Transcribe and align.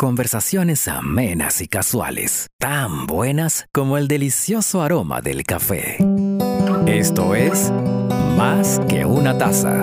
Conversaciones 0.00 0.88
amenas 0.88 1.60
y 1.60 1.68
casuales, 1.68 2.46
tan 2.58 3.06
buenas 3.06 3.66
como 3.70 3.98
el 3.98 4.08
delicioso 4.08 4.80
aroma 4.80 5.20
del 5.20 5.42
café. 5.42 5.98
Esto 6.86 7.34
es 7.34 7.70
Más 8.34 8.80
que 8.88 9.04
una 9.04 9.36
taza. 9.36 9.82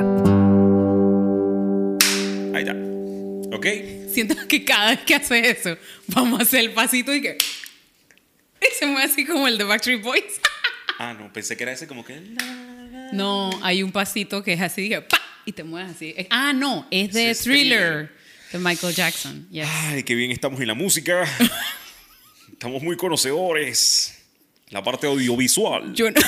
Ahí 2.51 2.63
está. 2.63 2.73
¿Ok? 3.55 3.67
Siento 4.11 4.35
que 4.47 4.65
cada 4.65 4.89
vez 4.89 5.01
que 5.01 5.13
hace 5.13 5.51
eso, 5.51 5.77
vamos 6.07 6.39
a 6.39 6.41
hacer 6.41 6.61
el 6.61 6.71
pasito 6.71 7.13
y 7.13 7.21
que. 7.21 7.37
Y 8.59 8.73
se 8.73 8.87
mueve 8.87 9.03
así 9.03 9.23
como 9.23 9.47
el 9.47 9.59
de 9.59 9.65
Backstreet 9.65 10.01
Boys. 10.01 10.23
Ah, 10.99 11.13
no, 11.13 11.31
pensé 11.31 11.55
que 11.55 11.61
era 11.61 11.73
ese 11.73 11.85
como 11.85 12.03
que. 12.03 12.19
No, 13.13 13.51
hay 13.61 13.83
un 13.83 13.91
pasito 13.91 14.41
que 14.41 14.53
es 14.53 14.61
así, 14.61 14.81
dije, 14.81 14.99
¡pa! 15.03 15.21
y 15.47 15.53
te 15.53 15.63
mueves 15.63 15.91
así. 15.91 16.13
Ah, 16.29 16.53
no, 16.53 16.85
es 16.91 17.13
de 17.13 17.29
es 17.29 17.39
Thriller, 17.39 18.11
de 18.51 18.59
Michael 18.59 18.93
Jackson. 18.93 19.47
Yes. 19.49 19.67
Ay, 19.69 20.03
qué 20.03 20.15
bien 20.15 20.31
estamos 20.31 20.59
en 20.61 20.67
la 20.67 20.73
música. 20.73 21.25
estamos 22.51 22.81
muy 22.81 22.97
conocedores. 22.97 24.13
La 24.69 24.83
parte 24.83 25.07
audiovisual. 25.07 25.93
Yo 25.93 26.11
no. 26.11 26.19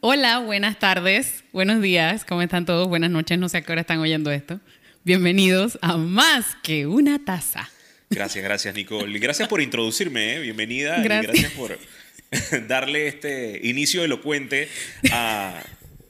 Hola, 0.00 0.38
buenas 0.38 0.78
tardes, 0.78 1.42
buenos 1.52 1.82
días, 1.82 2.24
¿cómo 2.24 2.40
están 2.40 2.64
todos? 2.64 2.86
Buenas 2.86 3.10
noches, 3.10 3.36
no 3.36 3.48
sé 3.48 3.56
a 3.56 3.62
qué 3.62 3.72
hora 3.72 3.80
están 3.80 3.98
oyendo 3.98 4.30
esto. 4.30 4.60
Bienvenidos 5.02 5.76
a 5.82 5.96
Más 5.96 6.56
que 6.62 6.86
una 6.86 7.24
taza. 7.24 7.68
Gracias, 8.08 8.44
gracias, 8.44 8.74
Nicole. 8.76 9.18
Gracias 9.18 9.48
por 9.48 9.60
introducirme, 9.60 10.36
¿eh? 10.36 10.38
bienvenida. 10.38 11.02
Gracias. 11.02 11.34
Y 11.34 11.40
gracias 11.40 11.52
por 11.52 11.78
darle 12.68 13.08
este 13.08 13.60
inicio 13.64 14.04
elocuente 14.04 14.68
a 15.10 15.64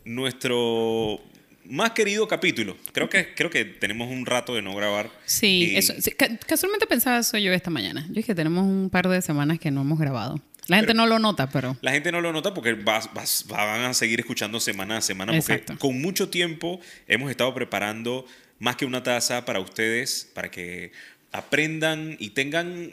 nuestro 0.04 1.22
más 1.68 1.92
querido 1.92 2.26
capítulo. 2.28 2.76
Creo 2.92 3.08
que, 3.08 3.34
creo 3.34 3.50
que 3.50 3.64
tenemos 3.64 4.10
un 4.10 4.26
rato 4.26 4.54
de 4.54 4.62
no 4.62 4.74
grabar. 4.74 5.10
Sí, 5.26 5.70
Y- 5.72 5.76
eso, 5.76 5.94
sí, 6.00 6.10
ca- 6.12 6.36
casualmente 6.46 6.86
pensaba 6.86 7.18
eso 7.18 7.36
yo 7.38 7.52
esta 7.52 7.70
mañana. 7.70 8.04
Yo 8.08 8.14
dije, 8.14 8.34
tenemos 8.34 8.64
un 8.64 8.90
par 8.90 9.08
de 9.08 9.20
semanas 9.22 9.58
que 9.58 9.70
no 9.70 9.82
hemos 9.82 9.98
grabado. 9.98 10.40
La 10.66 10.76
gente 10.76 10.88
Pero- 10.92 10.98
no 10.98 11.06
lo 11.06 11.18
nota, 11.18 11.48
pero... 11.48 11.76
La 11.80 11.92
gente 11.92 12.12
no 12.12 12.20
lo 12.20 12.32
nota 12.32 12.52
porque 12.52 12.74
vas- 12.74 13.08
vas- 13.14 13.44
van 13.48 13.84
a 13.84 13.94
seguir 13.94 14.20
escuchando 14.20 14.60
semana 14.60 14.98
a 14.98 15.00
semana. 15.00 15.32
Porque 15.32 15.52
Exacto. 15.54 15.78
con 15.78 16.00
mucho 16.00 16.28
tiempo 16.28 16.80
hemos 17.06 17.30
estado 17.30 17.54
preparando 17.54 18.26
más 18.58 18.76
que 18.76 18.84
una 18.84 19.02
taza 19.02 19.44
para 19.46 19.60
ustedes, 19.60 20.28
para 20.34 20.50
que 20.50 20.92
aprendan 21.32 22.16
y 22.18 22.30
tengan, 22.30 22.90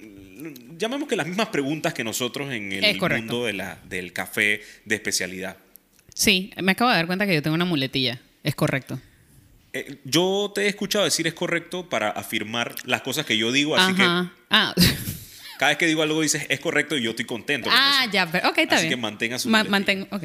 llamemos 0.77 1.07
que 1.07 1.15
las 1.15 1.27
mismas 1.27 1.47
preguntas 1.47 1.93
que 1.93 2.03
nosotros 2.03 2.51
en 2.53 2.71
el 2.71 2.99
mundo 2.99 3.45
de 3.45 3.53
la, 3.53 3.79
del 3.87 4.13
café 4.13 4.61
de 4.85 4.95
especialidad. 4.95 5.57
Sí, 6.13 6.51
me 6.61 6.73
acabo 6.73 6.89
de 6.91 6.97
dar 6.97 7.07
cuenta 7.07 7.25
que 7.25 7.33
yo 7.33 7.41
tengo 7.41 7.55
una 7.55 7.65
muletilla. 7.65 8.21
Es 8.45 8.55
correcto. 8.55 8.99
Eh, 9.73 9.97
yo 10.05 10.51
te 10.55 10.61
he 10.63 10.67
escuchado 10.69 11.03
decir 11.03 11.27
es 11.27 11.33
correcto 11.33 11.89
para 11.89 12.09
afirmar 12.11 12.75
las 12.85 13.01
cosas 13.01 13.25
que 13.25 13.35
yo 13.37 13.51
digo, 13.51 13.75
así 13.75 13.91
Ajá. 13.91 14.31
Ah, 14.49 14.73
que 14.77 14.83
cada 15.59 15.69
vez 15.71 15.77
que 15.77 15.87
digo 15.87 16.01
algo 16.01 16.21
dices 16.21 16.45
es 16.47 16.59
correcto 16.61 16.95
y 16.95 17.01
yo 17.03 17.09
estoy 17.09 17.25
contento. 17.25 17.69
con 17.69 17.77
ah 17.77 18.03
eso. 18.03 18.11
ya, 18.13 18.31
pero, 18.31 18.49
ok, 18.49 18.57
está 18.59 18.75
Así 18.75 18.85
bien. 18.87 18.97
que 18.99 19.01
mantenga 19.01 19.37
su 19.39 19.49
Ma- 19.49 19.63
mantengo, 19.65 20.07
ok. 20.11 20.23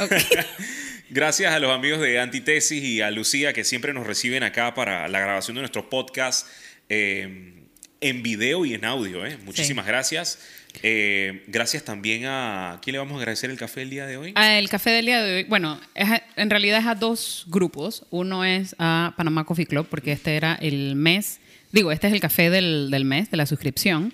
Ok. 0.00 0.12
Gracias 1.10 1.52
a 1.52 1.58
los 1.60 1.70
amigos 1.70 2.00
de 2.00 2.18
Antitesis 2.18 2.82
y 2.82 3.00
a 3.00 3.10
Lucía 3.10 3.52
que 3.52 3.64
siempre 3.64 3.92
nos 3.92 4.06
reciben 4.06 4.42
acá 4.42 4.74
para 4.74 5.06
la 5.08 5.20
grabación 5.20 5.54
de 5.56 5.60
nuestro 5.62 5.88
podcast 5.88 6.46
eh, 6.88 7.52
en 8.00 8.22
video 8.22 8.64
y 8.64 8.74
en 8.74 8.84
audio. 8.84 9.24
¿eh? 9.26 9.36
Muchísimas 9.44 9.86
gracias. 9.86 10.38
Eh, 10.82 11.44
gracias 11.48 11.84
también 11.84 12.24
a... 12.26 12.78
¿Quién 12.82 12.92
le 12.92 12.98
vamos 12.98 13.14
a 13.14 13.18
agradecer 13.18 13.50
el 13.50 13.56
café 13.58 13.82
el 13.82 13.90
día 13.90 14.06
de 14.06 14.16
hoy? 14.16 14.32
Ah, 14.36 14.58
el 14.58 14.68
café 14.68 14.90
del 14.90 15.06
día 15.06 15.22
de 15.22 15.36
hoy, 15.36 15.44
bueno, 15.44 15.80
es 15.94 16.10
a- 16.10 16.22
en 16.36 16.50
realidad 16.50 16.78
es 16.80 16.86
a 16.86 16.94
dos 16.94 17.44
grupos. 17.48 18.04
Uno 18.10 18.44
es 18.44 18.74
a 18.78 19.14
Panamá 19.16 19.44
Coffee 19.44 19.66
Club, 19.66 19.86
porque 19.90 20.12
este 20.12 20.36
era 20.36 20.54
el 20.60 20.94
mes, 20.96 21.40
digo, 21.72 21.92
este 21.92 22.06
es 22.08 22.12
el 22.12 22.20
café 22.20 22.50
del, 22.50 22.90
del 22.90 23.04
mes, 23.04 23.30
de 23.30 23.36
la 23.36 23.46
suscripción. 23.46 24.12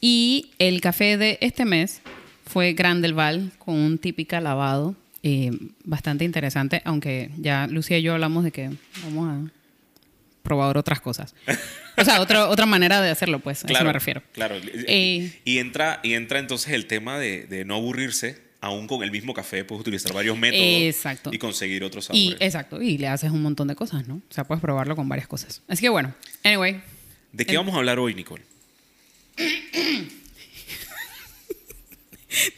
Y 0.00 0.50
el 0.58 0.80
café 0.80 1.16
de 1.16 1.38
este 1.40 1.64
mes 1.64 2.00
fue 2.46 2.72
Gran 2.72 3.02
del 3.02 3.14
Val, 3.14 3.52
con 3.58 3.74
un 3.74 3.98
típica 3.98 4.40
lavado, 4.40 4.94
eh, 5.22 5.50
bastante 5.84 6.24
interesante, 6.24 6.80
aunque 6.84 7.30
ya 7.36 7.66
Lucía 7.66 7.98
y 7.98 8.02
yo 8.02 8.14
hablamos 8.14 8.44
de 8.44 8.52
que 8.52 8.70
vamos 9.04 9.28
a 9.28 9.57
probar 10.42 10.76
otras 10.78 11.00
cosas. 11.00 11.34
O 11.96 12.04
sea, 12.04 12.20
otra, 12.20 12.48
otra 12.48 12.66
manera 12.66 13.00
de 13.02 13.10
hacerlo, 13.10 13.40
pues, 13.40 13.64
a 13.64 13.68
eso 13.68 13.84
me 13.84 13.92
refiero. 13.92 14.22
Claro. 14.32 14.56
Eh, 14.64 15.32
y, 15.44 15.58
entra, 15.58 16.00
y 16.02 16.14
entra 16.14 16.38
entonces 16.38 16.72
el 16.72 16.86
tema 16.86 17.18
de, 17.18 17.44
de 17.46 17.64
no 17.64 17.74
aburrirse. 17.76 18.46
Aún 18.60 18.88
con 18.88 19.04
el 19.04 19.12
mismo 19.12 19.34
café 19.34 19.64
puedes 19.64 19.82
utilizar 19.82 20.12
varios 20.12 20.36
métodos 20.36 20.64
Exacto. 20.66 21.30
y 21.32 21.38
conseguir 21.38 21.84
otros 21.84 22.06
sabores. 22.06 22.24
Y 22.24 22.36
exacto, 22.40 22.82
y 22.82 22.98
le 22.98 23.06
haces 23.06 23.30
un 23.30 23.40
montón 23.40 23.68
de 23.68 23.76
cosas, 23.76 24.08
¿no? 24.08 24.16
O 24.16 24.34
sea, 24.34 24.42
puedes 24.42 24.60
probarlo 24.60 24.96
con 24.96 25.08
varias 25.08 25.28
cosas. 25.28 25.62
Así 25.68 25.82
que 25.82 25.88
bueno, 25.88 26.12
anyway, 26.42 26.80
¿De 27.32 27.46
qué 27.46 27.56
vamos 27.56 27.72
a 27.74 27.78
hablar 27.78 28.00
hoy, 28.00 28.16
Nicole? 28.16 28.42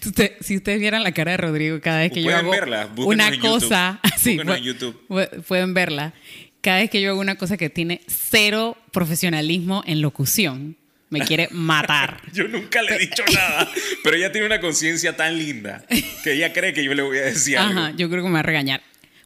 usted- 0.07 0.37
si 0.41 0.57
ustedes 0.57 0.81
vieran 0.81 1.03
la 1.03 1.13
cara 1.13 1.33
de 1.33 1.37
Rodrigo 1.37 1.81
cada 1.81 1.99
vez 2.01 2.13
que 2.13 2.23
yo 2.23 2.35
hago 2.35 2.51
verla, 2.51 2.89
una 2.97 3.39
cosa, 3.39 4.01
así, 4.03 4.37
Búsquenos 4.37 4.57
en 4.57 4.63
YouTube. 4.65 5.45
pueden 5.47 5.75
verla. 5.75 6.13
Cada 6.61 6.79
vez 6.79 6.91
que 6.91 7.01
yo 7.01 7.11
hago 7.11 7.21
una 7.21 7.37
cosa 7.37 7.57
que 7.57 7.71
tiene 7.71 8.03
cero 8.07 8.77
profesionalismo 8.93 9.83
en 9.87 10.03
locución, 10.03 10.77
me 11.09 11.21
quiere 11.21 11.49
matar. 11.53 12.21
Yo 12.33 12.49
nunca 12.49 12.83
le 12.83 12.97
he 12.97 12.99
dicho 12.99 13.23
nada, 13.35 13.69
pero 14.05 14.17
ella 14.17 14.31
tiene 14.31 14.47
una 14.47 14.61
conciencia 14.61 15.17
tan 15.17 15.39
linda 15.39 15.85
que 16.23 16.33
ella 16.33 16.53
cree 16.53 16.73
que 16.73 16.85
yo 16.85 16.95
le 16.95 17.03
voy 17.03 17.19
a 17.19 17.23
decir 17.23 17.59
algo. 17.59 17.81
Ajá, 17.81 17.93
yo 17.97 18.09
creo 18.11 18.23
que 18.23 18.29
me 18.29 18.35
va 18.35 18.41
a 18.41 18.45
regañar. 18.45 18.83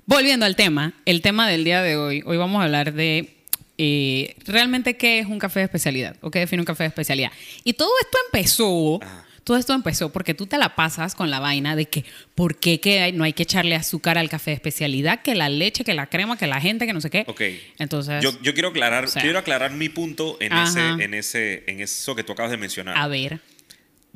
Volviendo 0.07 0.47
al 0.47 0.55
tema, 0.55 0.93
el 1.07 1.23
tema 1.23 1.49
del 1.49 1.65
día 1.65 1.83
de 1.83 1.97
hoy, 1.97 2.23
hoy 2.27 2.37
vamos 2.37 2.61
a 2.61 2.65
hablar 2.65 2.93
de 2.93 3.35
eh, 3.79 4.37
realmente 4.47 4.97
qué 4.97 5.19
es 5.19 5.27
un 5.27 5.39
café 5.39 5.61
de 5.61 5.65
especialidad 5.65 6.17
o 6.21 6.31
qué 6.31 6.41
define 6.41 6.63
un 6.63 6.67
café 6.67 6.85
de 6.85 6.89
especialidad. 6.89 7.33
Y 7.65 7.73
todo 7.73 7.91
esto 8.01 8.19
empezó, 8.27 9.03
Ajá. 9.03 9.24
Todo 9.45 9.57
esto 9.59 9.75
empezó 9.75 10.11
porque 10.11 10.35
tú 10.35 10.47
te 10.47 10.57
la 10.59 10.75
pasas 10.75 11.15
con 11.15 11.31
la 11.31 11.39
vaina 11.39 11.77
de 11.77 11.85
que 11.87 12.05
por 12.35 12.57
qué 12.57 12.81
que 12.81 13.13
no 13.13 13.25
hay 13.25 13.35
que 13.35 13.43
echarle 13.45 13.75
azúcar 13.75 14.17
al 14.19 14.29
café 14.31 14.53
de 14.53 14.55
especialidad, 14.57 15.23
que 15.23 15.35
la 15.35 15.49
leche, 15.51 15.85
que 15.85 15.95
la 15.95 16.07
crema, 16.07 16.37
que 16.39 16.47
la 16.47 16.61
gente, 16.61 16.87
que 16.87 16.93
no 16.95 17.01
sé 17.01 17.11
qué. 17.11 17.25
Ok. 17.27 17.43
Entonces, 17.79 18.23
Yo, 18.23 18.31
yo 18.43 18.55
quiero 18.55 18.71
aclarar, 18.71 19.05
o 19.05 19.09
sea- 19.09 19.23
quiero 19.23 19.39
aclarar 19.39 19.71
mi 19.73 19.89
punto 19.91 20.39
en 20.41 20.53
ese, 20.55 20.81
en 20.81 21.15
ese, 21.15 21.63
en 21.67 21.81
eso 21.81 22.15
que 22.17 22.25
tú 22.25 22.33
acabas 22.33 22.51
de 22.51 22.57
mencionar. 22.57 22.97
a 22.97 23.07
ver. 23.07 23.41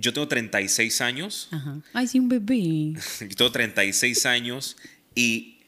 Yo 0.00 0.12
tengo 0.12 0.28
36 0.28 1.00
años. 1.00 1.48
Ajá. 1.50 1.78
Ay, 1.92 2.06
sí, 2.06 2.20
un 2.20 2.28
bebé. 2.28 2.94
Yo 3.20 3.36
tengo 3.36 3.50
36 3.50 4.26
años 4.26 4.76
y 5.14 5.58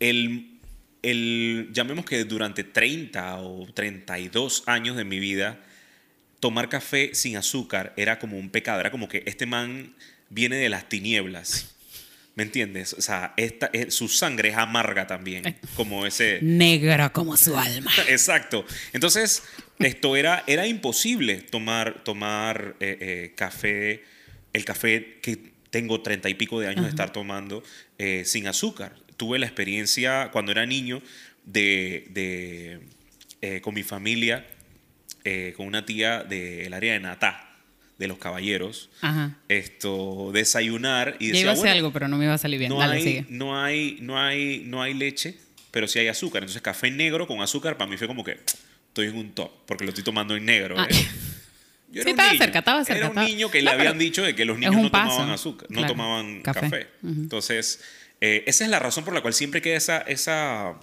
el, 0.00 0.58
el, 1.02 1.68
llamemos 1.72 2.04
que 2.04 2.24
durante 2.24 2.64
30 2.64 3.36
o 3.40 3.66
32 3.72 4.64
años 4.66 4.96
de 4.96 5.04
mi 5.04 5.20
vida, 5.20 5.60
tomar 6.44 6.68
café 6.68 7.14
sin 7.14 7.38
azúcar 7.38 7.94
era 7.96 8.18
como 8.18 8.36
un 8.36 8.50
pecado, 8.50 8.78
era 8.78 8.90
como 8.90 9.08
que 9.08 9.22
este 9.24 9.46
man 9.46 9.94
viene 10.28 10.56
de 10.56 10.68
las 10.68 10.90
tinieblas. 10.90 11.74
¿Me 12.34 12.42
entiendes? 12.42 12.92
O 12.92 13.00
sea, 13.00 13.32
esta, 13.38 13.70
eh, 13.72 13.90
su 13.90 14.08
sangre 14.08 14.50
es 14.50 14.56
amarga 14.58 15.06
también, 15.06 15.56
como 15.74 16.04
ese... 16.04 16.40
Negra 16.42 17.14
como 17.14 17.38
su 17.38 17.56
alma. 17.56 17.90
Exacto. 18.08 18.66
Entonces, 18.92 19.42
esto 19.78 20.16
era, 20.16 20.44
era 20.46 20.66
imposible 20.66 21.36
tomar, 21.36 22.04
tomar 22.04 22.76
eh, 22.78 22.98
eh, 23.00 23.32
café, 23.34 24.04
el 24.52 24.66
café 24.66 25.20
que 25.22 25.38
tengo 25.70 26.02
treinta 26.02 26.28
y 26.28 26.34
pico 26.34 26.60
de 26.60 26.68
años 26.68 26.84
de 26.84 26.90
estar 26.90 27.10
tomando 27.10 27.62
eh, 27.96 28.24
sin 28.26 28.48
azúcar. 28.48 28.96
Tuve 29.16 29.38
la 29.38 29.46
experiencia 29.46 30.28
cuando 30.30 30.52
era 30.52 30.66
niño 30.66 31.00
de, 31.46 32.06
de, 32.10 32.80
eh, 33.40 33.62
con 33.62 33.72
mi 33.72 33.82
familia, 33.82 34.46
eh, 35.24 35.54
con 35.56 35.66
una 35.66 35.84
tía 35.86 36.22
del 36.22 36.72
área 36.74 36.92
de 36.94 37.00
Natá, 37.00 37.50
de 37.98 38.08
los 38.08 38.18
caballeros, 38.18 38.90
Ajá. 39.00 39.36
esto, 39.48 40.30
desayunar 40.32 41.16
y 41.20 41.28
decía, 41.28 41.40
iba 41.42 41.50
a 41.50 41.52
hacer 41.54 41.62
"Bueno, 41.62 41.76
algo, 41.76 41.92
pero 41.92 42.08
no 42.08 42.18
me 42.18 42.24
iba 42.24 42.34
a 42.34 42.38
salir 42.38 42.58
bien. 42.58 42.70
no 42.70 42.78
Dale, 42.78 42.96
hay, 42.96 43.02
sigue. 43.02 43.24
no 43.28 43.60
hay, 43.62 43.98
no 44.00 44.18
hay, 44.20 44.62
no 44.66 44.82
hay 44.82 44.94
leche, 44.94 45.36
pero 45.70 45.86
sí 45.88 45.98
hay 46.00 46.08
azúcar. 46.08 46.42
Entonces 46.42 46.60
café 46.62 46.90
negro 46.90 47.26
con 47.26 47.40
azúcar 47.40 47.76
para 47.76 47.90
mí 47.90 47.96
fue 47.96 48.06
como 48.06 48.24
que 48.24 48.32
estoy 48.88 49.06
en 49.08 49.16
un 49.16 49.32
top 49.32 49.50
porque 49.66 49.84
lo 49.84 49.90
estoy 49.90 50.04
tomando 50.04 50.36
en 50.36 50.44
negro. 50.44 50.76
Ah. 50.78 50.86
¿eh? 50.90 50.94
Yo 51.92 52.02
Sí, 52.02 52.10
estaba 52.10 52.30
cerca, 52.36 52.58
estaba 52.58 52.84
cerca, 52.84 53.06
Era 53.06 53.20
un 53.20 53.24
niño 53.24 53.50
que 53.52 53.62
No, 53.62 53.70
le 53.70 53.76
habían 53.76 53.96
dicho 53.98 54.22
de 54.24 54.34
que 54.34 54.44
los 54.44 54.58
niños 54.58 54.74
no 54.74 54.90
tomaban 54.90 55.08
paso. 55.28 55.32
azúcar, 55.32 55.70
no 55.70 55.78
Claro. 55.78 55.92
tomaban 55.94 56.42
Café. 56.42 56.60
café. 56.62 56.86
Entonces, 57.04 57.80
eh, 58.20 58.42
esa 58.48 58.64
es 58.64 58.70
la 58.70 58.80
razón 58.80 59.04
por 59.04 59.14
la 59.14 59.20
cual 59.20 59.32
siempre 59.32 59.62
queda 59.62 59.76
esa, 59.76 59.98
esa 59.98 60.74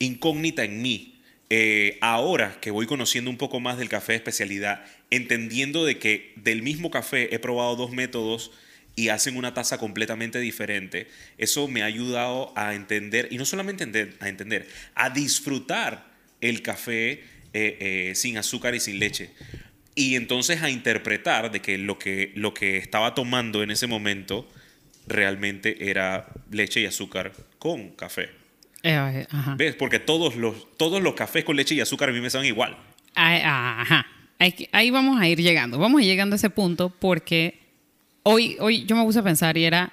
incógnita 0.00 0.64
en 0.64 0.82
mí. 0.82 1.11
Eh, 1.54 1.98
ahora 2.00 2.56
que 2.62 2.70
voy 2.70 2.86
conociendo 2.86 3.28
un 3.28 3.36
poco 3.36 3.60
más 3.60 3.76
del 3.76 3.90
café 3.90 4.12
de 4.12 4.16
especialidad, 4.16 4.86
entendiendo 5.10 5.84
de 5.84 5.98
que 5.98 6.32
del 6.36 6.62
mismo 6.62 6.90
café 6.90 7.34
he 7.34 7.38
probado 7.38 7.76
dos 7.76 7.90
métodos 7.90 8.52
y 8.96 9.10
hacen 9.10 9.36
una 9.36 9.52
taza 9.52 9.76
completamente 9.76 10.38
diferente, 10.40 11.08
eso 11.36 11.68
me 11.68 11.82
ha 11.82 11.84
ayudado 11.84 12.54
a 12.56 12.72
entender, 12.72 13.28
y 13.30 13.36
no 13.36 13.44
solamente 13.44 13.84
a 14.18 14.28
entender, 14.30 14.66
a 14.94 15.10
disfrutar 15.10 16.06
el 16.40 16.62
café 16.62 17.20
eh, 17.20 17.20
eh, 17.52 18.12
sin 18.14 18.38
azúcar 18.38 18.74
y 18.74 18.80
sin 18.80 18.98
leche. 18.98 19.28
Y 19.94 20.16
entonces 20.16 20.62
a 20.62 20.70
interpretar 20.70 21.52
de 21.52 21.60
que 21.60 21.76
lo 21.76 21.98
que, 21.98 22.32
lo 22.34 22.54
que 22.54 22.78
estaba 22.78 23.14
tomando 23.14 23.62
en 23.62 23.70
ese 23.70 23.86
momento 23.86 24.48
realmente 25.06 25.90
era 25.90 26.28
leche 26.50 26.80
y 26.80 26.86
azúcar 26.86 27.32
con 27.58 27.90
café. 27.90 28.41
Eh, 28.82 29.26
ajá. 29.30 29.54
¿Ves? 29.56 29.76
Porque 29.76 29.98
todos 29.98 30.36
los, 30.36 30.76
todos 30.76 31.02
los 31.02 31.14
cafés 31.14 31.44
con 31.44 31.56
leche 31.56 31.74
y 31.74 31.80
azúcar 31.80 32.08
a 32.08 32.12
mí 32.12 32.20
me 32.20 32.30
saben 32.30 32.46
igual. 32.48 32.76
Ajá. 33.14 34.06
Ahí, 34.38 34.68
ahí 34.72 34.90
vamos 34.90 35.20
a 35.20 35.28
ir 35.28 35.40
llegando. 35.40 35.78
Vamos 35.78 36.00
a 36.00 36.02
ir 36.02 36.08
llegando 36.10 36.34
a 36.34 36.36
ese 36.36 36.50
punto 36.50 36.90
porque 36.90 37.60
hoy, 38.24 38.56
hoy 38.60 38.84
yo 38.86 38.96
me 38.96 39.04
puse 39.04 39.20
a 39.20 39.22
pensar 39.22 39.56
y 39.56 39.64
era 39.64 39.92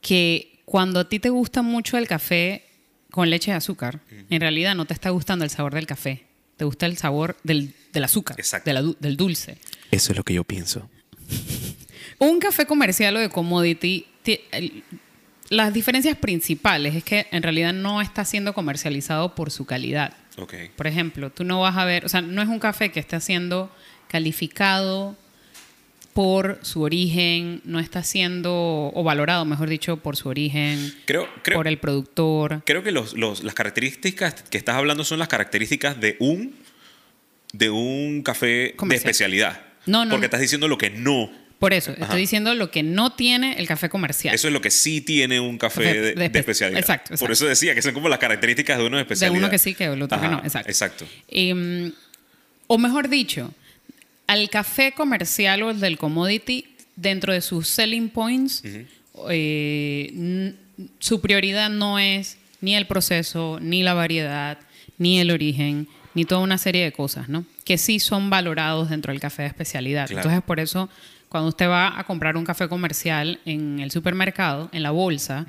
que 0.00 0.60
cuando 0.64 1.00
a 1.00 1.08
ti 1.08 1.18
te 1.18 1.30
gusta 1.30 1.62
mucho 1.62 1.96
el 1.96 2.06
café 2.06 2.64
con 3.10 3.30
leche 3.30 3.50
y 3.50 3.54
azúcar, 3.54 4.00
en 4.28 4.40
realidad 4.40 4.74
no 4.74 4.84
te 4.84 4.92
está 4.92 5.10
gustando 5.10 5.44
el 5.44 5.50
sabor 5.50 5.74
del 5.74 5.86
café. 5.86 6.24
Te 6.56 6.64
gusta 6.64 6.86
el 6.86 6.96
sabor 6.96 7.36
del, 7.42 7.74
del 7.92 8.04
azúcar, 8.04 8.38
Exacto. 8.38 8.68
de 8.70 8.74
la 8.74 8.82
del 8.98 9.16
dulce. 9.16 9.58
Eso 9.90 10.12
es 10.12 10.18
lo 10.18 10.24
que 10.24 10.34
yo 10.34 10.44
pienso. 10.44 10.88
Un 12.18 12.38
café 12.40 12.66
comercial 12.66 13.16
o 13.16 13.20
de 13.20 13.28
commodity, 13.28 14.06
las 15.50 15.72
diferencias 15.72 16.16
principales 16.16 16.94
es 16.94 17.04
que 17.04 17.26
en 17.30 17.42
realidad 17.42 17.72
no 17.72 18.00
está 18.00 18.24
siendo 18.24 18.52
comercializado 18.54 19.34
por 19.34 19.50
su 19.50 19.64
calidad. 19.66 20.12
Ok. 20.38 20.54
Por 20.76 20.86
ejemplo, 20.86 21.30
tú 21.30 21.44
no 21.44 21.60
vas 21.60 21.76
a 21.76 21.84
ver, 21.84 22.04
o 22.04 22.08
sea, 22.08 22.20
no 22.22 22.42
es 22.42 22.48
un 22.48 22.58
café 22.58 22.90
que 22.90 23.00
está 23.00 23.20
siendo 23.20 23.70
calificado 24.08 25.16
por 26.12 26.58
su 26.62 26.80
origen, 26.82 27.60
no 27.64 27.78
está 27.78 28.02
siendo, 28.02 28.90
o 28.94 29.02
valorado, 29.04 29.44
mejor 29.44 29.68
dicho, 29.68 29.98
por 29.98 30.16
su 30.16 30.30
origen, 30.30 30.94
Creo, 31.04 31.28
creo, 31.42 31.58
por 31.58 31.68
el 31.68 31.78
productor. 31.78 32.62
creo 32.64 32.82
que 32.82 32.90
los, 32.90 33.12
los- 33.12 33.44
las 33.44 33.52
características 33.54 34.34
que 34.42 34.56
estás 34.56 34.76
hablando 34.76 35.04
son 35.04 35.18
las 35.18 35.28
características 35.28 36.00
de 36.00 36.16
un, 36.18 36.54
de 37.52 37.68
un 37.70 38.22
café 38.22 38.72
Comercial. 38.76 38.88
de 38.88 39.10
especialidad. 39.10 39.60
No, 39.84 40.04
no, 40.06 40.12
Porque 40.12 40.22
no. 40.22 40.24
estás 40.24 40.40
diciendo 40.40 40.68
lo 40.68 40.78
que 40.78 40.88
no. 40.90 41.30
Por 41.58 41.72
eso, 41.72 41.92
Ajá. 41.92 42.02
estoy 42.04 42.20
diciendo 42.20 42.54
lo 42.54 42.70
que 42.70 42.82
no 42.82 43.12
tiene 43.14 43.54
el 43.58 43.66
café 43.66 43.88
comercial. 43.88 44.34
Eso 44.34 44.48
es 44.48 44.52
lo 44.52 44.60
que 44.60 44.70
sí 44.70 45.00
tiene 45.00 45.40
un 45.40 45.56
café 45.56 45.84
Café 45.84 45.94
de, 45.94 46.00
de 46.00 46.14
de 46.14 46.26
espe- 46.32 46.38
especialidad. 46.40 46.78
exacto, 46.80 47.14
exacto. 47.14 47.24
Por 47.24 47.32
eso 47.32 47.46
decía 47.46 47.74
que 47.74 47.80
son 47.82 47.94
como 47.94 48.08
las 48.10 48.18
características 48.18 48.76
de 48.78 48.84
uno 48.84 48.96
de 48.98 49.02
de 49.02 49.02
especialidad. 49.04 49.38
uno 49.42 49.50
que 49.50 49.58
sí, 49.58 49.74
que 49.74 49.84
el 49.84 50.02
otro 50.02 50.20
que 50.20 50.28
no. 50.28 50.38
Exacto. 50.44 50.68
Exacto. 50.70 51.06
Em, 51.28 51.92
o 52.66 52.76
mejor 52.78 53.08
dicho, 53.08 53.54
al 54.26 54.50
café 54.50 54.92
comercial 54.92 55.62
o 55.62 55.70
el 55.70 55.80
del 55.80 55.96
commodity, 55.96 56.66
dentro 56.96 57.32
de 57.32 57.40
sus 57.40 57.68
selling 57.68 58.10
points, 58.10 58.62
eh, 59.30 60.52
su 60.98 61.20
prioridad 61.20 61.70
no 61.70 61.98
es 61.98 62.36
ni 62.60 62.74
el 62.74 62.86
proceso, 62.86 63.58
ni 63.62 63.82
la 63.82 63.94
variedad, 63.94 64.58
ni 64.98 65.20
el 65.20 65.30
origen, 65.30 65.88
ni 66.14 66.24
toda 66.24 66.40
una 66.40 66.58
serie 66.58 66.84
de 66.84 66.92
cosas, 66.92 67.28
¿no? 67.28 67.44
Que 67.64 67.78
sí 67.78 68.00
son 68.00 68.30
valorados 68.30 68.90
dentro 68.90 69.12
del 69.12 69.20
café 69.20 69.42
de 69.42 69.48
especialidad. 69.48 70.06
Claro. 70.06 70.20
Entonces, 70.22 70.42
por 70.46 70.60
eso, 70.60 70.88
cuando 71.36 71.48
usted 71.50 71.68
va 71.68 71.98
a 71.98 72.04
comprar 72.04 72.36
un 72.36 72.44
café 72.44 72.66
comercial 72.68 73.40
en 73.44 73.78
el 73.80 73.90
supermercado, 73.90 74.68
en 74.72 74.82
la 74.82 74.90
bolsa, 74.90 75.46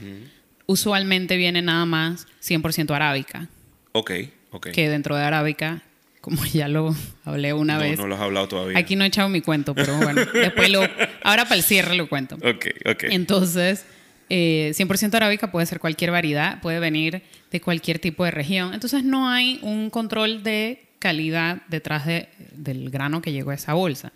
usualmente 0.66 1.38
viene 1.38 1.62
nada 1.62 1.86
más 1.86 2.28
100% 2.44 2.94
arábica 2.94 3.48
Ok, 3.94 4.12
ok. 4.52 4.68
que 4.72 4.90
dentro 4.90 5.16
de 5.16 5.24
Arábica, 5.24 5.82
como 6.22 6.44
ya 6.54 6.68
lo 6.68 6.96
hablé 7.26 7.54
una 7.54 7.76
no, 7.76 7.80
vez, 7.80 7.98
no 7.98 8.08
lo 8.08 8.16
has 8.16 8.22
hablado 8.22 8.48
todavía. 8.48 8.78
aquí 8.78 8.96
no 8.96 9.04
he 9.04 9.08
echado 9.08 9.30
mi 9.30 9.42
cuento, 9.42 9.74
pero 9.74 9.98
bueno, 9.98 10.22
después 10.34 10.70
lo, 10.70 10.82
ahora 11.24 11.44
para 11.46 11.56
el 11.56 11.64
cierre 11.64 11.96
lo 11.96 12.08
cuento. 12.10 12.36
Ok, 12.36 12.66
ok. 12.86 13.04
Entonces, 13.10 13.86
eh, 14.30 14.74
100% 14.76 15.14
arábica 15.16 15.52
puede 15.52 15.66
ser 15.66 15.80
cualquier 15.80 16.12
variedad, 16.12 16.60
puede 16.62 16.80
venir 16.80 17.24
de 17.50 17.62
cualquier 17.62 18.00
tipo 18.00 18.26
de 18.26 18.32
región. 18.32 18.74
Entonces, 18.74 19.04
no 19.06 19.30
hay 19.30 19.60
un 19.62 19.90
control 19.90 20.44
de 20.44 20.84
calidad 21.00 21.62
detrás 21.70 22.06
de- 22.06 22.28
del 22.52 22.90
grano 22.90 23.22
que 23.22 23.32
llegó 23.32 23.52
a 23.52 23.56
esa 23.56 23.74
bolsa. 23.74 24.12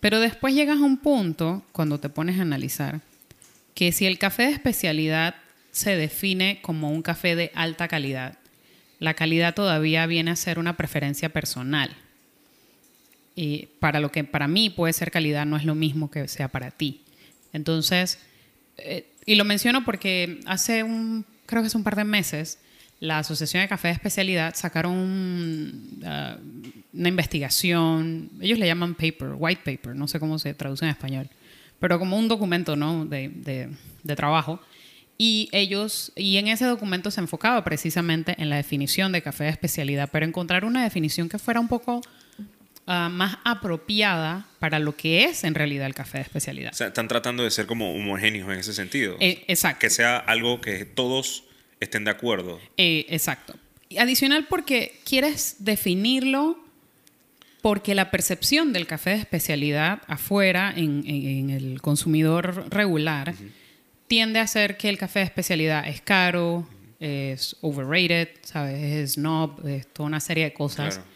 Pero 0.00 0.20
después 0.20 0.54
llegas 0.54 0.78
a 0.78 0.84
un 0.84 0.98
punto, 0.98 1.62
cuando 1.72 1.98
te 1.98 2.08
pones 2.08 2.38
a 2.38 2.42
analizar, 2.42 3.00
que 3.74 3.92
si 3.92 4.06
el 4.06 4.18
café 4.18 4.44
de 4.44 4.52
especialidad 4.52 5.36
se 5.72 5.96
define 5.96 6.60
como 6.62 6.90
un 6.90 7.02
café 7.02 7.36
de 7.36 7.50
alta 7.54 7.88
calidad, 7.88 8.38
la 8.98 9.14
calidad 9.14 9.54
todavía 9.54 10.06
viene 10.06 10.30
a 10.30 10.36
ser 10.36 10.58
una 10.58 10.76
preferencia 10.76 11.28
personal. 11.28 11.94
Y 13.34 13.68
para 13.80 14.00
lo 14.00 14.10
que 14.10 14.24
para 14.24 14.48
mí 14.48 14.70
puede 14.70 14.94
ser 14.94 15.10
calidad 15.10 15.44
no 15.44 15.56
es 15.56 15.64
lo 15.64 15.74
mismo 15.74 16.10
que 16.10 16.26
sea 16.28 16.48
para 16.48 16.70
ti. 16.70 17.02
Entonces, 17.52 18.18
eh, 18.78 19.06
y 19.26 19.34
lo 19.34 19.44
menciono 19.44 19.84
porque 19.84 20.40
hace 20.46 20.82
un, 20.82 21.26
creo 21.44 21.62
que 21.62 21.66
hace 21.66 21.76
un 21.76 21.84
par 21.84 21.96
de 21.96 22.04
meses, 22.04 22.58
la 23.00 23.18
Asociación 23.18 23.62
de 23.62 23.68
Café 23.68 23.88
de 23.88 23.94
Especialidad 23.94 24.54
sacaron 24.54 24.92
un, 24.92 26.02
ah, 26.04 26.36
una 26.92 27.08
investigación, 27.08 28.30
ellos 28.40 28.58
le 28.58 28.66
llaman 28.66 28.94
paper, 28.94 29.30
white 29.36 29.62
paper, 29.64 29.94
no 29.94 30.08
sé 30.08 30.18
cómo 30.18 30.38
se 30.38 30.54
traduce 30.54 30.84
en 30.84 30.90
español, 30.90 31.28
pero 31.78 31.98
como 31.98 32.16
un 32.18 32.28
documento 32.28 32.74
¿no? 32.76 33.04
de, 33.04 33.28
de- 33.28 33.68
de 34.02 34.16
trabajo. 34.16 34.60
Y 35.18 35.48
ellos, 35.52 36.12
y 36.14 36.36
en 36.36 36.48
ese 36.48 36.66
documento 36.66 37.10
se 37.10 37.20
enfocaba 37.22 37.64
precisamente 37.64 38.34
en 38.38 38.50
la 38.50 38.56
definición 38.56 39.12
de 39.12 39.22
café 39.22 39.44
de 39.44 39.50
especialidad, 39.50 40.10
pero 40.12 40.26
encontrar 40.26 40.64
una 40.66 40.84
definición 40.84 41.28
que 41.30 41.38
fuera 41.38 41.58
un 41.58 41.68
poco 41.68 42.02
ah, 42.86 43.08
más 43.10 43.38
apropiada 43.44 44.46
para 44.58 44.78
lo 44.78 44.94
que 44.94 45.24
es 45.24 45.42
en 45.44 45.54
realidad 45.54 45.86
el 45.86 45.94
café 45.94 46.18
de 46.18 46.22
especialidad. 46.24 46.72
O 46.72 46.76
sea, 46.76 46.88
están 46.88 47.08
tratando 47.08 47.44
de 47.44 47.50
ser 47.50 47.64
como 47.66 47.94
homogéneos 47.94 48.50
en 48.52 48.58
ese 48.58 48.74
sentido. 48.74 49.16
Eh, 49.20 49.42
exacto. 49.48 49.78
que 49.80 49.90
sea 49.90 50.18
algo 50.18 50.60
que 50.60 50.84
todos 50.84 51.44
estén 51.80 52.04
de 52.04 52.10
acuerdo. 52.10 52.58
Eh, 52.76 53.06
exacto. 53.08 53.54
Y 53.88 53.98
adicional 53.98 54.46
porque 54.48 54.98
quieres 55.04 55.56
definirlo 55.60 56.58
porque 57.62 57.94
la 57.94 58.10
percepción 58.10 58.72
del 58.72 58.86
café 58.86 59.10
de 59.10 59.16
especialidad 59.16 60.02
afuera, 60.06 60.72
en, 60.76 61.02
en- 61.06 61.28
en 61.28 61.50
el 61.50 61.80
consumidor 61.82 62.66
regular, 62.70 63.34
tiende 64.06 64.38
a 64.38 64.46
ser 64.46 64.76
que 64.76 64.88
el 64.88 64.98
café 64.98 65.20
de 65.20 65.24
especialidad 65.24 65.86
es 65.88 66.00
caro, 66.00 66.68
es 67.00 67.56
overrated, 67.62 68.28
¿sabes? 68.42 68.80
Es 68.82 69.12
snob, 69.14 69.66
es 69.66 69.86
toda 69.92 70.06
una 70.06 70.20
serie 70.20 70.44
de 70.44 70.52
cosas 70.52 70.94
Claro. 70.94 71.10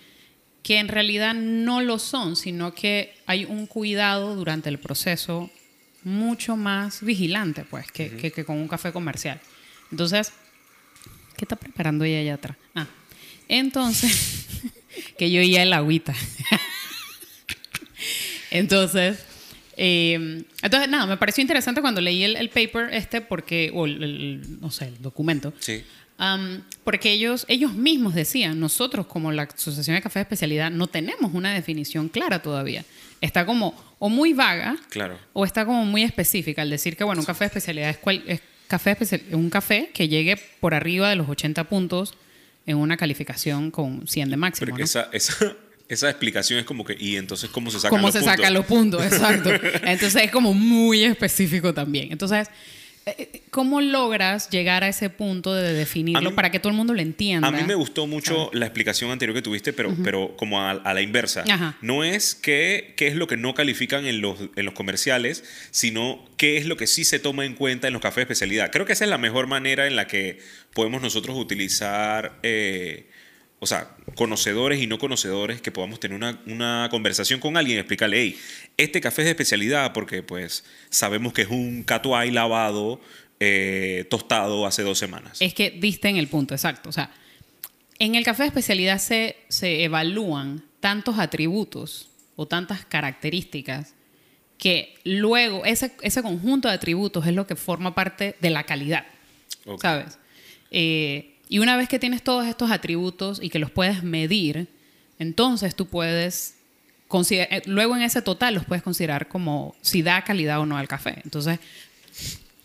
que 0.63 0.79
en 0.79 0.89
realidad 0.89 1.35
no 1.35 1.81
lo 1.83 1.99
son, 2.01 2.35
sino 2.37 2.75
que 2.75 3.15
hay 3.27 3.45
un 3.45 3.67
cuidado 3.67 4.35
durante 4.35 4.69
el 4.69 4.79
proceso 4.79 5.51
mucho 6.03 6.57
más 6.57 7.03
vigilante, 7.03 7.65
pues, 7.69 7.91
que, 7.93 8.17
que- 8.17 8.33
que 8.33 8.45
con 8.45 8.57
un 8.59 8.67
café 8.69 8.91
comercial. 8.93 9.41
Entonces, 9.93 10.33
¿qué 11.41 11.45
está 11.47 11.57
preparando 11.57 12.05
ella 12.05 12.21
allá 12.21 12.35
atrás? 12.35 12.57
Ah, 12.75 12.87
entonces, 13.49 14.47
que 15.19 15.31
yo 15.31 15.41
ya 15.43 15.63
el 15.63 15.73
agüita. 15.73 16.15
entonces, 18.51 19.25
eh, 19.77 20.45
entonces, 20.63 20.89
nada, 20.91 21.07
me 21.07 21.17
pareció 21.17 21.41
interesante 21.43 21.81
cuando 21.81 22.01
leí 22.01 22.23
el, 22.25 22.37
el 22.37 22.51
paper 22.51 22.93
este, 22.93 23.21
porque, 23.23 23.71
o 23.75 23.87
el- 23.87 24.03
el- 24.03 24.61
no 24.61 24.71
sé, 24.71 24.89
el 24.89 25.01
documento, 25.01 25.53
Sí. 25.61 25.83
Am, 26.23 26.63
porque 26.85 27.11
ellos, 27.13 27.47
ellos 27.49 27.73
mismos 27.73 28.15
decían, 28.15 28.61
nosotros 28.61 29.07
como 29.07 29.33
la 29.33 29.45
Asociación 29.45 29.97
de 29.97 30.03
Café 30.03 30.19
de 30.19 30.25
Especialidad 30.25 30.71
no 30.71 30.87
tenemos 30.87 31.33
una 31.33 31.55
definición 31.55 32.11
clara 32.11 32.43
todavía. 32.43 32.85
Está 33.23 33.47
como 33.47 33.75
o 33.99 34.11
muy 34.11 34.35
vaga 34.35 34.77
Claro. 34.91 35.19
o 35.33 35.47
está 35.47 35.65
como 35.65 35.87
muy 35.87 36.03
específica 36.03 36.61
al 36.61 36.69
decir 36.69 36.95
que 36.95 37.05
bueno, 37.05 37.23
un 37.23 37.27
café 37.27 37.45
de 37.45 37.47
especialidad 37.47 37.89
es, 37.89 37.97
cual- 37.97 38.23
es 38.27 38.43
café 38.71 38.93
especial- 38.93 39.23
un 39.35 39.51
café 39.51 39.91
que 39.93 40.09
llegue 40.09 40.39
por 40.61 40.73
arriba 40.75 41.11
de 41.11 41.17
los 41.17 41.29
80 41.29 41.65
puntos 41.65 42.15
en 42.67 42.77
una 42.77 42.97
calificación 42.97 43.71
con 43.71 44.07
100 44.07 44.31
de 44.31 44.37
máximo. 44.37 44.67
Porque 44.69 44.81
¿no? 44.83 44.85
esa, 44.85 45.09
esa, 45.13 45.35
esa 45.89 46.09
explicación 46.09 46.61
es 46.61 46.65
como 46.65 46.85
que, 46.85 46.97
¿y 46.99 47.17
entonces 47.17 47.51
cómo 47.51 47.71
se 47.71 47.79
sacan 47.81 47.91
cómo 47.91 48.07
los 48.09 48.13
se 48.15 48.21
puntos? 48.21 48.37
sacan 48.37 48.55
los 48.55 48.65
puntos, 48.67 49.05
exacto. 49.13 49.51
Entonces 49.85 50.23
es 50.25 50.31
como 50.31 50.55
muy 50.55 51.03
específico 51.05 51.75
también. 51.75 52.13
Entonces, 52.13 52.49
¿cómo 53.51 53.81
logras 53.81 54.51
llegar 54.51 54.85
a 54.85 54.89
ese 54.89 55.11
punto 55.11 55.53
de 55.55 55.73
definirlo 55.73 56.31
mí- 56.31 56.37
para 56.37 56.51
que 56.51 56.61
todo 56.61 56.71
el 56.71 56.77
mundo 56.77 56.95
lo 56.95 57.01
entienda? 57.01 57.49
A 57.49 57.51
mí 57.51 57.63
me 57.67 57.75
gustó 57.75 58.07
mucho 58.07 58.51
la 58.53 58.67
explicación 58.67 59.11
anterior 59.11 59.35
que 59.35 59.43
tuviste, 59.43 59.73
pero, 59.73 59.95
pero 60.05 60.37
como 60.37 60.61
a, 60.61 60.71
a 60.71 60.95
la 60.95 61.01
inversa. 61.03 61.45
Ajá. 61.51 61.77
No 61.83 62.05
es 62.05 62.35
qué, 62.35 62.95
qué 62.97 63.09
es 63.09 63.17
lo 63.17 63.27
que 63.27 63.37
no 63.37 63.55
califican 63.55 64.07
en 64.07 64.21
los, 64.21 64.39
en 64.55 64.65
los 64.65 64.75
comerciales, 64.75 65.45
sino 65.73 66.25
qué 66.37 66.57
es 66.57 66.67
lo 66.67 66.77
que 66.77 66.87
sí 66.87 67.05
se 67.05 67.19
toma 67.19 67.45
en 67.45 67.55
cuenta 67.55 67.87
en 67.89 67.93
los 67.93 68.03
cafés 68.03 68.17
de 68.17 68.23
especialidad. 68.23 68.71
Creo 68.71 68.87
que 68.87 68.93
esa 68.93 69.05
es 69.05 69.11
la 69.11 69.19
mejor 69.19 69.47
manera 69.49 69.87
en 69.87 69.97
la 69.97 70.07
que 70.07 70.39
podemos 70.73 71.03
nosotros 71.03 71.37
utilizar, 71.37 72.39
eh, 72.43 73.10
o 73.61 73.67
sea, 73.67 73.95
conocedores 74.15 74.81
y 74.81 74.87
no 74.87 74.99
conocedores, 74.99 75.61
que 75.61 75.71
podamos 75.71 76.01
tener 76.01 76.17
una, 76.17 76.41
una 76.47 76.89
conversación 76.91 77.41
con 77.41 77.57
alguien 77.57 77.77
y 77.77 77.81
explicarle, 77.81 78.21
hey, 78.21 78.39
este 78.77 79.01
café 79.01 79.23
es 79.23 79.27
de 79.27 79.31
especialidad 79.31 79.93
porque 79.93 80.23
pues 80.23 80.65
sabemos 80.89 81.33
que 81.33 81.43
es 81.43 81.49
un 81.49 81.83
catuay 81.85 82.31
lavado, 82.31 83.01
eh, 83.39 84.07
tostado 84.11 84.67
hace 84.67 84.83
dos 84.83 84.99
semanas. 84.99 85.41
Es 85.41 85.55
que 85.55 85.71
diste 85.71 86.09
en 86.09 86.17
el 86.17 86.29
punto, 86.29 86.55
exacto. 86.55 86.89
O 86.89 86.93
sea, 86.93 87.13
en 87.99 88.15
el 88.15 88.25
café 88.25 88.43
de 88.45 88.49
especialidad 88.49 88.99
se, 88.99 89.37
se 89.49 89.85
evalúan 89.85 90.65
tantos 90.81 91.19
atributos 91.19 92.09
o 92.37 92.47
tantas 92.47 92.85
características 92.87 93.95
que 94.57 94.95
luego 95.05 95.65
ese, 95.65 95.93
ese 96.03 96.23
conjunto 96.23 96.69
de 96.69 96.75
atributos 96.75 97.27
es 97.27 97.35
lo 97.35 97.47
que 97.47 97.57
forma 97.57 97.95
parte 97.95 98.37
de 98.41 98.51
la 98.51 98.65
calidad. 98.65 99.07
¿sabes? 99.81 100.19
Eh, 100.71 101.37
y 101.51 101.59
una 101.59 101.77
vez 101.77 101.89
que 101.89 101.99
tienes 101.99 102.23
todos 102.25 102.47
estos 102.47 102.71
atributos 102.71 103.41
y 103.43 103.51
que 103.51 103.59
los 103.59 103.71
puedes 103.71 104.03
medir, 104.03 104.69
entonces 105.19 105.77
tú 105.77 105.87
puedes 105.87 106.55
eh, 107.31 107.63
luego 107.67 107.97
en 107.97 108.03
ese 108.03 108.23
total 108.23 108.55
los 108.55 108.65
puedes 108.65 108.83
considerar 108.85 109.29
como 109.29 109.75
si 109.83 110.01
da 110.01 110.23
calidad 110.23 110.61
o 110.61 110.67
no 110.67 110.79
al 110.79 110.89
café. 110.89 111.21
Entonces, 111.25 111.59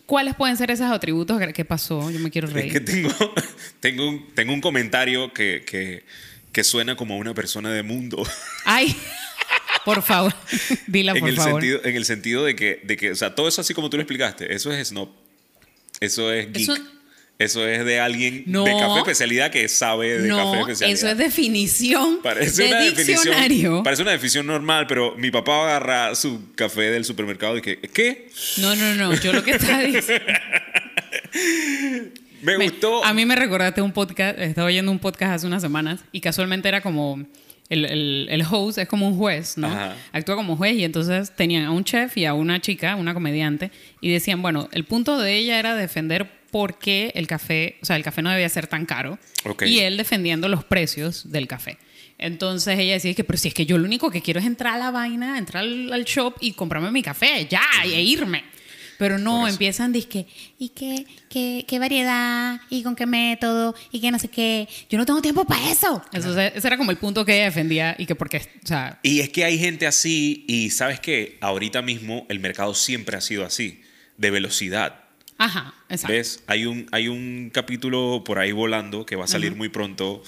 ¿Cuáles 0.06 0.36
pueden 0.36 0.56
ser 0.56 0.70
esos 0.70 0.86
atributos? 0.92 1.42
¿Qué 1.54 1.66
pasó? 1.66 2.12
Yo 2.12 2.20
me 2.20 2.30
quiero 2.30 2.48
reír. 2.48 2.68
Es 2.68 2.74
que 2.74 2.80
tengo, 2.80 3.10
tengo, 3.80 4.08
un, 4.08 4.36
tengo 4.36 4.54
un 4.54 4.62
comentario 4.62 5.34
que, 5.34 5.64
que, 5.66 6.04
que 6.52 6.64
suena 6.64 6.96
como 6.96 7.18
una 7.18 7.34
persona 7.34 7.72
de 7.72 7.82
mundo. 7.82 8.24
Ay, 8.66 8.96
por 9.84 10.04
favor, 10.04 10.32
dila 10.86 11.14
en 11.14 11.20
por 11.20 11.30
el 11.30 11.36
favor. 11.38 11.62
Sentido, 11.62 11.82
en 11.84 11.96
el 11.96 12.06
sentido 12.06 12.46
de 12.46 12.56
que, 12.56 12.82
de 12.84 12.98
que, 12.98 13.12
o 13.12 13.16
sea, 13.16 13.34
todo 13.34 13.48
eso 13.48 13.62
así 13.62 13.74
como 13.74 13.90
tú 13.90 13.98
lo 13.98 14.04
explicaste, 14.04 14.54
eso 14.54 14.72
es 14.72 14.90
snob. 14.90 15.10
Eso 16.00 16.32
es 16.32 16.54
geek. 16.54 16.70
Eso- 16.70 16.95
Eso, 17.38 17.68
es 17.68 17.84
de 17.84 18.00
alguien 18.00 18.44
No. 18.48 18.64
de 18.64 18.72
café 18.72 19.00
especialidad 19.00 19.52
que 19.52 19.68
sabe 19.68 20.20
de 20.22 20.30
café 20.30 20.60
especialidad. 20.62 20.98
eso 20.98 21.10
es 21.10 21.18
definición 21.18 22.20
Parece 22.24 22.64
de 22.64 22.70
una 22.70 22.80
diccionario. 22.80 23.36
definición. 23.42 23.84
Parece 23.84 24.02
una 24.04 24.12
definición 24.12 24.48
normal, 24.48 24.88
pero 24.88 25.16
mi 25.18 25.32
papá 25.32 25.52
va 25.52 25.64
a 25.64 25.68
agarrar 25.72 26.16
su 26.16 26.54
café 26.56 26.84
del 26.92 27.04
supermercado 27.04 27.58
y 27.58 27.62
que, 27.62 27.78
¿qué? 27.80 28.30
No, 28.58 28.74
no, 28.78 28.96
no. 28.96 29.14
Yo 29.16 29.34
lo 29.34 29.44
que 29.44 29.52
estaba 29.56 29.82
diciendo. 29.84 30.26
Me, 32.42 32.58
Me- 32.58 32.66
gustó. 32.70 33.04
A 33.04 33.14
mí 33.14 33.26
me 33.26 33.36
recordaste 33.36 33.82
un 33.82 33.92
podcast, 33.92 34.38
estaba 34.40 34.68
oyendo 34.68 34.92
un 34.92 35.00
podcast 35.00 35.34
hace 35.36 35.48
unas 35.48 35.62
semanas 35.62 36.02
y 36.12 36.22
casualmente 36.22 36.68
era 36.68 36.82
como 36.82 37.26
el, 37.70 37.86
el- 37.86 38.28
el 38.30 38.44
host 38.50 38.78
es 38.78 38.88
como 38.88 39.08
un 39.08 39.18
juez, 39.18 39.58
¿no? 39.58 39.68
Ajá. 39.68 39.96
Actúa 40.12 40.36
como 40.36 40.56
juez 40.56 40.76
y 40.76 40.84
entonces 40.84 41.32
tenían 41.36 41.66
a 41.66 41.72
un 41.72 41.84
chef 41.84 42.16
y 42.18 42.26
a 42.26 42.34
una 42.34 42.62
chica, 42.62 42.96
una 42.96 43.14
comediante, 43.14 43.72
y 44.02 44.12
decían, 44.12 44.42
bueno, 44.42 44.70
el 44.72 44.84
punto 44.86 45.18
de 45.18 45.36
ella 45.36 45.58
era 45.60 45.76
defender 45.76 46.30
por 46.56 46.80
qué 46.80 47.12
el 47.16 47.28
café, 47.28 47.76
o 47.82 47.86
sea, 47.86 47.98
el 47.98 48.04
café 48.04 48.22
no 48.22 48.30
debía 48.30 48.48
ser 48.48 48.68
tan 48.68 48.86
caro 48.86 49.20
y 49.66 49.80
él 49.80 49.98
defendiendo 49.98 50.48
los 50.48 50.64
precios 50.64 51.30
del 51.30 51.50
café. 51.50 51.78
Entonces 52.18 52.80
ella 52.80 52.94
decía 52.94 53.14
que, 53.14 53.26
pero 53.26 53.38
si 53.38 53.50
es 53.50 53.54
que 53.54 53.66
yo 53.66 53.78
lo 53.78 53.84
único 53.84 54.10
que 54.10 54.22
quiero 54.22 54.40
es 54.40 54.46
entrar 54.46 54.76
a 54.76 54.78
la 54.78 54.90
vaina, 54.90 55.38
entrar 55.38 55.66
al, 55.66 55.92
al 55.92 56.06
shop 56.06 56.36
y 56.40 56.54
comprarme 56.54 56.92
mi 56.92 57.04
café, 57.04 57.46
ya, 57.50 57.62
e 57.84 58.02
irme. 58.02 58.46
Pero 58.98 59.18
no, 59.18 59.50
empiezan, 59.50 59.92
dizque, 59.92 60.28
¿y 60.58 60.70
qué, 60.70 61.06
qué, 61.28 61.66
qué 61.68 61.78
variedad? 61.78 62.62
¿Y 62.70 62.84
con 62.84 62.96
qué 62.96 63.06
método? 63.06 63.76
¿Y 63.92 64.00
qué 64.00 64.10
no 64.10 64.18
sé 64.18 64.30
qué? 64.30 64.70
Yo 64.90 64.98
no 64.98 65.06
tengo 65.06 65.22
tiempo 65.22 65.44
para 65.44 65.70
eso. 65.70 66.02
Entonces, 66.14 66.54
ese 66.56 66.68
era 66.68 66.78
como 66.78 66.92
el 66.92 66.98
punto 66.98 67.26
que 67.26 67.36
ella 67.36 67.44
defendía 67.44 67.98
y 67.98 68.06
que 68.06 68.16
porque, 68.16 68.38
o 68.38 68.66
sea, 68.66 68.98
Y 69.04 69.20
es 69.20 69.28
que 69.28 69.44
hay 69.44 69.60
gente 69.60 69.88
así 69.88 70.46
y 70.48 70.70
sabes 70.70 71.02
que 71.02 71.38
ahorita 71.42 71.82
mismo 71.82 72.26
el 72.30 72.40
mercado 72.40 72.74
siempre 72.76 73.18
ha 73.18 73.22
sido 73.22 73.44
así, 73.44 73.82
de 74.16 74.32
velocidad. 74.32 75.05
Ajá, 75.38 75.74
exacto. 75.90 76.14
¿Ves? 76.14 76.44
Hay 76.48 76.66
un, 76.66 76.88
hay 76.92 77.08
un 77.08 77.50
capítulo 77.54 78.24
por 78.26 78.40
ahí 78.40 78.52
volando 78.52 79.06
que 79.06 79.16
va 79.16 79.26
a 79.26 79.28
salir 79.28 79.56
muy 79.56 79.70
pronto, 79.70 80.24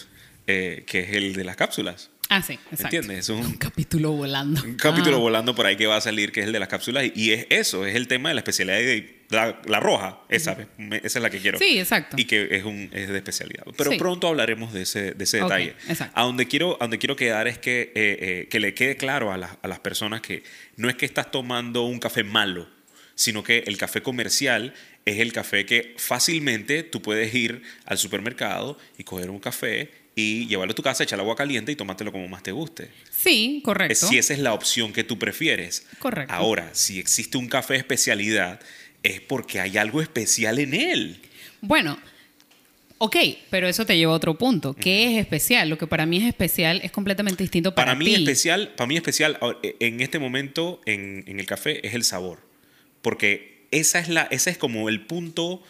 eh, 0.48 0.84
que 0.88 1.00
es 1.02 1.14
el 1.14 1.34
de 1.34 1.44
las 1.44 1.56
cápsulas. 1.56 2.10
Ah, 2.30 2.42
sí, 2.42 2.54
exacto. 2.72 2.84
¿Entiendes? 2.84 3.20
Es 3.20 3.30
un- 3.30 3.38
un 3.46 3.54
capítulo 3.54 4.12
volando. 4.12 4.62
Un 4.62 4.76
capítulo 4.76 5.16
Ah. 5.16 5.20
volando 5.20 5.56
por 5.56 5.66
ahí 5.66 5.78
que 5.78 5.88
va 5.88 5.96
a 5.96 6.02
salir, 6.02 6.34
que 6.34 6.42
es 6.42 6.48
el 6.48 6.52
de 6.52 6.60
las 6.60 6.68
cápsulas. 6.68 7.06
Y, 7.06 7.12
y 7.16 7.32
es 7.32 7.48
eso, 7.50 7.86
es 7.86 7.96
el 7.96 8.10
tema 8.10 8.28
de 8.30 8.36
la 8.36 8.42
especialidad 8.42 8.76
de 8.80 9.24
la, 9.30 9.62
la 9.66 9.80
roja. 9.80 10.20
Esa, 10.28 10.58
me- 10.78 10.98
esa 10.98 11.20
es 11.20 11.24
la 11.24 11.30
que 11.30 11.40
quiero. 11.40 11.58
Sí, 11.58 11.80
exacto. 11.80 12.18
Y 12.20 12.26
que 12.26 12.50
es, 12.52 12.66
un, 12.66 12.90
es 12.92 13.08
de 13.08 13.16
especialidad. 13.16 13.64
Pero 13.78 13.92
Sí. 13.92 13.98
pronto 13.98 14.28
hablaremos 14.28 14.74
de 14.74 14.82
ese, 14.82 15.14
de 15.14 15.24
ese 15.24 15.38
detalle. 15.42 15.76
exacto. 15.88 16.20
A 16.20 16.24
donde 16.24 16.48
quiero, 16.48 16.76
a 16.76 16.80
donde 16.86 16.98
quiero 16.98 17.16
quedar 17.16 17.48
es 17.48 17.60
que, 17.60 17.94
eh, 17.96 18.18
eh, 18.20 18.48
que 18.50 18.60
le 18.60 18.74
quede 18.74 18.98
claro 18.98 19.32
a, 19.32 19.38
las- 19.38 19.58
a 19.62 19.68
las 19.70 19.80
personas 19.80 20.20
que 20.20 20.44
no 20.76 20.90
es 20.90 20.96
que 20.98 21.06
estás 21.06 21.32
tomando 21.32 21.84
un 21.84 21.98
café 22.00 22.26
malo, 22.26 22.68
sino 23.16 23.42
que 23.42 23.60
el 23.68 23.78
café 23.78 24.02
comercial 24.04 24.74
es 25.10 25.20
el 25.20 25.32
café 25.32 25.66
que 25.66 25.94
fácilmente 25.98 26.84
tú 26.84 27.02
puedes 27.02 27.34
ir 27.34 27.62
al 27.86 27.98
supermercado 27.98 28.78
y 28.98 29.04
coger 29.04 29.30
un 29.30 29.40
café 29.40 29.90
y 30.16 30.48
llevarlo 30.48 30.72
a 30.72 30.76
tu 30.76 30.82
casa, 30.82 31.04
echar 31.04 31.20
agua 31.20 31.36
caliente 31.36 31.72
y 31.72 31.76
tomártelo 31.76 32.12
como 32.12 32.28
más 32.28 32.42
te 32.44 32.52
guste. 32.52 32.90
Sí, 33.12 33.62
correcto. 33.64 34.08
Si 34.08 34.18
esa 34.18 34.34
es 34.34 34.40
la 34.40 34.54
opción 34.54 34.92
que 34.92 35.04
tú 35.04 35.18
prefieres. 35.20 35.86
Correcto. 36.00 36.34
Ahora, 36.34 36.70
si 36.74 37.00
existe 37.00 37.38
un 37.38 37.48
café 37.48 37.74
de 37.76 37.80
especialidad, 37.80 38.60
es 39.04 39.22
porque 39.22 39.60
hay 39.60 39.78
algo 39.78 40.02
especial 40.02 40.58
en 40.60 40.74
él. 40.74 41.22
Bueno, 41.62 42.00
ok, 42.98 43.16
pero 43.52 43.68
eso 43.68 43.86
te 43.86 43.96
lleva 43.96 44.14
a 44.14 44.16
otro 44.16 44.38
punto. 44.38 44.74
¿Qué 44.74 45.12
es 45.14 45.20
especial? 45.20 45.70
Lo 45.70 45.78
que 45.78 45.86
para 45.88 46.06
mí 46.08 46.18
es 46.18 46.24
especial 46.26 46.82
es 46.84 46.92
completamente 46.92 47.44
distinto 47.44 47.76
para, 47.76 47.92
Para, 47.92 48.00
mí 48.00 48.06
ti. 48.06 48.16
especial, 48.16 48.74
para 48.76 48.88
mí 48.88 48.96
especial 48.98 49.38
eh, 49.64 49.76
en 49.80 50.02
este 50.02 50.18
momento 50.20 50.82
en, 50.86 51.24
en 51.28 51.40
el 51.40 51.46
café 51.46 51.86
es 51.88 51.94
el 51.94 52.04
sabor, 52.04 52.40
porque 53.04 53.57
esa 53.72 54.00
es 54.00 54.08
la, 54.10 54.24
ese 54.32 54.50
es 54.52 54.58
como 54.58 54.90
el 54.90 55.02
punto. 55.02 55.62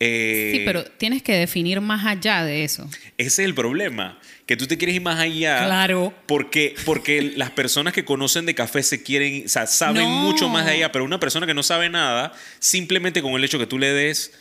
eh, 0.00 0.50
Sí, 0.54 0.62
pero 0.66 0.84
tienes 0.84 1.22
que 1.22 1.32
definir 1.34 1.80
más 1.80 2.04
allá 2.06 2.44
de 2.44 2.64
eso. 2.64 2.88
ese 3.18 3.42
es 3.42 3.46
el 3.48 3.54
problema, 3.54 4.18
que 4.46 4.56
tú 4.56 4.66
te 4.66 4.76
quieres 4.78 4.96
ir 4.96 5.02
más 5.02 5.18
allá. 5.18 5.64
Claro. 5.64 6.12
Porque, 6.26 6.74
porque 6.84 7.22
las 7.36 7.50
personas 7.50 7.92
que 7.92 8.04
conocen 8.04 8.44
de 8.46 8.54
café 8.54 8.82
se 8.82 9.02
quieren, 9.02 9.44
o 9.46 9.48
sea, 9.48 9.66
saben 9.66 10.02
No. 10.04 10.22
mucho 10.22 10.48
más 10.48 10.66
de 10.66 10.72
allá, 10.72 10.92
pero 10.92 11.04
una 11.04 11.18
persona 11.20 11.46
que 11.46 11.54
no 11.54 11.62
sabe 11.62 11.88
nada, 11.88 12.32
simplemente 12.58 13.22
con 13.22 13.32
el 13.32 13.44
hecho 13.44 13.58
que 13.58 13.66
tú 13.66 13.78
le 13.78 13.88
des 13.92 14.32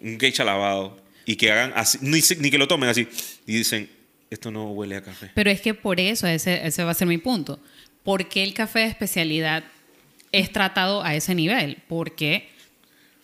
un 0.00 0.18
geisha 0.18 0.44
lavado 0.44 0.96
y 1.26 1.36
que 1.36 1.50
hagan 1.52 1.72
así, 1.76 1.98
ni 2.00 2.50
que 2.50 2.58
lo 2.58 2.66
tomen 2.68 2.88
así, 2.88 3.06
y 3.46 3.52
dicen, 3.54 3.90
esto 4.30 4.50
no 4.50 4.70
huele 4.70 4.96
a 4.96 5.02
café. 5.02 5.30
Pero 5.34 5.50
es 5.50 5.60
que 5.60 5.74
por 5.74 5.98
eso, 6.00 6.26
ese, 6.28 6.66
ese 6.66 6.84
va 6.84 6.92
a 6.92 6.94
ser 6.94 7.08
mi 7.08 7.18
punto. 7.18 7.60
¿Por 8.04 8.28
qué 8.28 8.42
el 8.44 8.54
café 8.54 8.78
de 8.80 8.86
especialidad 8.86 9.64
es 10.32 10.52
tratado 10.52 11.02
a 11.04 11.14
ese 11.16 11.34
nivel? 11.34 11.78
Porque 11.88 12.48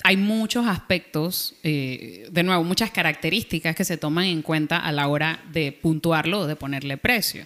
hay 0.07 0.17
muchos 0.17 0.69
aspectos, 0.69 1.57
eh, 1.65 2.29
de 2.31 2.43
nuevo, 2.45 2.63
muchas 2.63 2.93
características 2.93 3.75
que 3.75 3.85
se 3.85 3.97
toman 3.97 4.27
en 4.27 4.41
cuenta 4.41 4.79
a 4.79 4.93
la 4.93 5.09
hora 5.09 5.43
de 5.51 5.73
puntuarlo 5.73 6.43
o 6.43 6.47
de 6.47 6.55
ponerle 6.55 6.97
precio. 6.97 7.45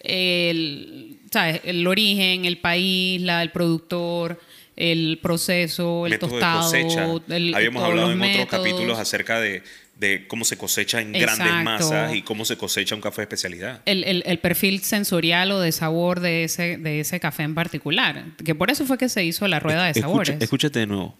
El, 0.00 1.20
¿sabes? 1.30 1.60
el 1.62 1.86
origen, 1.86 2.46
el 2.46 2.58
país, 2.58 3.22
la, 3.22 3.42
el 3.42 3.52
productor, 3.52 4.40
el 4.80 5.18
proceso, 5.22 6.06
el 6.06 6.12
Método 6.12 6.30
tostado. 6.30 6.70
de 6.72 6.82
cosecha. 6.82 7.06
el- 7.36 7.54
Habíamos 7.54 7.84
hablado 7.84 8.12
en 8.12 8.20
otros 8.20 8.30
métodos. 8.38 8.48
capítulos 8.48 8.98
acerca 8.98 9.38
de, 9.40 9.62
de 9.98 10.26
cómo 10.26 10.44
se 10.46 10.56
cosecha 10.56 11.00
en 11.02 11.12
grandes 11.12 11.46
Exacto. 11.46 11.64
masas 11.64 12.14
y 12.14 12.22
cómo 12.22 12.44
se 12.46 12.56
cosecha 12.56 12.94
un 12.94 13.00
café 13.02 13.18
de 13.20 13.24
especialidad. 13.24 13.82
el, 13.84 14.02
el- 14.04 14.22
el 14.26 14.38
perfil 14.38 14.80
sensorial 14.80 15.52
o 15.52 15.60
de 15.60 15.72
sabor 15.72 16.20
de 16.20 16.44
ese, 16.44 16.78
de 16.78 17.00
ese 17.00 17.20
café 17.20 17.42
en 17.42 17.54
particular. 17.54 18.24
Que 18.44 18.54
por 18.54 18.70
eso 18.70 18.86
fue 18.86 18.96
que 18.96 19.08
se 19.10 19.22
hizo 19.24 19.46
la 19.48 19.60
rueda 19.60 19.86
de 19.86 20.00
sabores. 20.00 20.36
escúchate 20.40 20.78
de 20.80 20.86
nuevo. 20.86 21.16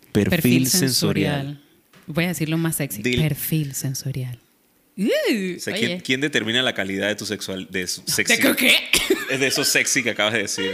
Voy 2.07 2.25
a 2.25 2.29
decirlo 2.29 2.59
más 2.59 2.77
sexy. 2.77 3.03
Dil- 3.03 3.21
Perfil 3.21 3.75
sensorial. 3.75 4.39
Uh, 4.97 5.57
O 5.57 5.61
sea. 5.61 5.75
¿quién, 5.75 6.01
quién 6.01 6.21
determina 6.21 6.61
la 6.63 6.75
calidad 6.75 7.09
de 7.09 7.15
tu 7.15 7.25
sexual, 7.25 7.69
de 7.71 7.87
su 7.87 8.03
sexy? 8.07 8.37
¿De 8.37 8.57
qué? 8.57 8.75
Es 9.31 9.41
de 9.41 9.47
eso 9.47 9.65
sexy 9.65 10.03
que 10.03 10.11
acabas 10.11 10.33
de 10.35 10.41
decir. 10.43 10.73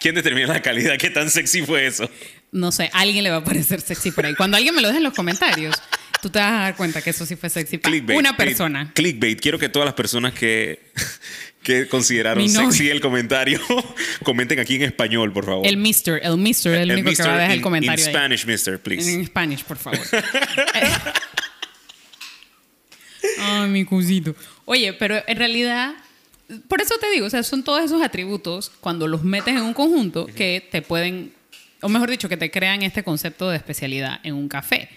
¿Quién 0.00 0.14
determina 0.14 0.46
la 0.46 0.62
calidad? 0.62 0.96
¿Qué 0.96 1.10
tan 1.10 1.30
sexy 1.30 1.62
fue 1.62 1.86
eso? 1.86 2.08
No 2.52 2.72
sé, 2.72 2.90
a 2.92 3.00
alguien 3.00 3.24
le 3.24 3.30
va 3.30 3.38
a 3.38 3.44
parecer 3.44 3.80
sexy 3.80 4.10
por 4.10 4.26
ahí. 4.26 4.34
Cuando 4.34 4.56
alguien 4.56 4.74
me 4.74 4.80
lo 4.80 4.88
deje 4.88 4.98
en 4.98 5.04
los 5.04 5.14
comentarios, 5.14 5.74
tú 6.22 6.30
te 6.30 6.38
vas 6.38 6.52
a 6.52 6.58
dar 6.58 6.76
cuenta 6.76 7.02
que 7.02 7.10
eso 7.10 7.26
sí 7.26 7.36
fue 7.36 7.50
sexy 7.50 7.78
para 7.78 7.92
Clickbait. 7.92 8.18
una 8.18 8.36
persona. 8.36 8.92
Clickbait. 8.94 9.40
Quiero 9.40 9.58
que 9.58 9.68
todas 9.68 9.86
las 9.86 9.94
personas 9.94 10.32
que, 10.32 10.80
que 11.62 11.88
consideraron 11.88 12.48
sexy 12.48 12.88
el 12.88 13.00
comentario 13.00 13.60
comenten 14.22 14.60
aquí 14.60 14.76
en 14.76 14.82
español, 14.82 15.32
por 15.32 15.44
favor. 15.44 15.66
El 15.66 15.76
mister, 15.76 16.20
el 16.22 16.36
mister, 16.38 16.74
el, 16.74 16.90
único 16.92 17.10
que 17.10 17.22
va 17.22 17.34
a 17.34 17.38
dejar 17.38 17.52
el 17.56 17.60
comentario 17.60 18.04
ahí. 18.04 18.12
Spanish, 18.12 18.46
mister, 18.46 18.80
please. 18.80 19.12
En 19.12 19.26
Spanish, 19.26 19.64
por 19.64 19.76
favor. 19.76 20.00
Ay, 23.40 23.68
mi 23.68 23.84
cosito. 23.84 24.34
Oye, 24.64 24.92
pero 24.92 25.22
en 25.26 25.36
realidad, 25.36 25.94
por 26.68 26.80
eso 26.80 26.94
te 27.00 27.10
digo, 27.10 27.26
o 27.26 27.30
sea, 27.30 27.42
son 27.42 27.62
todos 27.62 27.84
esos 27.84 28.02
atributos, 28.02 28.70
cuando 28.80 29.06
los 29.06 29.22
metes 29.22 29.54
en 29.54 29.62
un 29.62 29.74
conjunto, 29.74 30.26
que 30.26 30.66
te 30.70 30.82
pueden, 30.82 31.32
o 31.82 31.88
mejor 31.88 32.10
dicho, 32.10 32.28
que 32.28 32.36
te 32.36 32.50
crean 32.50 32.82
este 32.82 33.02
concepto 33.04 33.50
de 33.50 33.56
especialidad 33.56 34.20
en 34.22 34.34
un 34.34 34.48
café. 34.48 34.88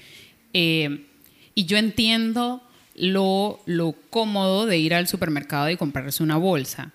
Eh, 0.53 1.05
y 1.53 1.65
yo 1.65 1.77
entiendo 1.77 2.63
lo, 2.95 3.61
lo 3.65 3.95
cómodo 4.09 4.65
de 4.65 4.77
ir 4.77 4.93
al 4.93 5.07
supermercado 5.07 5.69
y 5.69 5.77
comprarse 5.77 6.23
una 6.23 6.37
bolsa. 6.37 6.91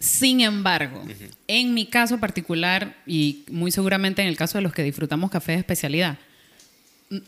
Sin 0.00 0.40
embargo, 0.40 1.04
en 1.46 1.74
mi 1.74 1.86
caso 1.86 2.18
particular, 2.18 2.96
y 3.06 3.44
muy 3.50 3.70
seguramente 3.70 4.22
en 4.22 4.28
el 4.28 4.36
caso 4.36 4.58
de 4.58 4.62
los 4.62 4.72
que 4.72 4.82
disfrutamos 4.82 5.30
café 5.30 5.52
de 5.52 5.58
especialidad, 5.58 6.18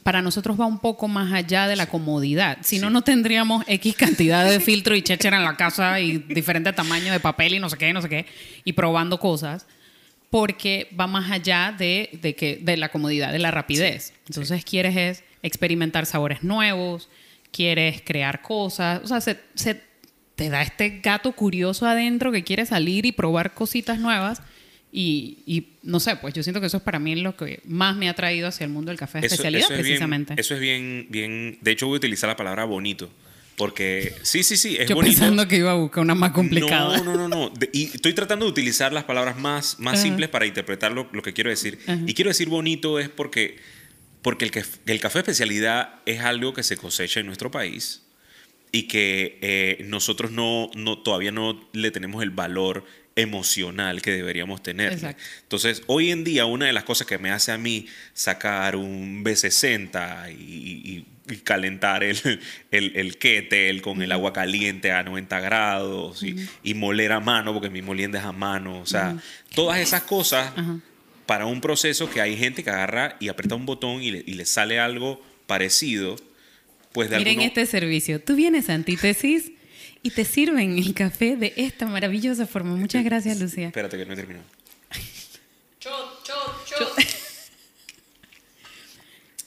para 0.02 0.22
nosotros 0.22 0.60
va 0.60 0.66
un 0.66 0.78
poco 0.78 1.08
más 1.08 1.32
allá 1.32 1.66
de 1.66 1.74
la 1.74 1.86
comodidad. 1.86 2.58
Si 2.62 2.78
no, 2.78 2.88
no 2.90 3.02
tendríamos 3.02 3.64
X 3.66 3.96
cantidad 3.96 4.48
de 4.48 4.60
filtro 4.60 4.94
y 4.94 5.02
checher 5.02 5.34
en 5.34 5.42
la 5.42 5.56
casa 5.56 5.98
y 6.00 6.18
diferente 6.18 6.72
tamaño 6.72 7.12
de 7.12 7.20
papel 7.20 7.54
y 7.54 7.58
no 7.58 7.68
sé 7.68 7.76
qué, 7.76 7.92
no 7.92 8.00
sé 8.00 8.08
qué, 8.08 8.26
y 8.64 8.74
probando 8.74 9.18
cosas, 9.18 9.66
porque 10.30 10.88
va 10.98 11.06
más 11.06 11.30
allá 11.30 11.74
de, 11.76 12.10
de 12.22 12.34
que, 12.34 12.58
de 12.62 12.76
la 12.76 12.90
comodidad, 12.90 13.32
de 13.32 13.40
la 13.40 13.50
rapidez. 13.50 14.14
Entonces 14.28 14.64
quieres 14.64 14.96
es 14.96 15.24
experimentar 15.42 16.06
sabores 16.06 16.44
nuevos, 16.44 17.08
quieres 17.50 18.02
crear 18.02 18.40
cosas, 18.40 19.00
o 19.02 19.08
sea, 19.08 19.20
se, 19.20 19.40
se 19.54 19.82
te 20.36 20.48
da 20.48 20.62
este 20.62 21.00
gato 21.00 21.32
curioso 21.32 21.86
adentro 21.86 22.30
que 22.30 22.44
quiere 22.44 22.66
salir 22.66 23.04
y 23.04 23.12
probar 23.12 23.52
cositas 23.52 23.98
nuevas. 23.98 24.42
Y, 24.94 25.38
y 25.46 25.68
no 25.82 26.00
sé, 26.00 26.16
pues 26.16 26.34
yo 26.34 26.42
siento 26.42 26.60
que 26.60 26.66
eso 26.66 26.76
es 26.76 26.82
para 26.82 26.98
mí 26.98 27.16
lo 27.16 27.34
que 27.34 27.60
más 27.64 27.96
me 27.96 28.10
ha 28.10 28.14
traído 28.14 28.46
hacia 28.48 28.64
el 28.64 28.70
mundo 28.70 28.90
del 28.90 28.98
café 28.98 29.20
de 29.20 29.26
especialidad, 29.26 29.62
es 29.62 29.68
bien- 29.70 29.80
precisamente. 29.80 30.34
eso 30.36 30.54
es 30.54 30.60
bien, 30.60 31.06
bien. 31.08 31.58
De 31.62 31.70
hecho, 31.70 31.86
voy 31.86 31.96
a 31.96 31.98
utilizar 31.98 32.28
la 32.28 32.36
palabra 32.36 32.64
bonito. 32.64 33.10
Porque 33.56 34.14
sí, 34.22 34.42
sí, 34.42 34.56
sí, 34.56 34.76
es 34.78 34.88
yo 34.88 34.94
bonito. 34.94 35.12
pensando 35.18 35.46
que 35.46 35.56
iba 35.56 35.70
a 35.70 35.74
buscar 35.74 36.02
una 36.02 36.14
más 36.14 36.32
complicada. 36.32 36.96
No, 36.98 37.04
no, 37.04 37.16
no, 37.16 37.28
no. 37.28 37.50
De- 37.50 37.68
y 37.72 37.84
estoy 37.84 38.14
tratando 38.14 38.46
de 38.46 38.50
utilizar 38.50 38.92
las 38.92 39.04
palabras 39.04 39.38
más, 39.38 39.78
más 39.78 39.94
Ajá. 39.94 40.02
simples 40.02 40.28
para 40.30 40.46
interpretar 40.46 40.92
lo, 40.92 41.08
lo 41.12 41.22
que 41.22 41.32
quiero 41.34 41.50
decir. 41.50 41.78
Ajá. 41.86 41.98
Y 42.06 42.14
quiero 42.14 42.30
decir 42.30 42.48
bonito 42.48 42.98
es 42.98 43.08
porque 43.08 43.58
Porque 44.22 44.44
el, 44.46 44.50
que- 44.52 44.64
el 44.86 45.00
café 45.00 45.18
especialidad 45.18 45.96
es 46.06 46.20
algo 46.20 46.54
que 46.54 46.62
se 46.62 46.76
cosecha 46.76 47.20
en 47.20 47.26
nuestro 47.26 47.50
país 47.50 48.02
y 48.72 48.84
que 48.84 49.38
eh, 49.42 49.84
nosotros 49.86 50.30
no, 50.32 50.70
no, 50.74 50.98
todavía 50.98 51.30
no 51.32 51.68
le 51.72 51.90
tenemos 51.90 52.22
el 52.22 52.30
valor 52.30 52.84
emocional 53.16 54.00
que 54.02 54.10
deberíamos 54.12 54.62
tener. 54.62 54.92
Exacto. 54.92 55.22
Entonces, 55.42 55.82
hoy 55.86 56.10
en 56.10 56.24
día, 56.24 56.46
una 56.46 56.66
de 56.66 56.72
las 56.72 56.84
cosas 56.84 57.06
que 57.06 57.18
me 57.18 57.30
hace 57.30 57.52
a 57.52 57.58
mí 57.58 57.86
sacar 58.14 58.76
un 58.76 59.22
B60 59.24 60.32
y, 60.32 60.42
y- 60.42 61.06
y 61.30 61.36
calentar 61.36 62.02
el, 62.02 62.18
el, 62.72 63.80
con 63.80 64.02
el 64.02 64.10
agua 64.10 64.32
caliente 64.32 64.90
a 64.90 65.02
90 65.04 65.40
grados 65.40 66.22
y, 66.24 66.34
y 66.64 66.74
moler 66.74 67.12
a 67.12 67.20
mano, 67.20 67.52
porque 67.54 67.70
mi 67.70 67.80
molienda 67.80 68.18
es 68.18 68.24
a 68.24 68.32
mano, 68.32 68.80
o 68.80 68.86
sea, 68.86 69.16
todas 69.54 69.78
esas 69.78 70.02
cosas 70.02 70.52
para 71.24 71.46
un 71.46 71.60
proceso 71.60 72.10
que 72.10 72.20
hay 72.20 72.36
gente 72.36 72.64
que 72.64 72.70
agarra 72.70 73.16
y 73.20 73.28
aprieta 73.28 73.54
un 73.54 73.66
botón 73.66 74.02
y 74.02 74.10
le, 74.10 74.44
sale 74.44 74.80
algo 74.80 75.24
parecido, 75.46 76.16
pues 76.92 77.08
de 77.08 77.18
Miren 77.18 77.34
alguno- 77.38 77.46
este 77.46 77.66
servicio. 77.66 78.20
Tú 78.20 78.34
vienes 78.34 78.68
a 78.68 78.74
Antítesis 78.74 79.52
y 80.02 80.10
te 80.10 80.24
sirven 80.24 80.78
el 80.78 80.94
café 80.94 81.36
de 81.36 81.52
esta 81.56 81.86
maravillosa 81.86 82.46
forma. 82.46 82.74
Muchas 82.76 83.04
gracias, 83.04 83.40
Lucía. 83.40 83.68
Espérate 83.68 83.96
que 83.96 84.06
no 84.06 84.12
he 84.12 84.16
terminado. 84.16 84.44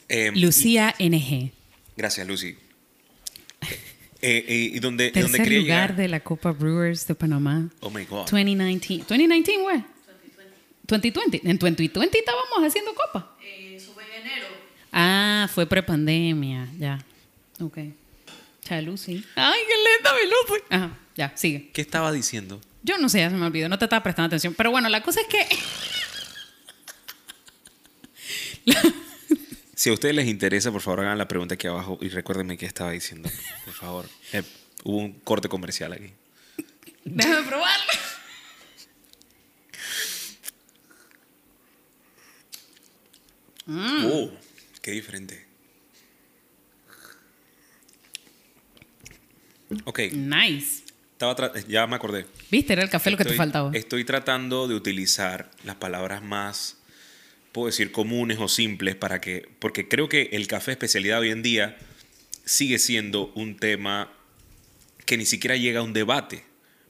Eh, 0.07 0.31
Lucía 0.35 0.93
NG. 1.00 1.51
Gracias, 1.97 2.27
Lucy. 2.27 2.55
Eh, 4.21 4.45
eh, 4.47 4.69
y 4.74 4.79
donde, 4.79 5.12
donde 5.12 5.12
Tercer 5.12 5.43
quería 5.43 5.59
lugar 5.59 5.81
llegar. 5.89 5.95
de 5.95 6.07
la 6.07 6.19
Copa 6.19 6.51
Brewers 6.51 7.05
de 7.07 7.15
Panamá. 7.15 7.69
Oh 7.81 7.89
my 7.89 8.05
God. 8.05 8.29
2019. 8.29 9.05
2019, 9.07 9.63
güey. 9.63 9.83
2020. 10.88 11.41
En 11.43 11.57
2020 11.57 12.17
estábamos 12.19 12.59
haciendo 12.63 12.93
copa. 12.93 13.35
Ah, 14.91 15.50
fue 15.53 15.65
prepandemia. 15.67 16.69
Ya. 16.79 17.03
Ok. 17.59 17.79
Chao, 18.65 18.81
Lucy. 18.81 19.24
Ay, 19.36 19.60
qué 19.67 19.74
lenta 19.93 20.12
mi 20.13 20.25
Lucy. 20.25 20.63
Ajá, 20.72 20.98
ya, 21.15 21.31
sigue. 21.38 21.69
¿Qué 21.72 21.81
estaba 21.81 22.12
diciendo? 22.12 22.60
Yo 22.81 22.98
no 22.98 23.10
sé, 23.10 23.19
ya 23.19 23.29
se 23.29 23.36
me 23.36 23.45
olvidó, 23.45 23.69
no 23.69 23.77
te 23.77 23.86
estaba 23.86 24.01
prestando 24.01 24.27
atención. 24.27 24.55
Pero 24.55 24.72
bueno, 24.72 24.89
la 24.89 25.01
cosa 25.01 25.22
es 25.22 25.27
que. 25.27 25.48
Si 29.77 29.89
a 29.89 29.93
ustedes 29.93 30.15
les 30.15 30.27
interesa, 30.27 30.72
por 30.72 30.81
favor 30.81 31.01
hagan 31.01 31.17
la 31.17 31.27
pregunta 31.27 31.55
aquí 31.55 31.67
abajo 31.67 32.00
y 32.01 32.07
recuérdenme 32.07 32.57
qué 32.57 32.65
estaba 32.65 32.91
diciendo. 32.91 33.29
Por 33.65 33.74
favor. 33.74 34.10
Eh, 34.31 34.41
hubo 34.86 34.98
un 35.00 35.19
corte 35.19 35.50
comercial 35.50 35.91
aquí. 35.91 36.13
Déjame 37.03 37.45
probarlo. 37.45 37.93
Mm. 43.65 44.05
Oh, 44.05 44.31
qué 44.81 44.91
diferente. 44.91 45.45
Ok, 49.86 50.00
Nice. 50.13 50.84
estaba 51.13 51.36
tra- 51.36 51.65
ya 51.67 51.86
me 51.88 51.96
acordé. 51.96 52.25
¿Viste? 52.51 52.74
Era 52.74 52.84
el 52.84 52.89
café 52.89 53.12
lo 53.12 53.17
que 53.17 53.24
te 53.24 53.29
Estoy- 53.29 53.38
faltaba. 53.38 53.72
Estoy 53.74 54.03
tratando 54.05 54.67
de 54.67 54.75
utilizar 54.75 55.51
las 55.63 55.75
palabras 55.75 56.24
más, 56.24 56.77
puedo 57.51 57.67
decir, 57.67 57.91
comunes 57.91 58.38
o 58.39 58.48
simples 58.48 58.96
para 58.96 59.22
que, 59.22 59.48
porque 59.60 59.88
creo 59.88 60.10
que 60.10 60.29
el 60.34 60.48
café 60.48 60.72
especialidad 60.72 61.20
hoy 61.22 61.32
en 61.32 61.41
día 61.44 61.77
sigue 62.44 62.79
siendo 62.79 63.32
un 63.36 63.58
tema 63.58 64.12
que 65.05 65.17
ni 65.17 65.25
siquiera 65.25 65.55
llega 65.55 65.79
a 65.79 65.84
un 65.84 65.94
debate, 65.94 66.44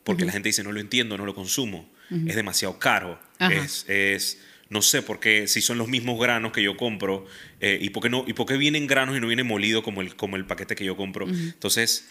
porque 0.04 0.26
la 0.26 0.32
gente 0.32 0.50
dice 0.50 0.64
no 0.64 0.72
lo 0.72 0.80
entiendo, 0.80 1.18
no 1.18 1.26
lo 1.26 1.36
consumo, 1.36 1.90
es 2.28 2.36
demasiado 2.36 2.78
caro, 2.80 3.20
es, 3.40 3.86
es- 3.88 4.40
no 4.70 4.82
sé 4.82 5.04
por 5.04 5.20
qué, 5.20 5.48
si 5.48 5.62
son 5.62 5.78
los 5.78 5.88
mismos 5.88 6.20
granos 6.20 6.52
que 6.52 6.64
yo 6.64 6.76
compro 6.76 7.26
eh, 7.62 7.78
y 7.80 7.92
por 7.92 8.02
qué 8.02 8.10
no 8.10 8.24
y 8.28 8.34
por 8.34 8.48
qué 8.48 8.58
vienen 8.58 8.88
granos 8.88 9.16
y 9.16 9.20
no 9.20 9.28
viene 9.28 9.44
molido 9.44 9.84
como 9.84 10.02
el 10.02 10.16
como 10.16 10.36
el 10.38 10.46
paquete 10.46 10.76
que 10.76 10.84
yo 10.84 10.98
compro. 10.98 11.28
Entonces 11.30 12.08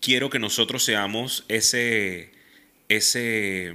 quiero 0.00 0.30
que 0.30 0.38
nosotros 0.38 0.84
seamos 0.84 1.44
ese 1.48 2.30
ese 2.88 3.74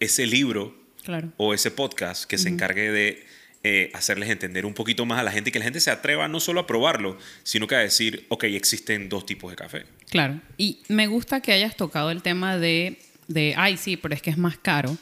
ese 0.00 0.26
libro 0.26 0.74
Claro. 1.04 1.32
o 1.36 1.54
ese 1.54 1.70
podcast 1.70 2.24
que 2.24 2.36
se 2.36 2.48
encargue 2.48 2.90
de 2.90 3.24
eh, 3.62 3.90
hacerles 3.94 4.28
entender 4.28 4.66
un 4.66 4.74
poquito 4.74 5.06
más 5.06 5.20
a 5.20 5.22
la 5.22 5.30
gente 5.30 5.50
y 5.50 5.52
que 5.52 5.60
la 5.60 5.64
gente 5.64 5.78
se 5.80 5.90
atreva 5.92 6.26
no 6.26 6.40
solo 6.40 6.60
a 6.60 6.66
probarlo, 6.66 7.16
sino 7.44 7.68
que 7.68 7.76
a 7.76 7.78
decir, 7.78 8.26
ok, 8.28 8.42
existen 8.44 9.08
dos 9.08 9.24
tipos 9.24 9.50
de 9.50 9.56
café. 9.56 9.86
Claro. 10.10 10.40
Y 10.56 10.80
me 10.88 11.06
gusta 11.06 11.40
que 11.40 11.52
hayas 11.52 11.76
tocado 11.76 12.10
el 12.10 12.22
tema 12.22 12.58
de, 12.58 12.98
de, 13.28 13.54
ay, 13.56 13.76
sí, 13.76 13.96
pero 13.96 14.14
es 14.14 14.22
que 14.22 14.30
es 14.30 14.36
más 14.38 14.58
caro. 14.58 14.96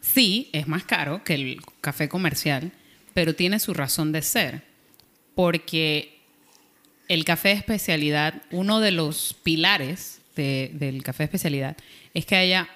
Sí, 0.00 0.48
es 0.52 0.68
más 0.68 0.84
caro 0.84 1.22
que 1.24 1.34
el 1.34 1.60
café 1.80 2.08
comercial, 2.08 2.70
pero 3.12 3.34
tiene 3.34 3.58
su 3.58 3.74
razón 3.74 4.12
de 4.12 4.22
ser. 4.22 4.62
Porque 5.34 6.11
el 7.08 7.24
café 7.24 7.48
de 7.48 7.54
especialidad, 7.54 8.42
uno 8.50 8.80
de 8.80 8.90
los 8.92 9.34
pilares 9.42 10.20
de- 10.36 10.70
del 10.74 11.02
café 11.02 11.22
de 11.22 11.26
especialidad 11.26 11.76
es 12.14 12.24
que 12.26 12.36
haya 12.36 12.68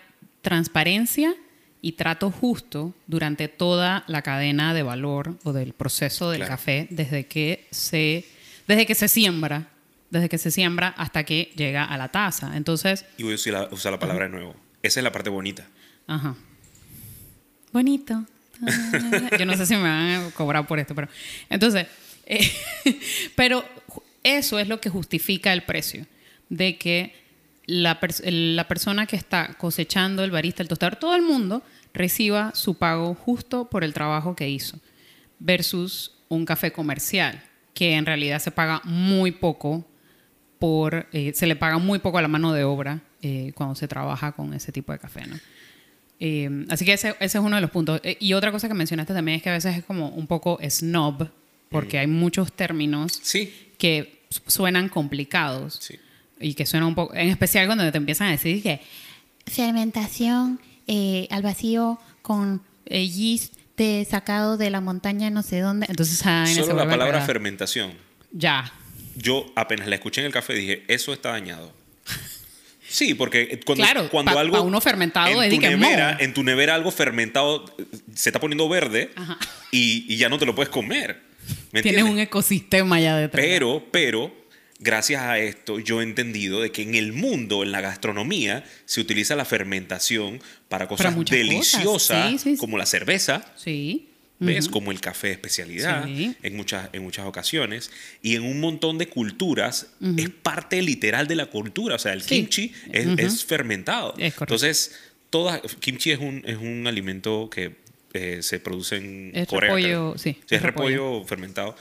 transparencia 0.42 1.34
y 1.82 1.92
trato 1.92 2.30
justo 2.30 2.94
durante 3.06 3.48
toda 3.48 4.04
la 4.08 4.22
cadena 4.22 4.74
de 4.74 4.82
valor 4.82 5.38
o 5.44 5.52
del 5.52 5.72
proceso 5.72 6.30
del 6.30 6.40
Claro. 6.40 6.52
café 6.52 6.86
desde 6.90 7.26
que 7.26 7.66
se 7.70 8.24
desde 8.66 8.86
que 8.86 8.94
se 8.94 9.08
siembra 9.08 9.68
desde 10.10 10.28
que 10.28 10.38
se 10.38 10.50
siembra 10.50 10.88
hasta 10.96 11.24
que 11.24 11.52
llega 11.56 11.84
a 11.84 11.96
la 11.98 12.08
taza 12.08 12.56
entonces 12.56 13.04
Y 13.18 13.22
voy 13.24 13.32
a 13.32 13.34
usar 13.36 13.52
la, 13.52 13.68
usar 13.70 13.92
la 13.92 13.98
palabra 13.98 14.24
de 14.26 14.30
nuevo. 14.32 14.54
Esa 14.82 15.00
es 15.00 15.04
la 15.04 15.12
parte 15.12 15.30
bonita. 15.30 15.66
Ajá. 16.06 16.34
Bonito. 17.72 18.24
Yo 19.38 19.44
no 19.46 19.56
sé 19.56 19.66
si 19.66 19.74
me 19.74 19.82
van 19.82 20.10
a 20.26 20.30
cobrar 20.30 20.66
por 20.66 20.78
esto, 20.78 20.94
pero. 20.94 21.08
Entonces, 21.50 21.86
eh, 22.24 22.50
pero 23.34 23.64
eso 24.36 24.58
es 24.58 24.68
lo 24.68 24.80
que 24.80 24.90
justifica 24.90 25.52
el 25.52 25.62
precio. 25.62 26.06
De 26.48 26.76
que 26.78 27.14
la, 27.66 28.00
pers- 28.00 28.22
la 28.30 28.68
persona 28.68 29.06
que 29.06 29.16
está 29.16 29.54
cosechando, 29.58 30.22
el 30.24 30.30
barista, 30.30 30.62
el 30.62 30.68
tostador, 30.68 30.96
todo 30.96 31.14
el 31.16 31.22
mundo 31.22 31.62
reciba 31.94 32.52
su 32.54 32.74
pago 32.74 33.14
justo 33.14 33.68
por 33.70 33.82
el 33.84 33.92
trabajo 33.92 34.36
que 34.36 34.48
hizo. 34.48 34.78
Versus 35.38 36.12
un 36.28 36.44
café 36.44 36.72
comercial, 36.72 37.42
que 37.74 37.94
en 37.94 38.06
realidad 38.06 38.38
se 38.40 38.50
paga 38.50 38.80
muy 38.84 39.32
poco 39.32 39.86
por. 40.58 41.06
eh, 41.12 41.32
se 41.34 41.46
le 41.46 41.56
paga 41.56 41.78
muy 41.78 41.98
poco 41.98 42.18
a 42.18 42.22
la 42.22 42.28
mano 42.28 42.52
de 42.52 42.64
obra 42.64 43.00
eh, 43.22 43.52
cuando 43.54 43.74
se 43.74 43.86
trabaja 43.88 44.32
con 44.32 44.54
ese 44.54 44.72
tipo 44.72 44.92
de 44.92 44.98
café, 44.98 45.26
¿no? 45.26 45.38
Eh, 46.18 46.64
así 46.70 46.84
que 46.86 46.94
ese, 46.94 47.10
ese 47.20 47.38
es 47.38 47.44
uno 47.44 47.56
de 47.56 47.62
los 47.62 47.70
puntos. 47.70 48.00
Y 48.20 48.32
otra 48.32 48.50
cosa 48.50 48.68
que 48.68 48.74
mencionaste 48.74 49.12
también 49.12 49.36
es 49.36 49.42
que 49.42 49.50
a 49.50 49.52
veces 49.52 49.76
es 49.76 49.84
como 49.84 50.08
un 50.08 50.26
poco 50.26 50.58
snob, 50.68 51.28
porque 51.68 51.98
hay 51.98 52.06
muchos 52.06 52.52
términos 52.52 53.18
Sí, 53.22 53.52
que 53.76 54.15
suenan 54.46 54.88
complicados 54.88 55.78
sí. 55.80 55.98
y 56.40 56.54
que 56.54 56.66
suenan 56.66 56.88
un 56.88 56.94
poco, 56.94 57.14
en 57.14 57.28
especial 57.28 57.66
cuando 57.66 57.90
te 57.90 57.96
empiezan 57.98 58.28
a 58.28 58.30
decir 58.32 58.62
que 58.62 58.80
fermentación 59.46 60.60
eh, 60.86 61.26
al 61.30 61.42
vacío 61.42 61.98
con 62.22 62.62
eh, 62.86 63.08
yeast 63.08 63.54
de 63.76 64.06
sacado 64.08 64.56
de 64.56 64.70
la 64.70 64.80
montaña 64.80 65.30
no 65.30 65.42
sé 65.42 65.60
dónde. 65.60 65.86
entonces 65.88 66.20
ah, 66.24 66.44
Solo 66.46 66.74
la 66.74 66.88
palabra 66.88 67.20
fermentación. 67.22 67.92
Ya. 68.32 68.72
Yo 69.16 69.46
apenas 69.54 69.86
la 69.88 69.94
escuché 69.96 70.20
en 70.20 70.26
el 70.26 70.32
café 70.32 70.54
dije, 70.54 70.84
eso 70.88 71.12
está 71.12 71.30
dañado. 71.30 71.72
Sí, 72.88 73.14
porque 73.14 73.58
cuando, 73.66 73.82
Claro, 73.82 74.08
cuando 74.08 74.32
pa- 74.32 74.40
algo... 74.40 74.56
pa 74.58 74.60
uno 74.60 74.80
fermentado 74.80 75.42
en 75.42 75.50
tu 75.50 75.60
nevera. 75.60 76.16
En 76.20 76.32
tu 76.32 76.44
nevera 76.44 76.74
algo 76.76 76.92
fermentado 76.92 77.64
eh, 77.78 77.84
se 78.14 78.28
está 78.28 78.38
poniendo 78.38 78.68
verde 78.68 79.10
y 79.72 80.16
ya 80.16 80.28
no 80.28 80.38
te 80.38 80.46
lo 80.46 80.54
puedes 80.54 80.70
comer. 80.70 81.25
¿Me 81.72 81.82
Tienes 81.82 82.04
un 82.04 82.18
ecosistema 82.18 83.00
ya 83.00 83.16
detrás. 83.16 83.44
Pero, 83.44 83.84
pero, 83.90 84.34
gracias 84.78 85.22
a 85.22 85.38
esto 85.38 85.78
yo 85.78 86.00
he 86.00 86.04
entendido 86.04 86.60
de 86.60 86.70
que 86.72 86.82
en 86.82 86.94
el 86.94 87.12
mundo, 87.12 87.62
en 87.62 87.72
la 87.72 87.80
gastronomía, 87.80 88.64
se 88.84 89.00
utiliza 89.00 89.34
la 89.36 89.44
fermentación 89.44 90.40
para 90.68 90.88
cosas 90.88 91.14
cosas. 91.14 91.30
deliciosas, 91.30 92.30
Sí, 92.32 92.38
sí, 92.38 92.50
sí. 92.52 92.56
como 92.56 92.78
la 92.78 92.86
cerveza, 92.86 93.44
Sí. 93.56 94.08
¿ves? 94.38 94.68
Como 94.68 94.90
el 94.92 95.00
café 95.00 95.28
de 95.28 95.32
especialidad, 95.34 96.04
Sí. 96.04 96.34
en, 96.42 96.56
muchas, 96.56 96.90
en 96.92 97.02
muchas 97.02 97.24
ocasiones. 97.26 97.90
Y 98.22 98.34
en 98.36 98.42
un 98.42 98.60
montón 98.60 98.98
de 98.98 99.08
culturas 99.08 99.86
es 100.18 100.28
parte 100.28 100.82
literal 100.82 101.26
de 101.26 101.36
la 101.36 101.46
cultura. 101.46 101.94
O 101.94 101.98
sea, 101.98 102.12
el 102.12 102.20
Sí. 102.22 102.28
kimchi 102.28 102.72
es, 102.92 103.44
fermentado. 103.46 104.14
Es. 104.18 104.34
Entonces, 104.38 104.94
todas, 105.30 105.60
kimchi 105.80 106.10
es 106.10 106.18
un, 106.18 106.42
es 106.46 106.58
un 106.58 106.86
alimento 106.86 107.48
que 107.50 107.76
eh, 108.16 108.42
se 108.42 108.58
produce 108.60 108.96
en 108.96 109.30
Es 109.34 109.46
Corea. 109.46 109.68
repollo, 109.70 109.86
creo. 110.12 110.18
sí, 110.18 110.30
es 110.46 110.52
es 110.52 110.62
repollo, 110.62 111.24
fermentado. 111.24 111.76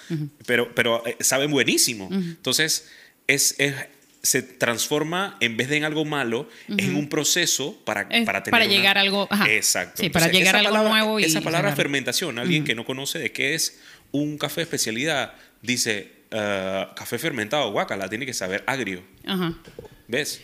Pero, 0.45 0.73
pero 0.75 1.05
eh, 1.07 1.17
saben 1.21 1.49
buenísimo. 1.51 2.09
Entonces, 2.11 2.89
es, 3.27 3.55
es- 3.59 3.73
se 4.21 4.41
transforma, 4.41 5.37
en 5.39 5.55
vez 5.55 5.69
de 5.69 5.77
en 5.77 5.83
algo 5.83 6.03
malo, 6.03 6.49
en 6.67 6.95
un 6.95 7.09
proceso 7.09 7.77
para, 7.85 8.07
Es 8.09 8.25
para 8.25 8.41
tener 8.41 8.51
para 8.51 8.65
una- 8.65 8.73
llegar 8.73 8.97
a 8.97 9.01
algo- 9.01 9.27
ajá. 9.29 9.47
Exacto. 9.51 10.01
Sí, 10.01 10.09
para 10.09 10.29
llegar 10.29 10.55
a 10.55 10.59
algo 10.59 10.71
palabra- 10.71 10.89
nuevo 10.89 11.19
y 11.19 11.25
Esa 11.25 11.41
palabra 11.41 11.75
fermentación, 11.75 12.39
alguien 12.39 12.63
que 12.63 12.73
no 12.73 12.85
conoce 12.85 13.19
de 13.19 13.31
qué 13.31 13.53
es 13.53 13.79
un 14.11 14.39
café 14.39 14.61
de 14.61 14.63
especialidad, 14.63 15.33
dice, 15.61 16.11
ah, 16.31 16.93
café 16.95 17.19
fermentado, 17.19 17.71
guacala, 17.71 18.09
tiene 18.09 18.25
que 18.25 18.33
saber 18.33 18.63
agrio. 18.65 19.03
Ajá. 19.27 19.53
¿Ves? 20.07 20.41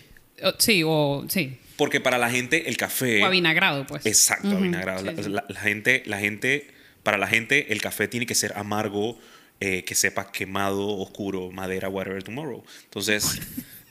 Sí, 0.59 0.83
o 0.85 1.25
sí. 1.27 1.57
Porque 1.81 1.99
para 1.99 2.19
la 2.19 2.29
gente 2.29 2.69
el 2.69 2.77
café... 2.77 3.23
O 3.23 3.25
avinagrado, 3.25 3.87
pues. 3.87 4.05
Exacto, 4.05 4.49
Ujú, 4.49 4.57
avinagrado. 4.57 5.03
La, 5.03 5.15
sí, 5.15 5.23
sí. 5.23 5.29
la- 5.31 5.45
la 5.49 5.59
gente, 5.61 6.03
la 6.05 6.19
gente, 6.19 6.67
para 7.01 7.17
la 7.17 7.25
gente 7.25 7.73
el 7.73 7.81
café 7.81 8.07
tiene 8.07 8.27
que 8.27 8.35
ser 8.35 8.53
amargo, 8.55 9.17
eh, 9.59 9.83
que 9.83 9.95
sepa 9.95 10.31
quemado, 10.31 10.87
oscuro, 10.99 11.49
madera, 11.49 11.89
whatever 11.89 12.21
tomorrow. 12.21 12.63
Entonces, 12.83 13.39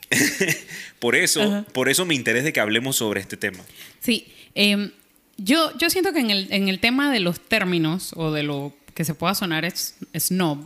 por 0.99 1.17
eso, 1.17 1.65
por 1.73 1.89
eso 1.89 2.05
mi 2.05 2.15
interés 2.15 2.45
de 2.45 2.53
que 2.53 2.61
hablemos 2.61 2.95
sobre 2.95 3.19
este 3.19 3.35
tema. 3.35 3.59
Sí, 3.99 4.25
em, 4.55 4.91
yo, 5.35 5.77
yo 5.77 5.89
siento 5.89 6.13
que 6.13 6.19
en 6.19 6.29
el, 6.31 6.47
en 6.51 6.69
el 6.69 6.79
tema 6.79 7.11
de 7.11 7.19
los 7.19 7.41
términos 7.41 8.13
o 8.15 8.31
de 8.31 8.43
lo 8.43 8.73
que 8.93 9.03
se 9.03 9.15
pueda 9.15 9.35
sonar 9.35 9.65
es, 9.65 9.95
snob, 10.17 10.65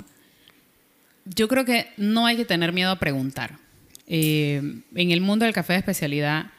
yo 1.26 1.48
creo 1.48 1.66
que 1.66 1.88
no 1.98 2.28
hay 2.28 2.38
que 2.38 2.46
tener 2.46 2.72
miedo 2.72 2.92
a 2.92 3.00
preguntar. 3.00 3.58
Eh, 4.08 4.62
en 4.94 5.10
el 5.10 5.22
mundo 5.22 5.46
del 5.46 5.56
café 5.56 5.74
de 5.74 5.80
especialidad, 5.80 6.52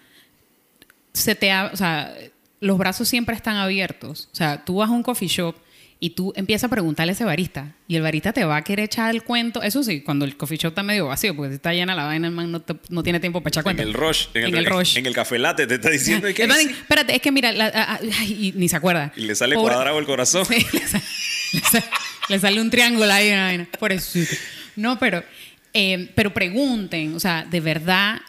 se 1.16 1.34
te 1.34 1.50
ha- 1.50 1.70
o 1.72 1.76
sea, 1.76 2.14
los 2.60 2.78
brazos 2.78 3.08
siempre 3.08 3.34
están 3.34 3.56
abiertos. 3.56 4.28
O 4.32 4.36
sea, 4.36 4.64
tú 4.64 4.76
vas 4.76 4.88
a 4.88 4.92
un 4.92 5.02
coffee 5.02 5.28
shop 5.28 5.54
y 5.98 6.10
tú 6.10 6.32
empiezas 6.36 6.64
a 6.64 6.68
preguntarle 6.68 7.12
a 7.12 7.14
ese 7.14 7.24
barista 7.24 7.74
y 7.88 7.96
el 7.96 8.02
barista 8.02 8.32
te 8.34 8.44
va 8.44 8.56
a 8.58 8.62
querer 8.64 8.84
echar 8.84 9.14
el 9.14 9.22
cuento. 9.22 9.62
Eso 9.62 9.82
sí, 9.82 10.02
cuando 10.02 10.24
el 10.26 10.36
coffee 10.36 10.58
shop 10.58 10.68
está 10.72 10.82
medio 10.82 11.06
vacío, 11.06 11.34
porque 11.34 11.50
si 11.50 11.54
está 11.56 11.72
llena 11.72 11.94
la 11.94 12.04
vaina, 12.04 12.26
el 12.28 12.34
man 12.34 12.52
no, 12.52 12.60
te- 12.60 12.76
no 12.90 13.02
tiene 13.02 13.18
tiempo 13.18 13.40
para 13.40 13.48
echar 13.48 13.60
En 13.62 13.64
cuenta. 13.64 13.82
el 13.82 13.94
rush, 13.94 14.26
en 14.34 14.42
el, 14.44 14.48
En 14.50 14.56
el 14.56 14.66
rush. 14.66 14.98
en 14.98 15.06
el 15.06 15.14
café 15.14 15.38
latte 15.38 15.66
te 15.66 15.76
está 15.76 15.88
diciendo 15.90 16.28
que 16.34 16.42
espérate, 16.44 17.14
es 17.16 17.22
que 17.22 17.32
mira, 17.32 17.50
la- 17.52 17.98
ay, 18.00 18.36
y 18.38 18.52
ni 18.58 18.68
se 18.68 18.76
acuerda. 18.76 19.12
y 19.16 19.22
le 19.22 19.34
sale 19.34 19.54
Pobre- 19.56 19.72
cuadrado 19.74 19.98
el 19.98 20.04
corazón. 20.06 20.44
Sí, 20.44 20.54
le, 21.52 21.60
sa- 21.60 21.84
le 22.28 22.38
sale 22.38 22.60
un 22.60 22.68
triángulo 22.70 23.10
ahí. 23.10 23.30
una 23.30 23.44
vaina. 23.46 23.68
Por 23.78 23.92
eso. 23.92 24.18
No, 24.76 24.98
pero, 24.98 25.24
eh, 25.72 26.10
pero 26.14 26.32
pregunten, 26.34 27.14
o 27.14 27.20
sea, 27.20 27.44
de 27.44 27.60
verdad, 27.60 28.20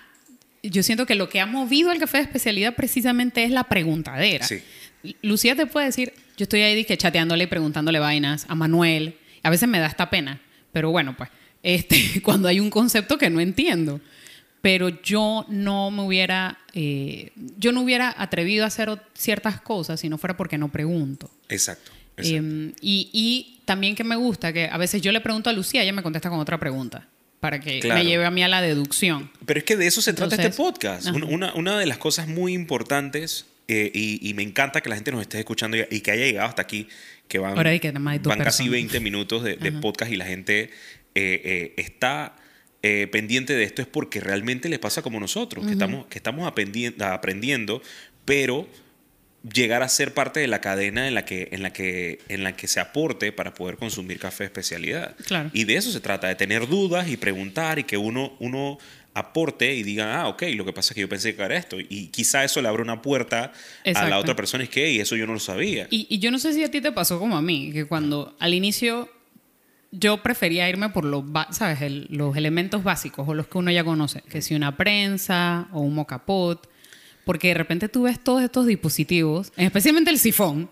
yo 0.69 0.83
siento 0.83 1.05
que 1.05 1.15
lo 1.15 1.29
que 1.29 1.39
ha 1.39 1.45
movido 1.45 1.91
al 1.91 1.99
café 1.99 2.17
de 2.17 2.23
especialidad 2.23 2.75
precisamente 2.75 3.43
es 3.43 3.51
la 3.51 3.65
preguntadera. 3.65 4.45
Sí. 4.45 4.61
Lucía 5.21 5.55
te 5.55 5.65
puede 5.65 5.87
decir, 5.87 6.13
yo 6.37 6.43
estoy 6.43 6.61
ahí 6.61 6.75
dizque, 6.75 6.97
chateándole 6.97 7.45
y 7.45 7.47
preguntándole 7.47 7.99
vainas 7.99 8.45
a 8.49 8.55
Manuel. 8.55 9.17
A 9.43 9.49
veces 9.49 9.69
me 9.69 9.79
da 9.79 9.87
esta 9.87 10.09
pena, 10.09 10.41
pero 10.71 10.91
bueno, 10.91 11.15
pues, 11.15 11.29
este, 11.63 12.21
cuando 12.21 12.47
hay 12.47 12.59
un 12.59 12.69
concepto 12.69 13.17
que 13.17 13.29
no 13.29 13.39
entiendo. 13.39 14.01
Pero 14.61 14.89
yo 15.01 15.45
no 15.49 15.91
me 15.91 16.01
hubiera, 16.01 16.57
eh, 16.73 17.31
yo 17.57 17.71
no 17.71 17.81
hubiera 17.81 18.13
atrevido 18.17 18.63
a 18.63 18.67
hacer 18.67 18.89
ciertas 19.13 19.61
cosas 19.61 19.99
si 19.99 20.09
no 20.09 20.17
fuera 20.17 20.35
porque 20.35 20.57
no 20.57 20.71
pregunto. 20.71 21.29
Exacto. 21.47 21.91
exacto. 22.17 22.47
Eh, 22.47 22.73
y, 22.81 23.09
y 23.13 23.61
también 23.65 23.95
que 23.95 24.03
me 24.03 24.15
gusta 24.15 24.51
que 24.51 24.65
a 24.65 24.77
veces 24.77 25.01
yo 25.01 25.11
le 25.11 25.21
pregunto 25.21 25.49
a 25.49 25.53
Lucía, 25.53 25.83
ella 25.83 25.93
me 25.93 26.01
contesta 26.01 26.29
con 26.29 26.39
otra 26.39 26.59
pregunta 26.59 27.07
para 27.39 27.59
que 27.59 27.79
Claro. 27.79 27.99
me 28.03 28.09
lleve 28.09 28.25
a 28.25 28.31
mí 28.31 28.43
a 28.43 28.47
la 28.47 28.61
deducción. 28.61 29.29
Pero 29.45 29.59
es 29.59 29.63
que 29.63 29.75
de 29.77 29.87
eso 29.87 30.01
se 30.01 30.13
trata 30.13 30.35
Entonces, 30.35 30.51
este 30.51 30.57
podcast. 30.63 31.07
ajá. 31.07 31.17
Una, 31.55 31.77
de 31.79 31.85
las 31.85 31.97
cosas 31.97 32.27
muy 32.27 32.53
importantes, 32.53 33.45
eh, 33.67 33.91
y, 33.93 34.27
y 34.27 34.33
me 34.33 34.43
encanta 34.43 34.81
que 34.81 34.89
la 34.89 34.95
gente 34.95 35.11
nos 35.11 35.21
esté 35.21 35.39
escuchando 35.39 35.77
y, 35.77 35.85
y 35.91 36.01
que 36.01 36.11
haya 36.11 36.25
llegado 36.25 36.47
hasta 36.47 36.61
aquí, 36.63 36.87
que 37.27 37.39
van, 37.39 37.57
Ahora 37.57 37.77
que 37.79 37.91
van 37.91 38.03
casi 38.39 38.63
personas. 38.63 38.69
20 38.71 38.99
minutos 39.01 39.43
de, 39.43 39.55
de 39.57 39.71
podcast 39.73 40.11
y 40.11 40.15
la 40.15 40.25
gente 40.25 40.69
eh, 41.15 41.41
eh, 41.43 41.73
está 41.77 42.35
pendiente 43.11 43.53
de 43.53 43.63
esto, 43.65 43.81
es 43.81 43.87
porque 43.87 44.21
realmente 44.21 44.69
les 44.69 44.79
pasa 44.79 45.01
como 45.01 45.19
nosotros, 45.19 45.65
que 45.65 45.73
estamos, 45.73 46.05
que 46.07 46.17
estamos 46.19 46.49
aprendi- 46.49 46.93
aprendiendo, 47.03 47.81
pero 48.23 48.65
llegar 49.53 49.83
a 49.83 49.89
ser 49.89 50.13
parte 50.13 50.39
de 50.39 50.47
la 50.47 50.61
cadena 50.61 51.07
en 51.07 51.13
la 51.13 51.25
que, 51.25 51.49
en 51.51 51.61
la 51.63 51.71
que, 51.71 52.19
en 52.27 52.43
la 52.43 52.55
que 52.55 52.67
se 52.67 52.79
aporte 52.79 53.31
para 53.31 53.53
poder 53.53 53.77
consumir 53.77 54.19
café 54.19 54.43
de 54.43 54.47
especialidad. 54.47 55.15
Claro. 55.25 55.49
Y 55.53 55.63
de 55.65 55.75
eso 55.75 55.91
se 55.91 55.99
trata, 55.99 56.27
de 56.27 56.35
tener 56.35 56.67
dudas 56.67 57.07
y 57.09 57.17
preguntar 57.17 57.79
y 57.79 57.83
que 57.83 57.97
uno, 57.97 58.33
uno 58.39 58.77
aporte 59.13 59.73
y 59.73 59.81
diga, 59.83 60.21
ah, 60.21 60.27
ok, 60.27 60.43
lo 60.53 60.63
que 60.63 60.73
pasa 60.73 60.91
es 60.91 60.95
que 60.95 61.01
yo 61.01 61.09
pensé 61.09 61.35
que 61.35 61.41
era 61.41 61.57
esto. 61.57 61.77
Y 61.79 62.07
quizá 62.07 62.43
eso 62.43 62.61
le 62.61 62.67
abre 62.67 62.83
una 62.83 63.01
puerta 63.01 63.45
a 63.45 63.51
Exacto. 63.83 64.09
la 64.09 64.19
otra 64.19 64.35
persona, 64.35 64.63
es 64.63 64.69
que, 64.69 64.91
y 64.91 64.99
eso 64.99 65.15
yo 65.15 65.25
no 65.25 65.33
lo 65.33 65.39
sabía. 65.39 65.87
Y, 65.89 66.05
y 66.09 66.19
yo 66.19 66.29
no 66.29 66.37
sé 66.37 66.53
si 66.53 66.63
a 66.63 66.69
ti 66.69 66.81
te 66.81 66.91
pasó 66.91 67.17
como 67.19 67.35
a 67.35 67.41
mí, 67.41 67.71
que 67.73 67.85
cuando 67.85 68.35
al 68.39 68.53
inicio 68.53 69.09
yo 69.91 70.21
prefería 70.21 70.69
irme 70.69 70.89
por 70.89 71.03
los, 71.05 71.23
¿sabes? 71.51 71.81
El- 71.81 72.07
los 72.11 72.35
elementos 72.37 72.83
básicos 72.83 73.27
o 73.27 73.33
los 73.33 73.47
que 73.47 73.57
uno 73.57 73.71
ya 73.71 73.83
conoce, 73.83 74.21
que 74.29 74.41
si 74.43 74.53
una 74.53 74.77
prensa 74.77 75.67
o 75.71 75.79
un 75.79 75.95
mocapot, 75.95 76.69
porque 77.27 77.49
de 77.49 77.53
repente 77.53 77.87
tú 77.89 78.03
ves 78.03 78.19
todos 78.19 78.41
estos 78.41 78.65
dispositivos, 78.65 79.51
especialmente 79.57 80.09
el 80.09 80.17
sifón, 80.17 80.67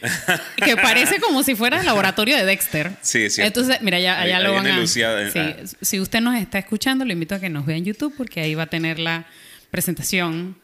que 0.64 0.76
parece 0.76 1.20
como 1.20 1.42
si 1.44 1.54
fuera 1.54 1.78
el 1.80 1.86
laboratorio 1.86 2.36
de 2.36 2.44
Dexter. 2.44 2.92
Sí, 3.02 3.30
cierto. 3.30 3.60
Entonces, 3.60 3.82
mira, 3.82 4.00
ya, 4.00 4.20
allá 4.20 4.40
lo 4.40 4.52
van 4.54 4.66
a... 4.66 4.78
Lucía, 4.78 5.22
eh, 5.22 5.30
sí, 5.32 5.38
ah. 5.38 5.76
si 5.80 6.00
usted 6.00 6.20
nos 6.20 6.34
está 6.36 6.58
escuchando, 6.58 7.04
lo 7.04 7.12
invito 7.12 7.34
a 7.36 7.40
que 7.40 7.48
nos 7.48 7.64
vea 7.66 7.76
en 7.76 7.84
YouTube 7.84 8.12
porque 8.16 8.40
ahí 8.40 8.54
va 8.56 8.64
a 8.64 8.66
tener 8.68 8.98
la 8.98 9.26
presentación 9.70 10.56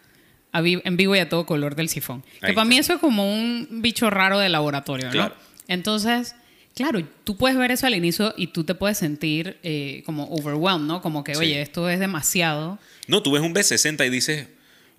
a 0.52 0.60
vi- 0.60 0.80
en 0.84 0.96
vivo 0.96 1.14
y 1.16 1.18
a 1.18 1.28
todo 1.28 1.46
color 1.46 1.74
del 1.74 1.88
sifón. 1.88 2.22
Que 2.40 2.46
Ahí 2.48 2.52
para 2.54 2.64
mí 2.64 2.78
eso 2.78 2.94
es 2.94 3.00
como 3.00 3.32
un 3.32 3.68
bicho 3.82 4.08
raro 4.10 4.38
de 4.38 4.48
laboratorio, 4.48 5.06
¿no? 5.06 5.12
Claro. 5.12 5.34
Entonces, 5.66 6.34
claro, 6.76 7.04
tú 7.24 7.36
puedes 7.36 7.58
ver 7.58 7.70
eso 7.72 7.86
al 7.88 7.94
inicio 7.96 8.34
y 8.36 8.48
tú 8.48 8.64
te 8.64 8.74
puedes 8.76 8.98
sentir 8.98 9.58
eh, 9.64 10.02
como 10.06 10.24
overwhelmed, 10.28 10.86
¿no? 10.86 11.02
Como 11.02 11.24
que, 11.24 11.34
Sí. 11.34 11.40
oye, 11.40 11.60
esto 11.60 11.88
es 11.88 11.98
demasiado. 11.98 12.78
No, 13.08 13.22
tú 13.22 13.32
ves 13.32 13.42
un 13.42 13.52
B60 13.54 14.06
y 14.06 14.10
dices, 14.10 14.46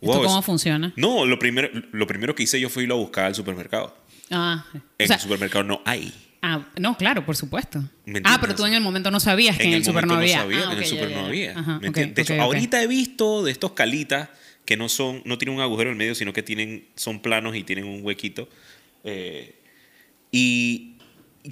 ¿Esto 0.05 0.17
wow. 0.19 0.23
cómo 0.27 0.39
es- 0.39 0.45
funciona? 0.45 0.93
No, 0.95 1.25
lo 1.25 1.37
primero, 1.39 1.69
lo 1.91 2.07
primero 2.07 2.33
que 2.35 2.43
hice 2.43 2.59
yo 2.59 2.69
fue 2.69 2.83
irlo 2.83 2.95
a 2.95 2.97
buscar 2.97 3.25
al 3.25 3.35
supermercado. 3.35 3.95
Ah, 4.31 4.65
o 4.73 4.77
En 4.97 5.07
sea, 5.07 5.15
el 5.17 5.21
supermercado 5.21 5.63
no 5.63 5.81
hay. 5.85 6.13
ah, 6.41 6.65
no, 6.79 6.95
claro, 6.97 7.25
por 7.25 7.35
supuesto. 7.35 7.83
¿Me 8.05 8.21
Ah, 8.23 8.37
pero 8.41 8.55
tú 8.55 8.65
en 8.65 8.73
el 8.73 8.81
momento 8.81 9.11
no 9.11 9.19
sabías 9.19 9.57
que 9.57 9.63
en, 9.65 9.73
el, 9.73 9.83
super 9.85 10.07
no 10.07 10.15
había. 10.15 10.39
sabía 10.39 10.59
Ah, 10.59 10.71
en 10.71 10.77
el 10.77 10.83
ok, 10.83 10.85
super 10.89 11.09
ya, 11.09 11.15
no 11.21 11.25
había. 11.27 11.53
De 12.13 12.21
hecho, 12.21 12.41
ahorita 12.41 12.81
he 12.81 12.87
visto 12.87 13.43
de 13.43 13.51
estos 13.51 13.71
calitas 13.73 14.29
que 14.65 14.77
no 14.77 14.89
son, 14.89 15.21
no 15.25 15.37
tienen 15.37 15.55
un 15.57 15.61
agujero 15.61 15.89
en 15.91 15.93
el 15.93 15.97
medio, 15.99 16.15
sino 16.15 16.33
que 16.33 16.41
tienen, 16.43 16.85
son 16.95 17.19
planos 17.19 17.55
y 17.55 17.63
tienen 17.63 17.85
un 17.85 18.03
huequito. 18.03 18.49
Eh, 19.03 19.53
y 20.31 20.95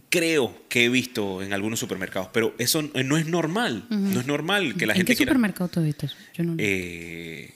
creo 0.10 0.63
que 0.70 0.86
he 0.86 0.89
visto 0.89 1.44
en 1.44 1.54
algunos 1.54 1.80
supermercados, 1.80 2.30
pero 2.34 2.56
eso 2.58 2.82
no 2.82 3.18
es 3.18 3.28
normal. 3.28 3.86
No 3.89 4.20
es 4.20 4.26
normal 4.26 4.76
que 4.76 4.88
la 4.88 4.94
¿En 4.94 4.98
gente 4.98 5.13
qué 5.13 5.18
quiera. 5.18 5.30
supermercado 5.32 5.70
tú 5.70 5.82
viste? 5.84 6.10
Yo 6.34 6.44
no... 6.44 6.56
Eh, 6.58 7.54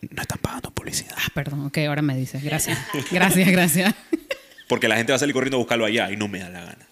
no 0.00 0.22
están 0.22 0.38
pagando 0.38 0.70
publicidad. 0.70 1.14
Ah, 1.16 1.28
perdón, 1.34 1.66
ok, 1.66 1.78
ahora 1.88 2.02
me 2.02 2.16
dices. 2.16 2.42
Gracias. 2.42 2.78
Gracias, 3.10 3.50
gracias. 3.50 3.94
Porque 4.68 4.86
la 4.88 4.96
gente 4.96 5.12
va 5.12 5.16
a 5.16 5.18
salir 5.18 5.32
corriendo 5.32 5.56
a 5.56 5.58
buscarlo 5.58 5.84
allá 5.84 6.10
y 6.10 6.16
no 6.16 6.28
me 6.28 6.38
da 6.40 6.50
la 6.50 6.60
gana. 6.60 6.88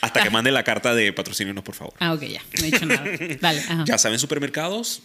Hasta 0.00 0.22
que 0.22 0.30
mande 0.30 0.50
la 0.50 0.64
carta 0.64 0.94
de 0.94 1.12
patrocínenos, 1.12 1.62
por 1.62 1.76
favor. 1.76 1.94
Ah, 2.00 2.12
ok, 2.12 2.22
ya. 2.22 2.42
No 2.58 2.66
he 2.66 2.70
dicho 2.70 2.86
nada. 2.86 3.04
Dale, 3.40 3.60
ajá. 3.60 3.84
Ya 3.86 3.98
saben, 3.98 4.18
supermercados. 4.18 5.02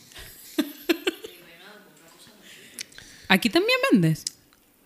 ¿Aquí 3.27 3.49
también 3.49 3.77
vendes? 3.91 4.23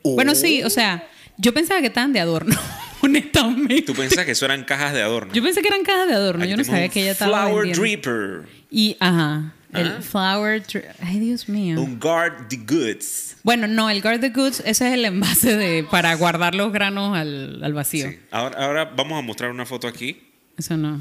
Bueno, 0.04 0.36
sí, 0.36 0.64
o 0.64 0.70
sea, 0.70 1.08
yo 1.38 1.54
pensaba 1.54 1.80
que 1.80 1.88
estaban 1.88 2.12
de 2.12 2.20
adorno, 2.20 2.60
honestamente. 3.02 3.84
Tú 3.84 3.94
pensás 3.94 4.26
que 4.26 4.32
eso 4.32 4.46
eran 4.46 4.64
cajas 4.64 4.94
de 4.94 5.02
adorno. 5.02 5.32
Yo 5.34 5.44
pensé 5.44 5.62
que 5.62 5.68
eran 5.68 5.84
cajas 5.84 6.08
de 6.08 6.16
adorno, 6.16 6.44
Aquí 6.44 6.52
yo 6.52 6.58
no 6.58 6.64
sabía 6.64 6.90
que 6.90 7.02
ella 7.04 7.12
estaba 7.12 7.46
Flower 7.46 7.68
vendiendo. 7.68 7.82
Dripper. 7.82 8.42
Y, 8.72 8.98
ajá, 9.00 9.54
el 9.74 9.88
Ah. 9.88 10.02
flower... 10.02 10.64
Ay, 11.02 11.20
Dios 11.20 11.48
mío. 11.50 11.80
Un 11.82 12.00
Guard 12.00 12.48
the 12.50 12.58
Goods. 12.58 13.38
Bueno, 13.44 13.68
no, 13.68 13.90
el 13.90 14.02
guard 14.02 14.20
the 14.20 14.30
goods, 14.30 14.60
ese 14.66 14.88
es 14.88 14.94
el 14.94 15.06
envase 15.06 15.56
de, 15.58 15.84
para 15.84 16.14
guardar 16.16 16.56
los 16.56 16.72
granos 16.72 17.18
al, 17.18 17.64
al 17.64 17.74
vacío. 17.74 18.10
Sí. 18.10 18.20
Ahora, 18.32 18.64
ahora 18.66 18.86
vamos 18.86 19.18
a 19.18 19.22
mostrar 19.22 19.50
una 19.52 19.66
foto 19.66 19.88
aquí 19.88 20.22
Eso 20.58 20.78
no. 20.78 21.00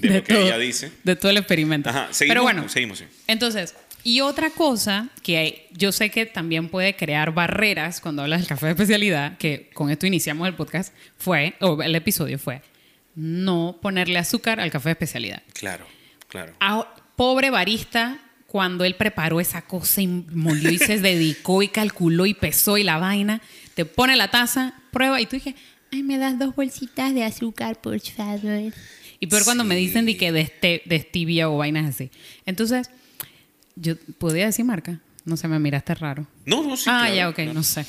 de, 0.00 0.10
lo 0.10 0.24
que 0.24 0.42
ella 0.42 0.58
dice. 0.58 0.92
De 1.04 1.16
todo 1.16 1.30
el 1.30 1.36
experimento. 1.38 1.88
Ajá, 1.90 2.08
seguimos. 2.12 2.32
Pero 2.32 2.42
bueno, 2.42 2.68
seguimos. 2.68 2.98
sí. 2.98 3.04
Entonces, 3.26 3.74
y 4.04 4.20
otra 4.20 4.50
cosa 4.50 5.08
que 5.22 5.36
hay- 5.38 5.66
yo 5.72 5.90
sé 5.92 6.10
que 6.10 6.26
también 6.26 6.68
puede 6.68 6.94
crear 6.94 7.32
barreras 7.34 8.00
cuando 8.00 8.22
hablas 8.22 8.40
del 8.40 8.48
café 8.48 8.66
de 8.66 8.72
especialidad, 8.72 9.36
que 9.38 9.70
con 9.74 9.90
esto 9.90 10.06
iniciamos 10.06 10.46
el 10.46 10.54
podcast, 10.54 10.92
fue, 11.18 11.54
o 11.60 11.82
el 11.82 11.94
episodio 11.94 12.38
fue, 12.38 12.62
no 13.14 13.78
ponerle 13.80 14.18
azúcar 14.18 14.60
al 14.60 14.70
café 14.70 14.90
de 14.90 14.92
especialidad. 14.92 15.42
Claro, 15.54 15.86
claro. 16.28 16.52
Ah, 16.60 16.86
pobre 17.16 17.50
barista, 17.50 18.18
cuando 18.46 18.84
él 18.84 18.94
preparó 18.94 19.40
esa 19.40 19.62
cosa 19.62 20.00
y 20.00 20.06
molió 20.06 20.70
y 20.70 20.78
se 20.78 20.98
dedicó 21.00 21.62
y 21.62 21.68
calculó 21.68 22.26
y 22.26 22.34
pesó 22.34 22.78
y 22.78 22.84
la 22.84 22.98
vaina, 22.98 23.40
te 23.74 23.84
pone 23.84 24.16
la 24.16 24.30
taza, 24.30 24.74
prueba 24.92 25.20
y 25.20 25.26
tú 25.26 25.36
dije, 25.36 25.54
Ay, 25.92 26.02
me 26.02 26.18
das 26.18 26.38
dos 26.38 26.54
bolsitas 26.54 27.14
de 27.14 27.24
azúcar, 27.24 27.80
por 27.80 27.98
favor. 28.00 28.72
Y 29.20 29.26
peor 29.28 29.44
cuando 29.44 29.64
me 29.64 29.76
dicen 29.76 30.04
de 30.06 30.16
que 30.16 30.32
de, 30.32 30.40
este, 30.40 30.82
de 30.84 31.00
stevia 31.00 31.48
o 31.48 31.58
vainas 31.58 31.88
así. 31.88 32.10
Entonces, 32.44 32.90
yo 33.76 33.96
podía 34.18 34.46
decir 34.46 34.64
marca. 34.64 35.00
No 35.24 35.36
sé, 35.36 35.48
me 35.48 35.58
miraste 35.58 35.94
raro. 35.94 36.26
No, 36.44 36.62
no, 36.62 36.76
sí. 36.76 36.84
ah, 36.88 37.06
claro, 37.06 37.14
ya, 37.14 37.28
ok, 37.28 37.34
claro. 37.34 37.54
no 37.54 37.62
sé. 37.62 37.84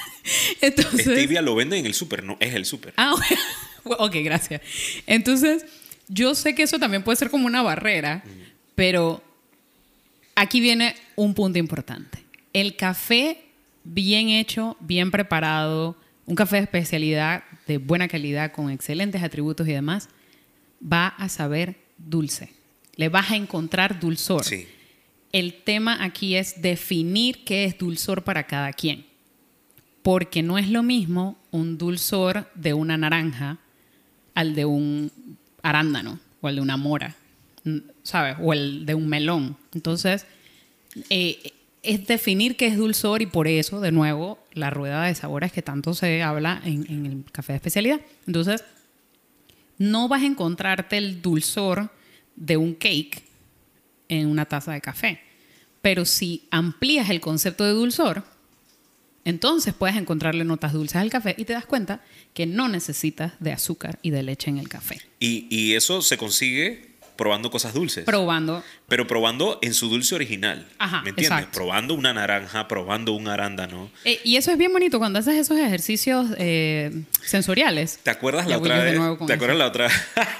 Entonces. 0.60 1.02
Stevia 1.02 1.42
lo 1.42 1.54
venden 1.54 1.80
en 1.80 1.86
el 1.86 1.94
súper, 1.94 2.24
no 2.24 2.36
es 2.40 2.54
el 2.54 2.64
súper. 2.64 2.94
Ah, 2.96 3.14
ok, 3.84 4.16
gracias. 4.22 4.62
Entonces, 5.06 5.66
yo 6.08 6.34
sé 6.34 6.54
que 6.54 6.62
eso 6.62 6.78
también 6.78 7.02
puede 7.02 7.16
ser 7.16 7.30
como 7.30 7.46
una 7.46 7.62
barrera, 7.62 8.22
pero 8.74 9.22
aquí 10.34 10.60
viene 10.60 10.94
un 11.16 11.34
punto 11.34 11.58
importante. 11.58 12.24
El 12.52 12.76
café 12.76 13.44
bien 13.84 14.28
hecho, 14.28 14.76
bien 14.80 15.10
preparado, 15.10 15.96
un 16.26 16.34
café 16.34 16.56
de 16.56 16.62
especialidad 16.62 17.44
de 17.66 17.78
buena 17.78 18.08
calidad, 18.08 18.52
con 18.52 18.70
excelentes 18.70 19.22
atributos 19.22 19.66
y 19.68 19.72
demás, 19.72 20.08
va 20.80 21.08
a 21.08 21.28
saber 21.28 21.76
dulce. 21.98 22.52
Le 22.96 23.08
vas 23.08 23.30
a 23.30 23.36
encontrar 23.36 24.00
dulzor. 24.00 24.44
Sí. 24.44 24.66
El 25.32 25.62
tema 25.62 26.02
aquí 26.02 26.34
es 26.34 26.60
definir 26.60 27.44
qué 27.44 27.64
es 27.64 27.78
dulzor 27.78 28.24
para 28.24 28.46
cada 28.46 28.72
quien. 28.72 29.06
Porque 30.02 30.42
no 30.42 30.58
es 30.58 30.68
lo 30.68 30.82
mismo 30.82 31.38
un 31.50 31.78
dulzor 31.78 32.50
de 32.54 32.74
una 32.74 32.96
naranja 32.96 33.58
al 34.34 34.54
de 34.54 34.64
un 34.64 35.12
arándano 35.62 36.18
o 36.40 36.48
al 36.48 36.56
de 36.56 36.60
una 36.60 36.76
mora, 36.76 37.16
¿sabes? 38.02 38.36
O 38.40 38.52
el 38.52 38.86
de 38.86 38.94
un 38.94 39.08
melón. 39.08 39.56
Entonces, 39.74 40.26
eh, 41.08 41.52
es 41.82 42.06
definir 42.06 42.56
qué 42.56 42.66
es 42.66 42.76
dulzor 42.76 43.22
y 43.22 43.26
por 43.26 43.48
eso, 43.48 43.80
de 43.80 43.92
nuevo, 43.92 44.38
la 44.52 44.70
rueda 44.70 45.04
de 45.04 45.14
sabores 45.14 45.52
que 45.52 45.62
tanto 45.62 45.94
se 45.94 46.22
habla 46.22 46.60
en, 46.64 47.06
el 47.06 47.24
café 47.32 47.52
de 47.52 47.56
especialidad. 47.56 48.00
Entonces, 48.26 48.64
no 49.78 50.08
vas 50.08 50.22
a 50.22 50.26
encontrarte 50.26 50.98
el 50.98 51.22
dulzor 51.22 51.90
de 52.36 52.56
un 52.56 52.74
cake 52.74 53.22
en 54.08 54.26
una 54.26 54.44
taza 54.44 54.72
de 54.72 54.80
café. 54.80 55.20
Pero 55.80 56.04
si 56.04 56.46
amplías 56.50 57.08
el 57.08 57.20
concepto 57.20 57.64
de 57.64 57.72
dulzor, 57.72 58.24
entonces 59.24 59.72
puedes 59.72 59.96
encontrarle 59.96 60.44
notas 60.44 60.72
dulces 60.74 60.96
al 60.96 61.10
café 61.10 61.34
y 61.38 61.44
te 61.44 61.54
das 61.54 61.64
cuenta 61.64 62.02
que 62.34 62.44
no 62.44 62.68
necesitas 62.68 63.32
de 63.40 63.52
azúcar 63.52 63.98
y 64.02 64.10
de 64.10 64.22
leche 64.22 64.50
en 64.50 64.58
el 64.58 64.68
café. 64.68 65.00
Y, 65.18 65.46
y 65.48 65.74
eso 65.74 66.02
se 66.02 66.18
consigue 66.18 66.89
probando 67.20 67.50
cosas 67.50 67.74
dulces. 67.74 68.06
Probando. 68.06 68.64
pero 68.88 69.06
probando 69.06 69.58
en 69.60 69.74
su 69.74 69.90
dulce 69.90 70.14
original. 70.14 70.66
Ajá, 70.78 71.02
¿Me 71.02 71.10
entiendes? 71.10 71.38
exacto. 71.38 71.58
Probando 71.58 71.92
una 71.92 72.14
naranja, 72.14 72.66
probando 72.66 73.12
un 73.12 73.28
arándano. 73.28 73.90
Eh, 74.06 74.18
y 74.24 74.36
eso 74.36 74.50
es 74.50 74.56
bien 74.56 74.72
bonito 74.72 74.98
cuando 74.98 75.18
haces 75.18 75.34
esos 75.34 75.58
ejercicios 75.58 76.28
eh, 76.38 77.02
sensoriales. 77.22 77.98
¿Te 78.02 78.08
acuerdas 78.08 78.46
la 78.46 78.56
otra 78.56 78.82
vez? 78.82 78.94
¿Te 78.94 78.96
eso. 78.96 79.32
acuerdas 79.34 79.58
la 79.58 79.66
otra? 79.66 79.88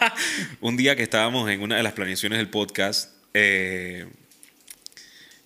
Un 0.63 0.79
día 0.79 0.97
que 0.97 1.03
estábamos 1.03 1.51
en 1.51 1.61
una 1.61 1.77
de 1.77 1.83
las 1.83 1.93
planeaciones 1.93 2.39
del 2.39 2.49
podcast, 2.49 3.13
eh, 3.35 4.07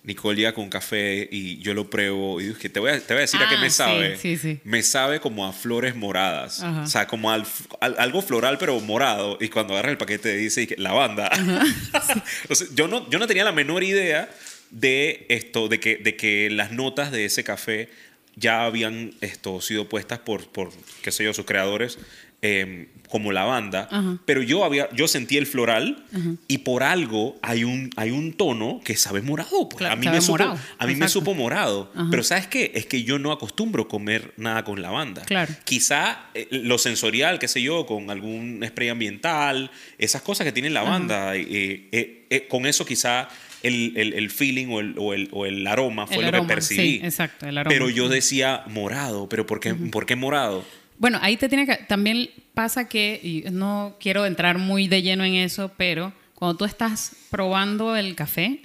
Nicole 0.05 0.37
llega 0.37 0.53
con 0.53 0.69
café 0.69 1.27
y 1.31 1.57
yo 1.59 1.73
lo 1.73 1.89
pruebo 1.89 2.39
y 2.39 2.45
dije, 2.49 2.69
te 2.69 2.79
voy 2.79 2.91
a, 2.91 2.99
te 2.99 3.13
voy 3.13 3.17
a 3.17 3.21
decir 3.21 3.41
a 3.41 3.49
qué 3.49 3.55
Ah, 3.55 3.59
me 3.61 3.69
sí, 3.69 3.83
sí, 4.17 4.37
sí, 4.37 4.37
sí. 4.37 4.59
Me 4.63 4.83
sabe 4.83 5.19
como 5.19 5.45
a 5.45 5.51
flores 5.53 5.95
moradas. 5.95 6.61
Ajá. 6.61 6.81
O 6.83 6.87
sea, 6.87 7.07
como 7.07 7.31
al- 7.31 7.45
al- 7.81 7.95
algo 7.97 8.21
floral 8.21 8.57
pero 8.57 8.79
morado. 8.81 9.37
Y 9.41 9.49
cuando 9.49 9.73
agarras 9.73 9.91
el 9.91 9.97
paquete 9.97 10.35
dice 10.35 10.67
lavanda. 10.77 11.29
Entonces, 12.43 12.73
yo, 12.75 12.87
no, 12.87 13.09
yo 13.09 13.19
no 13.19 13.27
tenía 13.27 13.43
la 13.43 13.51
menor 13.51 13.83
idea 13.83 14.29
de 14.71 15.25
esto, 15.29 15.67
de 15.67 15.79
que, 15.79 15.97
de 15.97 16.15
que 16.15 16.49
las 16.49 16.71
notas 16.71 17.11
de 17.11 17.25
ese 17.25 17.43
café 17.43 17.89
ya 18.35 18.65
habían 18.65 19.13
esto, 19.21 19.61
sido 19.61 19.87
puestas 19.87 20.19
por, 20.19 20.47
por, 20.49 20.69
qué 21.01 21.11
sé 21.11 21.23
yo, 21.23 21.33
sus 21.33 21.45
creadores 21.45 21.97
eh, 22.45 22.87
como 23.09 23.31
lavanda. 23.31 23.87
Ajá. 23.91 24.17
Pero 24.25 24.41
yo, 24.41 24.65
había, 24.65 24.89
yo 24.93 25.07
sentí 25.07 25.37
el 25.37 25.45
floral 25.45 26.03
y 26.47 26.57
por 26.59 26.83
algo 26.83 27.37
hay 27.41 27.63
un, 27.63 27.89
hay 27.95 28.11
un 28.11 28.33
tono 28.33 28.81
que 28.83 28.95
sabe 28.97 29.21
morado. 29.21 29.69
pues. 29.69 29.77
Claro, 29.77 29.93
a 29.93 29.95
mí, 29.95 30.07
me 30.07 30.19
supo, 30.19 30.31
morado. 30.33 30.53
a 30.79 30.85
mí 30.85 30.93
me 30.93 31.05
Exacto. 31.05 31.13
supo 31.13 31.33
morado. 31.35 31.91
Ajá. 31.95 32.07
Pero 32.11 32.23
¿sabes 32.23 32.47
qué? 32.47 32.71
Es 32.75 32.87
que 32.87 33.03
yo 33.03 33.17
no 33.19 33.31
acostumbro 33.31 33.87
comer 33.87 34.33
nada 34.37 34.63
con 34.63 34.81
lavanda. 34.81 35.21
Claro. 35.23 35.53
Quizá 35.63 36.25
eh, 36.33 36.47
lo 36.51 36.77
sensorial, 36.77 37.39
qué 37.39 37.47
sé 37.47 37.61
yo, 37.61 37.85
con 37.85 38.09
algún 38.09 38.63
spray 38.67 38.89
ambiental, 38.89 39.71
esas 39.97 40.21
cosas 40.23 40.43
que 40.45 40.51
tiene 40.51 40.69
lavanda, 40.71 41.35
eh, 41.37 41.87
eh, 41.91 42.25
eh, 42.29 42.47
con 42.49 42.65
eso 42.65 42.85
quizá 42.85 43.29
el, 43.63 43.93
el- 43.95 44.13
el 44.13 44.29
feeling 44.29 44.67
o 44.71 44.79
el, 44.81 44.95
o 44.97 45.13
el- 45.13 45.29
o 45.31 45.45
aroma 45.69 46.05
fue 46.07 46.17
El 46.17 46.21
lo 46.23 46.27
aroma, 46.29 46.47
que 46.47 46.53
percibí. 46.55 46.99
sí, 46.99 47.01
exacto, 47.03 47.47
el 47.47 47.57
aroma. 47.57 47.69
Pero 47.73 47.89
yo 47.89 48.09
decía 48.09 48.63
morado, 48.67 49.29
pero 49.29 49.45
¿por 49.45 49.59
qué, 49.59 49.73
¿por 49.73 50.05
qué 50.05 50.15
morado? 50.15 50.65
Bueno, 50.97 51.19
ahí 51.21 51.37
te 51.37 51.49
tiene 51.49 51.65
que. 51.65 51.75
También 51.87 52.29
pasa 52.53 52.87
que, 52.87 53.19
y 53.21 53.43
no 53.51 53.95
quiero 53.99 54.25
entrar 54.25 54.57
muy 54.57 54.87
de 54.87 55.01
lleno 55.01 55.23
en 55.25 55.35
eso, 55.35 55.71
pero 55.77 56.13
cuando 56.33 56.57
tú 56.57 56.65
estás 56.65 57.15
probando 57.29 57.95
el 57.95 58.15
café, 58.15 58.61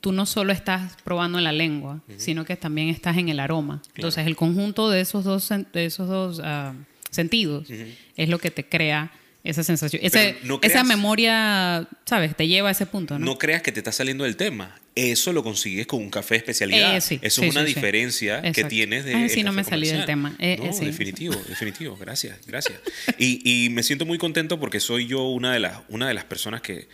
tú 0.00 0.12
no 0.12 0.26
solo 0.26 0.52
estás 0.52 0.96
probando 1.04 1.38
en 1.38 1.44
la 1.44 1.52
lengua, 1.52 2.00
sino 2.18 2.44
que 2.44 2.56
también 2.56 2.88
estás 2.88 3.16
en 3.16 3.28
el 3.28 3.40
aroma. 3.40 3.82
Entonces, 3.94 4.26
el 4.26 4.36
conjunto 4.36 4.90
de 4.90 5.00
esos 5.00 5.24
dos, 5.24 5.48
de 5.72 5.84
esos 5.86 6.08
dos 6.08 6.40
ah, 6.44 6.74
sentidos 7.10 7.68
es 8.16 8.28
lo 8.28 8.38
que 8.38 8.50
te 8.50 8.66
crea 8.68 9.10
esa 9.44 9.62
sensación. 9.62 10.00
Ese- 10.04 10.36
no 10.44 10.54
esa 10.62 10.80
creas- 10.80 10.86
memoria, 10.86 11.86
¿sabes? 12.06 12.34
Te 12.36 12.48
lleva 12.48 12.68
a 12.70 12.72
ese 12.72 12.86
punto, 12.86 13.18
¿no? 13.18 13.24
No 13.26 13.38
creas 13.38 13.62
que 13.62 13.72
te 13.72 13.80
está 13.80 13.92
saliendo 13.92 14.24
del 14.24 14.36
tema. 14.36 14.74
Eso 14.96 15.32
lo 15.32 15.42
consigues 15.42 15.86
con 15.88 16.00
un 16.00 16.08
café 16.10 16.34
de 16.34 16.38
especialidad. 16.38 16.96
Eh, 16.96 17.00
sí, 17.00 17.18
Eso 17.20 17.40
sí, 17.42 17.48
es 17.48 17.54
una 17.56 17.66
sí, 17.66 17.74
diferencia 17.74 18.40
que 18.42 18.48
Exacto. 18.48 18.68
tienes 18.68 19.04
de. 19.04 19.14
Ay, 19.16 19.28
sí, 19.28 19.42
no 19.42 19.52
me 19.52 19.64
salí 19.64 19.88
del 19.88 20.04
tema. 20.04 20.36
Eh, 20.38 20.56
no, 20.58 20.66
definitivo, 20.86 21.34
definitivo. 21.48 21.96
Gracias, 21.96 22.38
gracias. 22.46 22.78
Y, 23.18 23.64
y 23.64 23.70
me 23.70 23.82
siento 23.82 24.06
muy 24.06 24.18
contento 24.18 24.60
porque 24.60 24.78
soy 24.78 25.06
yo 25.08 25.22
una 25.24 25.52
de 25.52 25.58
las, 25.58 25.78
una 25.88 26.06
de 26.06 26.14
las 26.14 26.24
personas 26.24 26.60
que 26.62 26.86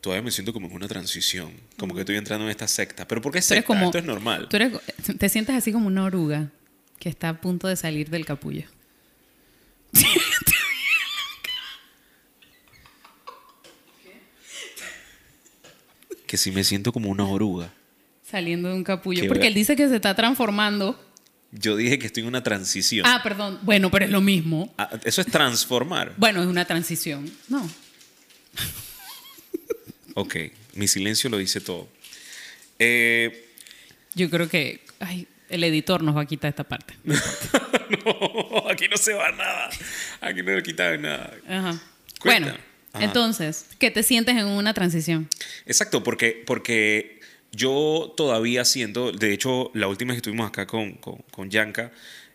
todavía 0.00 0.22
me 0.22 0.32
siento 0.32 0.52
como 0.52 0.66
en 0.66 0.72
una 0.74 0.88
transición. 0.88 1.52
Como 1.78 1.94
que 1.94 2.00
estoy 2.00 2.16
entrando 2.16 2.44
en 2.46 2.50
esta 2.50 2.66
secta. 2.66 3.06
Pero 3.06 3.20
¿por 3.22 3.32
qué 3.32 3.40
secta? 3.40 3.64
como- 3.64 3.86
Esto 3.86 3.98
es 3.98 4.04
normal. 4.04 4.48
Tú 4.50 4.56
eres- 4.56 4.72
te 5.18 5.28
sientes 5.28 5.54
así 5.54 5.70
como 5.70 5.86
una 5.86 6.02
oruga 6.04 6.50
que 6.98 7.08
está 7.08 7.28
a 7.28 7.40
punto 7.40 7.68
de 7.68 7.76
salir 7.76 8.10
del 8.10 8.24
capullo. 8.26 8.64
Que 16.26 16.36
si 16.36 16.50
me 16.50 16.64
siento 16.64 16.92
como 16.92 17.10
una 17.10 17.24
oruga. 17.26 17.72
Saliendo 18.22 18.68
de 18.68 18.74
un 18.74 18.84
capullo. 18.84 19.22
Qué 19.22 19.28
Porque 19.28 19.46
él 19.46 19.54
dice 19.54 19.76
que 19.76 19.88
se 19.88 19.96
está 19.96 20.14
transformando. 20.14 21.00
Yo 21.52 21.76
dije 21.76 21.98
que 21.98 22.06
estoy 22.06 22.22
en 22.22 22.28
una 22.28 22.42
transición. 22.42 23.06
Ah, 23.06 23.20
perdón. 23.22 23.58
Bueno, 23.62 23.90
pero 23.90 24.04
es 24.04 24.10
lo 24.10 24.20
mismo. 24.20 24.74
Ah, 24.76 24.90
Eso 25.04 25.20
es 25.20 25.28
transformar. 25.28 26.12
Bueno, 26.16 26.42
es 26.42 26.48
una 26.48 26.64
transición. 26.64 27.30
No. 27.48 27.68
Ok, 30.14 30.36
mi 30.74 30.88
silencio 30.88 31.28
lo 31.30 31.38
dice 31.38 31.60
todo. 31.60 31.88
Eh, 32.78 33.48
Yo 34.14 34.30
creo 34.30 34.48
que 34.48 34.80
ay, 34.98 35.28
el 35.48 35.62
editor 35.64 36.02
nos 36.02 36.16
va 36.16 36.22
a 36.22 36.26
quitar 36.26 36.48
esta 36.48 36.64
parte. 36.64 36.94
no, 37.04 38.68
aquí 38.68 38.88
no 38.88 38.96
se 38.96 39.12
va 39.12 39.30
nada. 39.32 39.70
Aquí 40.20 40.42
no 40.42 40.52
le 40.52 40.62
quitan 40.62 41.02
nada. 41.02 41.32
Ajá. 41.48 41.80
Cuenta. 42.18 42.48
Bueno, 42.50 42.64
Ajá. 42.96 43.04
entonces, 43.04 43.66
que 43.78 43.90
te 43.90 44.02
sientes 44.02 44.36
en 44.36 44.46
una 44.46 44.74
transición. 44.74 45.28
Exacto, 45.66 46.02
porque, 46.02 46.42
porque 46.46 47.20
yo 47.52 48.12
todavía 48.16 48.64
siento, 48.64 49.12
de 49.12 49.32
hecho, 49.32 49.70
la 49.74 49.88
última 49.88 50.12
vez 50.12 50.16
que 50.16 50.28
estuvimos 50.28 50.48
acá 50.48 50.66
con, 50.66 50.92
con, 50.94 51.16
con 51.30 51.50
Yanka, 51.50 51.92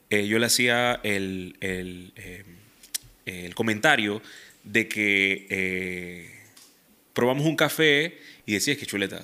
eh, 0.10 0.28
yo 0.28 0.40
le 0.40 0.46
hacía 0.46 1.00
el, 1.04 1.58
el, 1.62 2.14
eh, 2.16 2.44
el 3.26 3.56
comentario 3.56 4.22
de 4.64 4.88
que 4.88 5.48
eh, 5.50 6.30
probamos 7.14 7.46
un 7.46 7.56
café 7.56 8.18
y 8.46 8.54
decías 8.54 8.78
que 8.78 8.86
chuleta, 8.86 9.22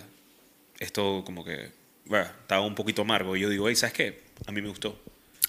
esto 0.80 1.24
como 1.26 1.44
que 1.44 1.78
bueno, 2.08 2.26
estaba 2.42 2.62
un 2.62 2.76
poquito 2.76 3.02
amargo. 3.02 3.36
Y 3.36 3.42
yo 3.42 3.50
digo, 3.50 3.68
hey, 3.70 3.76
¿sabes 3.76 3.94
qué? 3.94 4.22
A 4.46 4.52
mí 4.52 4.62
me 4.62 4.70
gustó. 4.70 5.00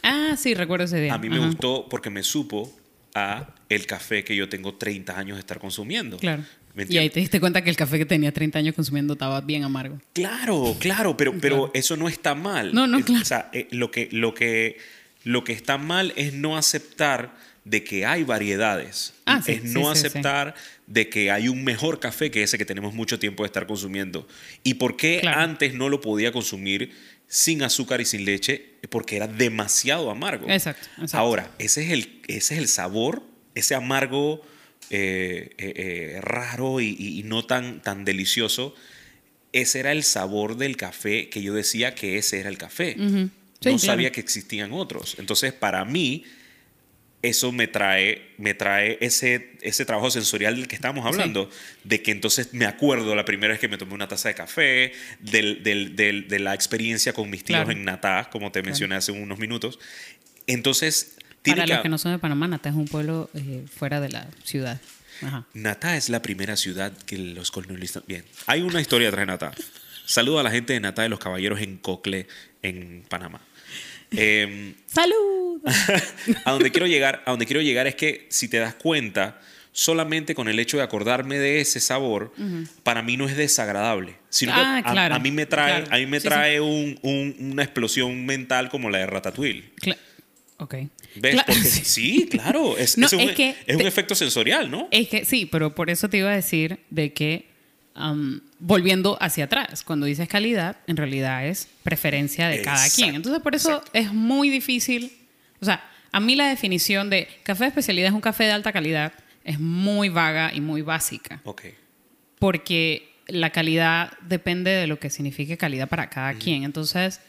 Ah, 0.02 0.34
sí, 0.36 0.54
recuerdo 0.54 0.84
ese 0.84 1.00
día. 1.00 1.14
A 1.14 1.18
mí 1.18 1.28
me 1.28 1.38
gustó 1.38 1.86
porque 1.88 2.10
me 2.10 2.22
supo 2.22 2.72
a 3.18 3.54
el 3.68 3.86
café 3.86 4.24
que 4.24 4.34
yo 4.36 4.48
tengo 4.48 4.74
30 4.74 5.18
años 5.18 5.36
de 5.36 5.40
estar 5.40 5.58
consumiendo. 5.58 6.16
Claro. 6.18 6.44
¿Me 6.74 6.86
Y 6.88 6.96
ahí 6.98 7.10
te 7.10 7.20
diste 7.20 7.40
cuenta 7.40 7.62
que 7.62 7.70
el 7.70 7.76
café 7.76 7.98
que 7.98 8.06
tenía 8.06 8.32
30 8.32 8.58
años 8.60 8.74
consumiendo 8.74 9.14
estaba 9.14 9.40
bien 9.40 9.64
amargo. 9.64 10.00
Claro, 10.12 10.76
claro, 10.78 11.16
pero, 11.16 11.32
pero 11.40 11.56
Claro. 11.56 11.70
eso 11.74 11.96
no 11.96 12.08
está 12.08 12.34
mal. 12.34 12.72
No, 12.74 12.86
no, 12.86 13.00
claro. 13.04 13.22
O 13.22 13.24
sea, 13.24 13.50
eh, 13.52 13.66
lo, 13.72 13.90
que, 13.90 14.08
lo, 14.12 14.32
que, 14.34 14.78
lo 15.24 15.42
que 15.44 15.52
está 15.52 15.76
mal 15.78 16.12
es 16.16 16.32
no 16.34 16.56
aceptar 16.56 17.34
de 17.64 17.84
que 17.84 18.06
hay 18.06 18.22
variedades. 18.24 19.12
Ah, 19.26 19.42
sí, 19.44 19.52
es 19.52 19.64
no 19.64 19.92
sí, 19.94 20.00
sí. 20.00 20.06
aceptar 20.06 20.54
de 20.86 21.08
que 21.10 21.30
hay 21.30 21.48
un 21.48 21.64
mejor 21.64 22.00
café 22.00 22.30
que 22.30 22.42
ese 22.42 22.56
que 22.56 22.64
tenemos 22.64 22.94
mucho 22.94 23.18
tiempo 23.18 23.42
de 23.42 23.48
estar 23.48 23.66
consumiendo. 23.66 24.26
¿Y 24.62 24.74
por 24.74 24.96
qué 24.96 25.18
Claro. 25.20 25.40
antes 25.40 25.74
no 25.74 25.88
lo 25.90 26.00
podía 26.00 26.32
consumir 26.32 26.92
sin 27.28 27.62
azúcar 27.62 28.00
y 28.00 28.04
sin 28.04 28.24
leche? 28.24 28.74
Porque 28.90 29.16
era 29.16 29.28
demasiado 29.28 30.10
amargo. 30.10 30.48
Exacto, 30.48 30.88
exacto. 30.96 31.18
Ahora, 31.18 31.50
ese 31.58 31.84
es 31.84 31.92
el, 31.92 32.22
ese 32.26 32.54
es 32.54 32.60
el 32.60 32.68
sabor, 32.68 33.22
ese 33.54 33.74
amargo 33.74 34.42
eh, 34.90 35.50
eh, 35.58 35.72
eh, 35.76 36.20
raro 36.22 36.80
y, 36.80 37.22
no 37.24 37.44
tan, 37.44 37.82
tan 37.82 38.04
delicioso. 38.04 38.74
Ese 39.52 39.80
era 39.80 39.92
el 39.92 40.02
sabor 40.02 40.56
del 40.56 40.76
café 40.76 41.28
que 41.28 41.42
yo 41.42 41.54
decía 41.54 41.94
que 41.94 42.18
ese 42.18 42.40
era 42.40 42.48
el 42.48 42.58
café. 42.58 42.94
Sí, 42.94 43.00
no 43.00 43.30
claro. 43.60 43.78
sabía 43.78 44.12
que 44.12 44.20
existían 44.20 44.72
otros. 44.72 45.16
Entonces, 45.18 45.52
para 45.52 45.84
mí, 45.84 46.24
eso 47.20 47.50
me 47.50 47.66
trae, 47.66 48.28
me 48.38 48.54
trae 48.54 48.96
ese, 49.00 49.56
ese 49.62 49.84
trabajo 49.84 50.10
sensorial 50.10 50.54
del 50.56 50.68
que 50.68 50.76
estábamos 50.76 51.04
hablando, 51.06 51.50
de 51.84 52.00
que 52.02 52.12
entonces 52.12 52.52
me 52.54 52.64
acuerdo 52.66 53.14
la 53.16 53.24
primera 53.24 53.52
vez 53.52 53.60
que 53.60 53.66
me 53.68 53.76
tomé 53.78 53.94
una 53.94 54.06
taza 54.08 54.28
de 54.28 54.34
café, 54.36 54.92
del, 55.20 55.62
del- 55.64 55.96
del- 55.96 56.28
de 56.28 56.38
la 56.38 56.54
experiencia 56.54 57.12
con 57.12 57.28
mis 57.28 57.42
tíos 57.44 57.58
Claro. 57.58 57.72
en 57.72 57.84
Natá, 57.84 58.28
como 58.30 58.52
te 58.52 58.62
mencioné 58.62 58.94
hace 58.94 59.10
unos 59.12 59.38
minutos. 59.38 59.78
Entonces, 60.46 61.16
tiene 61.42 61.58
Para 61.62 61.66
que- 61.66 61.72
los 61.74 61.82
que 61.82 61.88
no 61.88 61.98
son 61.98 62.12
de 62.12 62.18
Panamá, 62.18 62.46
Nata 62.48 62.68
es 62.68 62.74
un 62.74 62.86
pueblo 62.86 63.30
eh, 63.34 63.64
fuera 63.72 64.00
de 64.00 64.10
la 64.10 64.28
ciudad. 64.44 64.80
Ajá. 65.22 65.44
Natá 65.54 65.96
es 65.96 66.08
la 66.10 66.22
primera 66.22 66.56
ciudad 66.56 66.92
que 67.04 67.18
los 67.18 67.50
colonialistas... 67.50 68.04
Bien, 68.06 68.24
hay 68.46 68.62
una 68.62 68.80
historia 68.80 69.10
tras 69.10 69.26
Natá. 69.26 69.52
Saludo 70.06 70.38
a 70.38 70.42
la 70.42 70.50
gente 70.50 70.72
de 70.72 70.80
Natá 70.80 71.02
de 71.02 71.08
los 71.08 71.18
Caballeros 71.18 71.60
en 71.60 71.76
Cocle, 71.78 72.28
en 72.62 73.04
Panamá. 73.08 73.40
Em, 74.10 74.74
¡Salud! 74.86 75.60
a 76.44 76.52
donde 76.52 76.70
quiero 76.70 76.86
llegar, 76.86 77.22
a 77.26 77.30
donde 77.30 77.46
quiero 77.46 77.60
llegar 77.60 77.86
es 77.86 77.94
que 77.94 78.26
si 78.30 78.48
te 78.48 78.58
das 78.58 78.74
cuenta, 78.74 79.40
solamente 79.72 80.34
con 80.34 80.48
el 80.48 80.58
hecho 80.58 80.76
de 80.78 80.82
acordarme 80.82 81.38
de 81.38 81.60
ese 81.60 81.78
sabor, 81.80 82.32
para 82.82 83.02
mí 83.02 83.16
no 83.16 83.28
es 83.28 83.36
desagradable, 83.36 84.14
sino 84.28 84.52
que 84.54 84.60
Ah, 84.60 84.78
a- 84.84 84.92
claro, 84.92 85.14
a, 85.14 85.18
mí 85.18 85.30
me 85.30 85.46
trae, 85.46 85.82
claro. 85.82 85.94
a 85.94 85.98
mí 85.98 86.06
me 86.06 86.18
Sí, 86.20 86.22
sí. 86.24 86.28
trae 86.28 86.60
un- 86.60 86.98
un- 87.02 87.36
una 87.52 87.62
explosión 87.62 88.24
mental 88.26 88.70
como 88.70 88.90
la 88.90 88.98
de 88.98 89.06
Ratatouille. 89.06 89.70
Cla- 89.80 89.98
Ok. 90.60 90.74
¿Ves? 91.14 91.36
Cla- 91.36 91.44
Porque 91.46 91.60
sí, 91.84 92.26
claro. 92.30 92.76
Es, 92.76 92.98
No, 92.98 93.06
es 93.06 93.12
un, 93.12 93.20
es 93.20 93.32
que 93.36 93.50
es 93.66 93.76
un 93.76 93.82
te- 93.82 93.86
efecto 93.88 94.14
sensorial, 94.16 94.68
¿no? 94.70 94.88
Es 94.90 95.08
que 95.08 95.24
sí, 95.24 95.46
pero 95.46 95.72
por 95.74 95.90
eso 95.90 96.08
te 96.10 96.16
iba 96.18 96.30
a 96.30 96.34
decir 96.34 96.80
de 96.90 97.12
que, 97.12 97.46
volviendo 98.58 99.16
hacia 99.20 99.44
atrás, 99.44 99.82
cuando 99.82 100.06
dices 100.06 100.28
calidad, 100.28 100.76
en 100.86 100.96
realidad 100.96 101.46
es 101.46 101.68
preferencia 101.82 102.48
de 102.48 102.62
cada 102.62 102.88
quien. 102.90 103.14
Entonces, 103.14 103.42
por 103.42 103.54
eso 103.54 103.70
exacto. 103.70 103.90
es 103.94 104.12
muy 104.12 104.50
difícil. 104.50 105.12
O 105.60 105.64
sea, 105.64 105.84
a 106.12 106.20
mí 106.20 106.36
la 106.36 106.48
definición 106.48 107.10
de 107.10 107.28
café 107.42 107.64
de 107.64 107.68
especialidad 107.68 108.08
es 108.08 108.14
un 108.14 108.20
café 108.20 108.44
de 108.44 108.52
alta 108.52 108.72
calidad 108.72 109.12
es 109.44 109.58
muy 109.58 110.10
vaga 110.10 110.52
y 110.54 110.60
muy 110.60 110.82
básica. 110.82 111.40
Ok. 111.44 111.62
porque 112.38 113.14
la 113.26 113.50
calidad 113.50 114.12
depende 114.22 114.70
de 114.70 114.86
lo 114.86 114.98
que 114.98 115.10
signifique 115.10 115.56
calidad 115.56 115.88
para 115.88 116.08
cada 116.08 116.34
quien. 116.34 116.64
Entonces, 116.64 117.20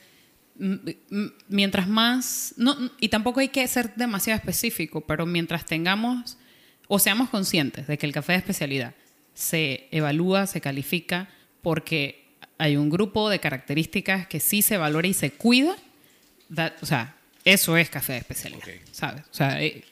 mientras 1.47 1.87
más, 1.87 2.53
no, 2.57 2.75
y 2.99 3.09
tampoco 3.09 3.39
hay 3.39 3.49
que 3.49 3.67
ser 3.67 3.93
demasiado 3.95 4.37
específico, 4.37 5.01
pero 5.01 5.25
mientras 5.25 5.65
tengamos 5.65 6.37
o 6.87 6.99
seamos 6.99 7.29
conscientes 7.29 7.87
de 7.87 7.97
que 7.97 8.05
el 8.05 8.13
café 8.13 8.33
de 8.33 8.37
especialidad 8.39 8.93
se 9.39 9.87
evalúa, 9.91 10.47
se 10.47 10.59
califica, 10.59 11.29
porque 11.61 12.25
hay 12.57 12.75
un 12.75 12.89
grupo 12.89 13.29
de 13.29 13.39
características 13.39 14.27
que 14.27 14.39
sí 14.41 14.61
se 14.61 14.75
valora 14.77 15.07
y 15.07 15.13
se 15.13 15.31
cuida, 15.31 15.75
that- 16.53 16.73
o 16.81 16.85
sea, 16.85 17.15
eso 17.45 17.77
es 17.77 17.89
café 17.89 18.13
de 18.13 18.19
especialidad. 18.19 18.61
¿sabes? 18.91 19.21
O 19.31 19.33
sea, 19.33 19.63
eh, 19.63 19.83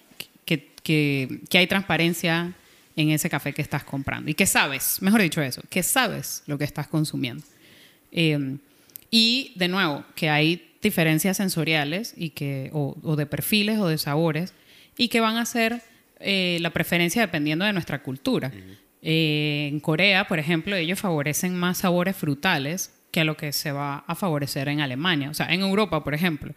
que, 0.45 0.67
que, 0.83 1.39
que 1.49 1.57
hay 1.59 1.67
transparencia 1.67 2.53
en 2.97 3.09
ese 3.11 3.29
café 3.29 3.53
que 3.53 3.61
estás 3.61 3.83
comprando 3.85 4.29
y 4.29 4.33
que 4.33 4.45
sabes, 4.45 5.01
mejor 5.01 5.21
dicho 5.21 5.41
eso, 5.41 5.61
que 5.69 5.81
sabes 5.81 6.43
lo 6.45 6.57
que 6.57 6.65
estás 6.65 6.87
consumiendo. 6.87 7.43
Eh, 8.11 8.57
y 9.11 9.53
de 9.55 9.67
nuevo, 9.69 10.03
que 10.15 10.29
hay 10.29 10.73
diferencias 10.81 11.37
sensoriales 11.37 12.13
y 12.17 12.31
que, 12.31 12.69
o, 12.73 12.97
o 13.01 13.15
de 13.15 13.25
perfiles 13.25 13.79
o 13.79 13.87
de 13.87 13.97
sabores 13.97 14.53
y 14.97 15.07
que 15.07 15.21
van 15.21 15.37
a 15.37 15.45
ser 15.45 15.81
eh, 16.19 16.57
la 16.61 16.71
preferencia 16.71 17.21
dependiendo 17.21 17.63
de 17.63 17.71
nuestra 17.73 18.01
cultura. 18.03 18.51
Eh, 19.01 19.69
en 19.71 19.79
Corea, 19.79 20.27
por 20.27 20.39
ejemplo, 20.39 20.75
ellos 20.75 20.99
favorecen 20.99 21.55
más 21.55 21.79
sabores 21.79 22.15
frutales 22.15 22.93
que 23.11 23.21
a 23.21 23.23
lo 23.23 23.37
que 23.37 23.53
se 23.53 23.71
va 23.71 23.99
a 24.07 24.15
favorecer 24.15 24.67
en 24.67 24.81
Alemania. 24.81 25.29
O 25.29 25.33
sea, 25.33 25.47
en 25.53 25.61
Europa, 25.61 26.03
por 26.03 26.13
ejemplo, 26.13 26.53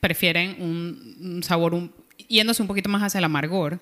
prefieren 0.00 0.56
un, 0.60 1.16
un 1.20 1.42
sabor, 1.42 1.74
un- 1.74 1.92
yéndose 2.28 2.62
un 2.62 2.68
poquito 2.68 2.88
más 2.88 3.02
hacia 3.02 3.18
el 3.18 3.24
amargor, 3.24 3.80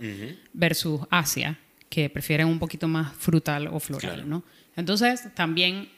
versus 0.52 1.00
Asia, 1.10 1.58
que 1.88 2.08
prefieren 2.08 2.46
un 2.46 2.58
poquito 2.58 2.88
más 2.88 3.12
frutal 3.14 3.66
o 3.68 3.80
floral, 3.80 4.14
Claro. 4.14 4.26
¿no? 4.28 4.44
Entonces, 4.76 5.32
también, 5.34 5.88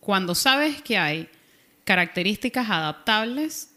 cuando 0.00 0.34
sabes 0.34 0.82
que 0.82 0.98
hay 0.98 1.28
características 1.84 2.68
adaptables, 2.68 3.74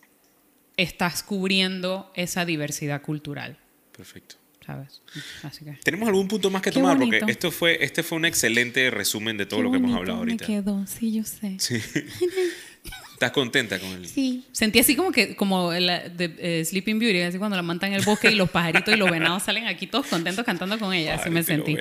estás 0.78 1.24
cubriendo 1.24 2.12
esa 2.16 2.44
diversidad 2.46 3.02
cultural, 3.02 3.58
Perfecto. 3.96 4.36
¿Sabes? 4.72 5.02
Así 5.44 5.66
que... 5.66 5.72
¿Tenemos 5.84 6.08
algún 6.08 6.28
punto 6.28 6.50
más 6.50 6.62
que 6.62 6.72
Qué 6.72 6.80
tomar? 6.80 6.98
bonito. 6.98 7.20
Porque 7.20 7.32
esto 7.32 7.52
fue, 7.52 7.84
este 7.84 8.04
fue 8.04 8.18
un 8.18 8.26
excelente 8.26 8.90
resumen 8.90 9.38
de 9.38 9.46
todo 9.46 9.62
lo 9.62 9.72
que 9.72 9.78
hemos 9.78 9.96
hablado 9.96 10.20
ahorita. 10.20 10.46
quedó, 10.46 10.86
sí, 10.88 11.14
yo 11.14 11.24
sé. 11.24 11.56
Sí. 11.60 11.82
¿Estás 13.14 13.32
contenta 13.34 13.78
con 13.78 13.90
el 13.92 14.08
Sí. 14.08 14.44
Sentí 14.52 14.80
así 14.80 14.96
como 14.96 15.12
que, 15.12 15.36
como 15.36 15.72
la 15.74 16.10
de 16.10 16.36
eh, 16.40 16.66
Sleeping 16.66 16.98
Beauty, 16.98 17.22
así 17.22 17.38
cuando 17.38 17.56
la 17.56 17.62
mantan 17.62 17.92
en 17.92 18.00
el 18.00 18.06
bosque 18.06 18.32
y 18.32 18.36
los 18.36 18.50
pajaritos 18.50 18.92
y 18.92 18.98
los 18.98 19.12
venados 19.12 19.44
salen 19.44 19.68
aquí 19.68 19.86
todos 19.86 20.08
contentos 20.08 20.44
cantando 20.44 20.80
con 20.80 20.92
ella. 20.94 21.16
Así 21.16 21.30
me 21.30 21.44
sentí. 21.44 21.78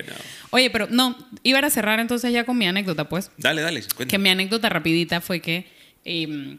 Oye, 0.51 0.69
pero 0.69 0.87
no, 0.91 1.17
iba 1.43 1.59
a 1.61 1.71
cerrar 1.71 1.99
entonces 1.99 2.31
ya 2.33 2.45
con 2.45 2.59
mi 2.59 2.67
anécdota, 2.67 3.09
pues. 3.09 3.31
Dale, 3.39 3.63
dale. 3.63 3.81
Que 3.81 3.95
cuéntame. 3.95 4.23
mi 4.23 4.29
anécdota 4.29 4.69
rapidita 4.69 5.23
fue 5.23 5.41
que 5.41 5.67
eh, 6.05 6.59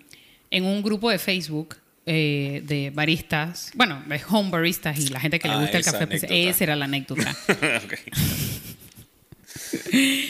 en 0.50 0.66
un 0.66 0.82
grupo 0.82 1.12
de 1.12 1.20
Facebook 1.20 1.76
eh, 2.06 2.62
de 2.66 2.90
baristas, 2.90 3.72
bueno, 3.76 4.02
de 4.08 4.20
home 4.30 4.50
baristas 4.50 5.00
y 5.00 5.08
la 5.10 5.20
gente 5.20 5.40
que 5.40 5.48
le 5.48 5.54
Ah, 5.56 5.62
gusta 5.62 5.78
el 5.78 5.84
café, 5.84 6.08
pues, 6.08 6.24
anécdota. 6.24 6.50
esa 6.50 6.64
era 6.64 6.76
la 6.76 6.86
anécdota. 6.86 7.36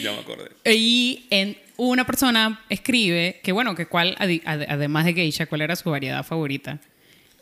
Ya 0.01 0.11
me 0.13 0.19
acordé. 0.19 0.51
Y 0.65 1.25
en 1.29 1.57
una 1.77 2.05
persona 2.05 2.63
escribe 2.69 3.39
que, 3.43 3.51
bueno, 3.51 3.75
que 3.75 3.85
cuál, 3.85 4.15
adi- 4.17 4.41
ade- 4.43 4.65
además 4.69 5.05
de 5.05 5.13
geisha, 5.13 5.45
cuál 5.45 5.61
era 5.61 5.75
su 5.75 5.89
variedad 5.89 6.23
favorita. 6.25 6.79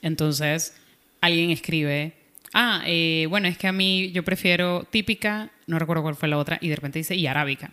Entonces, 0.01 0.75
alguien 1.21 1.49
escribe, 1.51 2.13
ah, 2.53 2.81
eh, 2.85 3.25
bueno, 3.29 3.47
es 3.47 3.57
que 3.57 3.67
a 3.67 3.71
mí 3.71 4.11
yo 4.11 4.23
prefiero 4.23 4.85
típica, 4.89 5.49
no 5.67 5.79
recuerdo 5.79 6.03
cuál 6.03 6.15
fue 6.15 6.29
la 6.29 6.37
otra, 6.37 6.57
y 6.61 6.69
de 6.69 6.75
repente 6.75 6.99
dice, 6.99 7.15
y 7.15 7.27
arábica. 7.27 7.71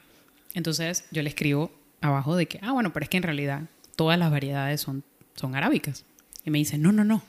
Entonces, 0.55 1.05
yo 1.11 1.23
le 1.23 1.29
escribo 1.29 1.73
abajo 2.01 2.37
de 2.37 2.47
que, 2.47 2.59
ah, 2.63 2.73
bueno, 2.73 2.93
pero 2.93 3.05
es 3.05 3.11
que 3.11 3.17
en 3.19 3.23
realidad 3.25 3.63
todas 3.97 4.19
las 4.19 4.31
variedades 4.31 4.81
son, 4.81 5.05
son 5.35 5.55
arábicas. 5.55 6.05
Y 6.47 6.51
me 6.51 6.59
dice, 6.59 6.79
no, 6.79 6.93
no, 6.93 7.05
no. 7.05 7.23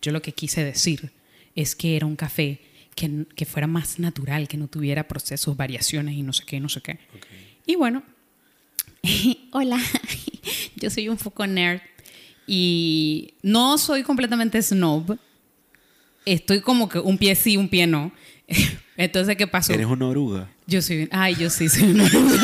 Yo 0.00 0.12
lo 0.12 0.22
que 0.22 0.32
quise 0.32 0.64
decir 0.64 1.10
es 1.54 1.74
que 1.74 1.96
era 1.96 2.06
un 2.06 2.16
café 2.16 2.60
que, 2.94 3.26
que 3.34 3.44
fuera 3.44 3.66
más 3.66 3.98
natural, 3.98 4.48
que 4.48 4.56
no 4.56 4.68
tuviera 4.68 5.08
procesos, 5.08 5.56
variaciones 5.56 6.14
y 6.14 6.22
no 6.22 6.32
sé 6.32 6.44
qué, 6.46 6.60
no 6.60 6.68
sé 6.68 6.80
qué. 6.80 6.98
Y 7.66 7.74
bueno, 7.74 8.02
hola, 9.52 9.78
yo 10.76 10.88
soy 10.88 11.08
un 11.08 11.16
poco 11.16 11.46
nerd 11.46 11.80
y 12.46 13.34
no 13.42 13.76
soy 13.76 14.02
completamente 14.04 14.62
snob. 14.62 15.18
Estoy 16.24 16.60
como 16.60 16.88
que 16.88 16.98
un 16.98 17.18
pie 17.18 17.34
sí, 17.34 17.56
un 17.56 17.68
pie 17.68 17.86
no. 17.86 18.12
Entonces, 18.96 19.36
¿qué 19.36 19.46
pasó? 19.46 19.72
una 19.72 20.06
oruga. 20.06 20.50
Yo 20.66 20.80
soy, 20.80 21.08
ay, 21.10 21.34
yo 21.34 21.50
sí 21.50 21.68
soy 21.68 21.90
una 21.90 22.04
oruga. 22.04 22.40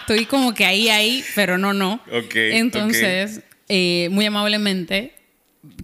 Estoy 0.00 0.26
como 0.26 0.54
que 0.54 0.64
ahí, 0.64 0.88
ahí, 0.88 1.24
pero 1.34 1.56
no, 1.56 1.72
no. 1.72 1.94
Ok, 2.12 2.34
Entonces, 2.34 3.42
eh, 3.76 4.08
muy 4.10 4.24
amablemente 4.26 5.12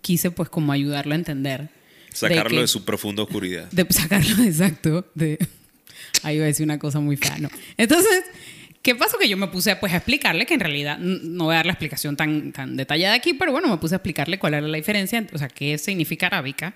quise 0.03 0.31
pues 0.31 0.49
como 0.49 0.71
ayudarlo 0.73 1.13
a 1.15 1.17
entender. 1.17 1.69
Sacarlo 2.13 2.51
que- 2.57 2.61
de 2.63 2.69
su 2.69 2.85
profunda 2.85 3.23
oscuridad. 3.23 3.69
de 3.73 3.85
sacarlo 3.91 4.43
exacto 4.45 5.07
de 5.15 5.39
ahí 6.23 6.37
iba 6.37 6.45
a 6.45 6.47
decir 6.49 6.65
una 6.65 6.79
cosa 6.79 6.99
muy 7.01 7.17
fea 7.17 7.39
no 7.39 7.49
entonces 7.77 8.25
qué 8.83 8.95
pasó 8.95 9.17
que 9.19 9.29
yo 9.29 9.37
me 9.37 9.47
puse 9.47 9.75
pues 9.77 9.93
a 9.93 9.97
explicarle 9.99 10.45
que 10.47 10.55
en 10.55 10.61
realidad 10.61 10.99
no 10.99 11.45
voy 11.45 11.55
a 11.55 11.57
dar 11.59 11.67
la 11.67 11.73
explicación 11.73 12.17
tan 12.17 12.53
tan 12.53 12.77
detallada 12.77 13.15
aquí 13.15 13.33
pero 13.35 13.53
bueno 13.53 13.69
me 13.69 13.77
puse 13.79 13.95
a 13.95 13.99
explicarle 13.99 14.39
cuál 14.39 14.55
era 14.55 14.67
la 14.67 14.77
diferencia 14.77 15.25
o 15.33 15.39
sea 15.39 15.49
qué 15.49 15.79
significa 15.79 16.27
arábica 16.27 16.75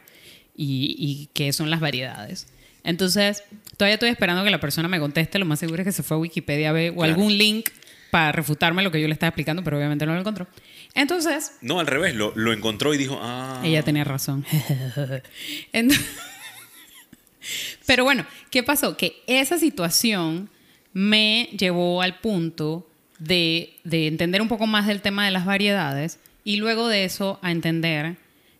y, 0.56 0.94
y 0.98 1.28
qué 1.34 1.52
son 1.52 1.68
las 1.68 1.80
variedades 1.80 2.46
entonces 2.84 3.42
todavía 3.76 3.94
estoy 3.94 4.10
esperando 4.10 4.44
que 4.44 4.50
la 4.50 4.60
persona 4.60 4.86
me 4.88 5.00
conteste 5.00 5.38
lo 5.40 5.46
más 5.46 5.58
seguro 5.58 5.82
es 5.82 5.86
que 5.86 5.92
se 5.92 6.02
fue 6.04 6.16
a 6.16 6.20
Wikipedia 6.20 6.70
a 6.70 6.72
ver 6.72 6.90
o 6.92 6.94
Claro. 6.96 7.12
algún 7.12 7.36
link 7.36 7.70
para 8.12 8.30
refutarme 8.30 8.82
lo 8.84 8.92
que 8.92 9.00
yo 9.00 9.08
le 9.08 9.14
estaba 9.14 9.28
explicando 9.30 9.64
pero 9.64 9.76
obviamente 9.78 10.06
no 10.06 10.14
lo 10.14 10.20
encontró 10.20 10.46
entonces 10.94 11.52
No, 11.60 11.80
al 11.80 11.86
revés. 11.86 12.14
Lo, 12.14 12.32
lo 12.36 12.52
encontró 12.52 12.94
y 12.94 12.98
dijo, 12.98 13.18
ah. 13.22 13.60
ella 13.64 13.82
tenía 13.82 14.04
razón. 14.04 14.44
Ent- 15.72 15.98
Pero 17.86 18.04
bueno, 18.04 18.24
¿qué 18.50 18.62
pasó? 18.62 18.96
Que 18.96 19.22
esa 19.26 19.58
situación 19.58 20.48
me 20.92 21.48
llevó 21.58 22.00
al 22.02 22.18
punto 22.20 22.88
de, 23.18 23.74
de 23.84 24.06
entender 24.06 24.40
un 24.40 24.48
poco 24.48 24.66
más 24.66 24.86
del 24.86 25.02
tema 25.02 25.24
de 25.24 25.30
las 25.30 25.44
variedades 25.44 26.18
y 26.44 26.56
luego 26.56 26.88
de 26.88 27.04
eso 27.04 27.38
a 27.42 27.50
entender 27.50 28.16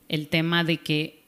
el 0.09 0.29
tema 0.29 0.64
de 0.64 0.79
que 0.79 1.23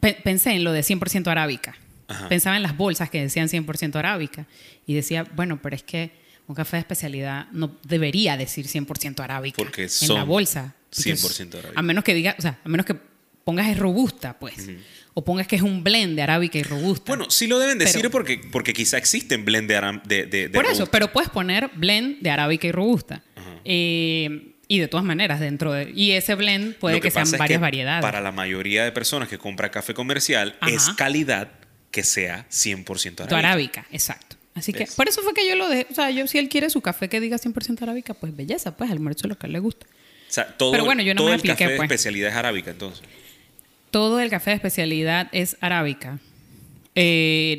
pe- 0.00 0.18
pensé 0.24 0.52
en 0.52 0.64
lo 0.64 0.72
de 0.72 0.80
100% 0.80 1.26
arábica. 1.28 1.76
Ajá. 2.08 2.28
Pensaba 2.28 2.56
en 2.56 2.62
las 2.62 2.76
bolsas 2.76 3.10
que 3.10 3.20
decían 3.20 3.48
100% 3.48 3.96
arábica 3.96 4.46
y 4.86 4.94
decía, 4.94 5.26
bueno, 5.34 5.60
pero 5.62 5.76
es 5.76 5.82
que 5.82 6.10
un 6.48 6.54
café 6.54 6.76
de 6.78 6.80
especialidad 6.80 7.46
no 7.52 7.76
debería 7.84 8.36
decir 8.36 8.66
100% 8.66 9.20
arábica 9.22 9.56
Porque 9.56 9.84
en 9.84 9.88
son 9.90 10.16
la 10.16 10.24
bolsa. 10.24 10.74
100% 10.92 11.58
arábica. 11.58 11.78
A 11.78 11.82
menos 11.82 12.02
que 12.02 12.14
diga, 12.14 12.34
o 12.38 12.42
sea, 12.42 12.58
a 12.64 12.68
menos 12.68 12.86
que 12.86 12.96
pongas 13.44 13.68
es 13.68 13.78
robusta, 13.78 14.38
pues. 14.38 14.54
O 15.14 15.24
pongas 15.24 15.46
que 15.46 15.56
es 15.56 15.62
un 15.62 15.84
blend 15.84 16.16
de 16.16 16.22
arábica 16.22 16.58
y 16.58 16.62
robusta. 16.62 17.04
Bueno, 17.06 17.30
sí 17.30 17.46
lo 17.46 17.58
deben 17.58 17.76
decir 17.78 17.96
Pero- 18.00 18.10
porque, 18.10 18.40
porque 18.50 18.72
quizá 18.72 18.96
existen 18.98 19.44
blend 19.44 19.68
de, 19.68 19.76
aram- 19.78 20.02
de, 20.04 20.24
de- 20.26 20.48
de 20.48 20.50
Por 20.50 20.64
eso, 20.64 20.74
robusta. 20.74 20.90
pero 20.92 21.12
puedes 21.12 21.28
poner 21.30 21.70
blend 21.74 22.20
de 22.22 22.30
arábica 22.30 22.66
y 22.66 22.72
robusta. 22.72 23.22
Eh, 23.64 24.54
y 24.68 24.78
de 24.78 24.88
todas 24.88 25.04
maneras, 25.04 25.40
dentro 25.40 25.72
de. 25.72 25.90
Y 25.94 26.12
ese 26.12 26.34
blend 26.34 26.74
puede 26.76 27.00
que, 27.00 27.10
sean 27.10 27.24
es 27.24 27.32
varias 27.32 27.58
que 27.58 27.60
variedades. 27.60 28.02
Para 28.02 28.20
la 28.20 28.32
mayoría 28.32 28.84
de 28.84 28.92
personas 28.92 29.28
que 29.28 29.36
compra 29.38 29.70
café 29.70 29.92
comercial, 29.94 30.56
Ajá. 30.60 30.70
es 30.74 30.88
calidad 30.90 31.50
que 31.90 32.02
sea 32.04 32.46
100% 32.50 33.16
Tu 33.16 33.34
arábica. 33.34 33.38
arábica, 33.38 33.86
exacto. 33.90 34.36
Así 34.54 34.72
que 34.72 34.80
¿Ves? 34.80 34.94
por 34.94 35.08
eso 35.08 35.22
fue 35.22 35.34
que 35.34 35.48
yo 35.48 35.54
lo 35.56 35.68
dejé. 35.68 35.86
O 35.90 35.94
sea, 35.94 36.10
yo, 36.10 36.26
si 36.26 36.38
él 36.38 36.48
quiere 36.48 36.68
su 36.70 36.80
café 36.80 37.08
que 37.08 37.20
diga 37.20 37.36
100% 37.38 37.80
arábica, 37.82 38.14
pues 38.14 38.34
belleza, 38.36 38.76
pues 38.76 38.90
almuerzo 38.90 39.28
lo 39.28 39.38
que 39.38 39.46
a 39.46 39.48
él 39.48 39.52
le 39.52 39.58
gusta. 39.60 39.86
O 39.86 40.32
sea, 40.32 40.56
todo, 40.56 40.72
Pero 40.72 40.84
bueno, 40.84 41.02
yo 41.02 41.14
no 41.14 41.18
todo 41.18 41.28
me 41.28 41.34
el 41.34 41.40
apliqué, 41.40 41.64
café 41.64 41.76
pues. 41.76 41.88
de 41.88 41.94
especialidad 41.94 42.30
es 42.30 42.36
arábica, 42.36 42.70
entonces. 42.70 43.02
Todo 43.90 44.20
el 44.20 44.28
café 44.30 44.50
de 44.50 44.56
especialidad 44.56 45.28
es 45.32 45.56
arábica. 45.60 46.18
Eh, 46.94 47.56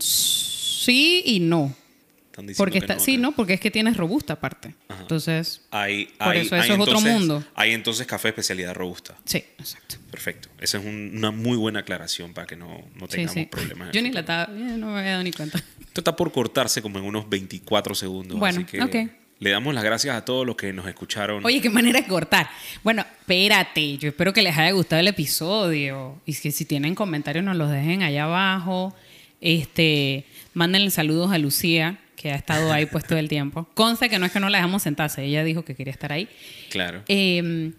sí 0.00 1.22
y 1.24 1.40
no. 1.40 1.74
Están 2.42 2.46
diciendo 2.48 2.58
Porque 2.58 2.78
que 2.80 2.84
está, 2.84 2.94
no, 2.94 3.00
sí, 3.00 3.12
acá. 3.14 3.22
no, 3.22 3.32
porque 3.32 3.52
es 3.54 3.60
que 3.60 3.70
tienes 3.70 3.96
robusta 3.96 4.34
aparte. 4.34 4.74
Ajá. 4.88 5.02
Entonces, 5.02 5.62
Hay, 5.70 6.06
Por 6.18 6.36
eso, 6.36 6.54
hay 6.54 6.60
eso 6.62 6.74
es 6.74 6.80
otro 6.80 7.00
mundo. 7.00 7.44
Hay 7.54 7.72
entonces 7.72 8.06
café 8.06 8.28
especialidad 8.28 8.74
robusta. 8.74 9.16
sí, 9.24 9.38
exacto. 9.58 9.96
Perfecto. 10.10 10.48
Esa 10.60 10.78
es 10.78 10.84
un- 10.84 11.12
una 11.16 11.30
muy 11.30 11.56
buena 11.56 11.80
aclaración 11.80 12.34
para 12.34 12.46
que 12.46 12.56
no, 12.56 12.82
no 12.96 13.08
tengamos 13.08 13.34
sí. 13.34 13.46
problemas. 13.46 13.90
Yo 13.92 14.00
el 14.00 14.04
ni 14.06 14.12
la 14.12 14.20
estaba, 14.20 14.44
eh, 14.44 14.76
no 14.76 14.88
me 14.92 14.98
había 14.98 15.12
dado 15.12 15.22
ni 15.24 15.32
cuenta. 15.32 15.58
Esto 15.80 16.00
está 16.00 16.14
por 16.16 16.30
cortarse 16.32 16.82
como 16.82 16.98
en 16.98 17.04
unos 17.04 17.28
24 17.28 17.94
segundos. 17.94 18.38
Bueno, 18.38 18.60
así 18.66 18.90
que. 18.90 19.22
Le 19.38 19.50
damos 19.50 19.74
las 19.74 19.82
gracias 19.82 20.14
a 20.16 20.24
todos 20.24 20.46
los 20.46 20.54
que 20.54 20.72
nos 20.72 20.86
escucharon. 20.86 21.44
Oye, 21.44 21.60
qué 21.60 21.68
manera 21.68 22.00
de 22.00 22.06
cortar. 22.06 22.48
Bueno, 22.84 23.04
espérate, 23.18 23.98
yo 23.98 24.10
espero 24.10 24.32
que 24.32 24.40
les 24.40 24.56
haya 24.56 24.70
gustado 24.70 25.00
el 25.00 25.08
episodio. 25.08 26.20
Y 26.26 26.34
que 26.34 26.52
si 26.52 26.64
tienen 26.64 26.94
comentarios 26.94 27.44
nos 27.44 27.56
los 27.56 27.68
dejen 27.68 28.02
allá 28.04 28.24
abajo. 28.24 28.94
Este, 29.40 30.24
mándenle 30.54 30.90
saludos 30.90 31.32
a 31.32 31.38
Lucía, 31.38 31.98
que 32.16 32.32
ha 32.32 32.36
estado 32.36 32.72
ahí 32.72 32.86
pues 32.86 33.04
todo 33.04 33.18
el 33.18 33.28
tiempo. 33.28 33.68
Consta 33.74 34.08
que 34.08 34.18
no 34.18 34.26
es 34.26 34.32
que 34.32 34.40
no 34.40 34.48
la 34.48 34.58
dejamos 34.58 34.82
sentarse, 34.82 35.24
ella 35.24 35.44
dijo 35.44 35.64
que 35.64 35.74
quería 35.74 35.92
estar 35.92 36.12
ahí. 36.12 36.28
Claro. 36.70 37.02
Eh, 37.08 37.72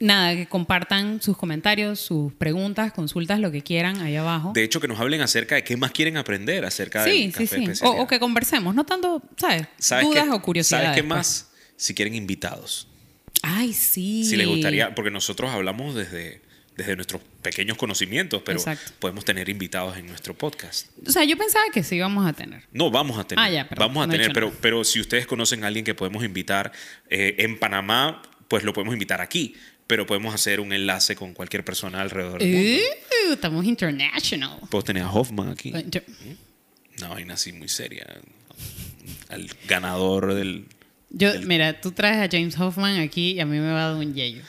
nada, 0.00 0.34
que 0.34 0.46
compartan 0.46 1.20
sus 1.22 1.36
comentarios, 1.36 2.00
sus 2.00 2.32
preguntas, 2.32 2.92
consultas, 2.92 3.40
lo 3.40 3.50
que 3.50 3.62
quieran 3.62 4.00
ahí 4.00 4.16
abajo. 4.16 4.52
De 4.54 4.64
hecho, 4.64 4.80
que 4.80 4.88
nos 4.88 5.00
hablen 5.00 5.20
acerca 5.20 5.56
de 5.56 5.64
qué 5.64 5.76
más 5.76 5.90
quieren 5.90 6.16
aprender 6.16 6.64
acerca 6.64 7.04
sí, 7.04 7.10
del 7.10 7.20
sí, 7.20 7.30
café 7.32 7.46
sí. 7.46 7.54
O, 7.56 7.60
especialidad. 7.60 8.02
o 8.02 8.06
que 8.06 8.20
conversemos, 8.20 8.74
no 8.74 8.84
tanto, 8.84 9.22
¿sabes? 9.36 9.66
¿Sabes 9.78 10.06
Dudas 10.06 10.28
o 10.30 10.42
curiosidades. 10.42 10.86
¿Sabes 10.86 10.96
qué 10.96 11.02
pues. 11.02 11.18
más? 11.18 11.50
Si 11.76 11.94
quieren 11.94 12.14
invitados. 12.14 12.88
Ay, 13.42 13.72
sí. 13.72 14.24
Si 14.24 14.36
les 14.36 14.48
gustaría, 14.48 14.94
porque 14.94 15.10
nosotros 15.10 15.50
hablamos 15.50 15.94
desde, 15.94 16.40
desde 16.78 16.94
nuestros 16.94 17.20
pequeños 17.42 17.76
conocimientos, 17.76 18.40
pero 18.44 18.58
Exacto. 18.58 18.92
podemos 19.00 19.24
tener 19.24 19.48
invitados 19.48 19.96
en 19.98 20.06
nuestro 20.06 20.32
podcast. 20.32 20.86
O 21.04 21.10
sea, 21.10 21.24
yo 21.24 21.36
pensaba 21.36 21.64
que 21.74 21.82
sí 21.82 21.96
íbamos 21.96 22.24
a 22.24 22.32
tener. 22.32 22.62
No, 22.72 22.88
vamos 22.90 23.18
a 23.18 23.24
tener. 23.26 23.44
Ah, 23.44 23.50
ya, 23.50 23.68
perdón, 23.68 23.88
vamos 23.88 24.04
a 24.04 24.06
no 24.06 24.12
tener, 24.12 24.32
pero, 24.32 24.52
pero 24.60 24.84
si 24.84 25.00
ustedes 25.00 25.26
conocen 25.26 25.64
a 25.64 25.66
alguien 25.66 25.84
que 25.84 25.94
podemos 25.96 26.24
invitar 26.24 26.70
eh, 27.10 27.34
en 27.38 27.58
Panamá, 27.58 28.22
pues 28.46 28.62
lo 28.62 28.72
podemos 28.72 28.94
invitar 28.94 29.20
aquí. 29.20 29.54
Pero 29.88 30.06
podemos 30.06 30.32
hacer 30.34 30.60
un 30.60 30.72
enlace 30.72 31.16
con 31.16 31.32
cualquier 31.34 31.64
persona 31.64 32.00
alrededor 32.00 32.38
del 32.40 32.52
mundo. 32.52 32.82
Uh, 33.28 33.32
estamos 33.32 33.64
international. 33.64 34.60
Puedo 34.70 34.84
tener 34.84 35.02
a 35.02 35.10
Hoffman 35.10 35.48
aquí. 35.48 35.72
Yo- 35.90 36.02
Una 36.98 37.08
vaina 37.08 37.34
así 37.34 37.52
muy 37.52 37.68
seria. 37.68 38.06
Al 39.30 39.50
ganador 39.66 40.34
del. 40.34 40.66
Yo, 41.10 41.32
del- 41.32 41.46
mira, 41.46 41.80
tú 41.80 41.90
traes 41.92 42.18
a 42.18 42.28
James 42.30 42.58
Hoffman 42.58 43.00
aquí 43.00 43.32
y 43.32 43.40
a 43.40 43.46
mí 43.46 43.58
me 43.58 43.72
va 43.72 43.86
a 43.86 43.88
dar 43.88 43.96
un 43.96 44.14
yello. 44.14 44.42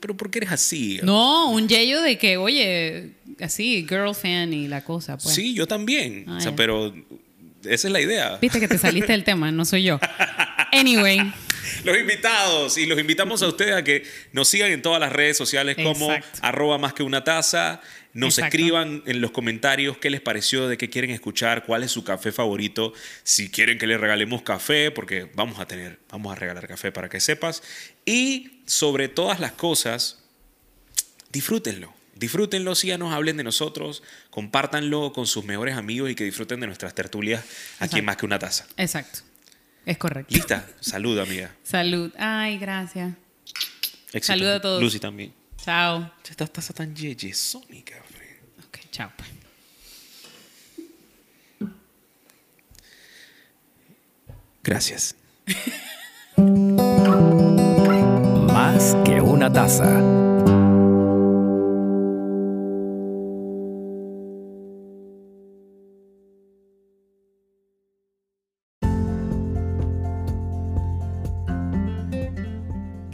Pero 0.00 0.16
¿por 0.16 0.30
qué 0.30 0.38
eres 0.38 0.50
así? 0.52 0.98
No, 1.02 1.50
un 1.50 1.68
yello 1.68 2.02
de 2.02 2.18
que, 2.18 2.36
oye, 2.36 3.12
así, 3.40 3.86
girl 3.88 4.14
fan 4.14 4.52
y 4.52 4.66
la 4.66 4.82
cosa, 4.82 5.16
pues. 5.16 5.34
Sí, 5.34 5.54
yo 5.54 5.66
también. 5.68 6.24
Ah, 6.26 6.36
o 6.38 6.40
sea, 6.40 6.56
pero 6.56 6.92
esa 7.64 7.88
es 7.88 7.92
la 7.92 8.00
idea. 8.00 8.38
Viste 8.40 8.58
que 8.60 8.68
te 8.68 8.78
saliste 8.78 9.12
del 9.12 9.24
tema, 9.24 9.52
no 9.52 9.64
soy 9.64 9.84
yo. 9.84 9.98
Anyway, 10.72 11.18
Los 11.84 11.96
invitados. 11.96 12.76
Y 12.76 12.86
los 12.86 12.98
invitamos 12.98 13.40
a 13.42 13.46
ustedes 13.48 13.74
a 13.74 13.84
que 13.84 14.02
nos 14.32 14.48
sigan 14.48 14.70
en 14.72 14.82
todas 14.82 15.00
las 15.00 15.12
redes 15.12 15.36
sociales 15.36 15.76
como 15.76 16.12
Exacto. 16.12 16.40
arroba 16.42 16.76
más 16.76 16.92
que 16.92 17.02
una 17.02 17.24
taza. 17.24 17.80
Nos 18.16 18.38
Exacto. 18.38 18.56
escriban 18.56 19.02
en 19.04 19.20
los 19.20 19.30
comentarios 19.30 19.98
qué 19.98 20.08
les 20.08 20.22
pareció, 20.22 20.68
de 20.68 20.78
qué 20.78 20.88
quieren 20.88 21.10
escuchar, 21.10 21.64
cuál 21.66 21.82
es 21.82 21.90
su 21.92 22.02
café 22.02 22.32
favorito. 22.32 22.94
Si 23.24 23.50
quieren 23.50 23.78
que 23.78 23.86
les 23.86 24.00
regalemos 24.00 24.40
café, 24.40 24.90
porque 24.90 25.30
vamos 25.34 25.60
a 25.60 25.66
tener, 25.66 25.98
vamos 26.10 26.32
a 26.32 26.34
regalar 26.34 26.66
café 26.66 26.90
para 26.92 27.10
que 27.10 27.20
sepas. 27.20 27.62
Y 28.06 28.62
sobre 28.64 29.08
todas 29.08 29.38
las 29.38 29.52
cosas, 29.52 30.22
disfrútenlo. 31.30 31.92
Disfrútenlo, 32.14 32.74
síganos, 32.74 33.12
hablen 33.12 33.36
de 33.36 33.44
nosotros, 33.44 34.02
compártanlo 34.30 35.12
con 35.12 35.26
sus 35.26 35.44
mejores 35.44 35.76
amigos 35.76 36.10
y 36.10 36.14
que 36.14 36.24
disfruten 36.24 36.58
de 36.60 36.66
nuestras 36.66 36.94
tertulias 36.94 37.40
aquí 37.42 37.50
Exacto. 37.74 37.96
en 37.98 38.04
Más 38.06 38.16
que 38.16 38.24
una 38.26 38.38
taza. 38.38 38.66
exacto. 38.78 39.18
Es 39.84 39.98
correcto. 39.98 40.34
¿Lista? 40.34 40.66
Salud, 40.80 41.18
amiga. 41.18 41.54
Salud. 41.62 42.10
Ay, 42.18 42.56
gracias. 42.58 43.14
Éxito. 44.12 44.26
Salud 44.38 44.46
a 44.48 44.60
todos. 44.60 44.82
Lucy 44.82 44.98
también. 44.98 45.32
Chao. 45.66 46.08
Esta 46.22 46.46
taza 46.46 46.72
tan 46.72 46.94
yeyesónica. 46.94 47.96
Ok, 48.68 48.78
chao. 48.92 49.10
pues. 49.16 49.28
Gracias. 54.62 55.16
Más 58.46 58.96
que 59.04 59.20
una 59.20 59.52
taza. 59.52 60.25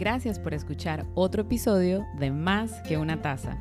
Gracias 0.03 0.37
por 0.37 0.53
escuchar 0.53 1.05
otro 1.15 1.43
episodio 1.43 2.05
de 2.19 2.29
Más 2.29 2.81
que 2.81 2.97
una 2.97 3.21
taza. 3.21 3.57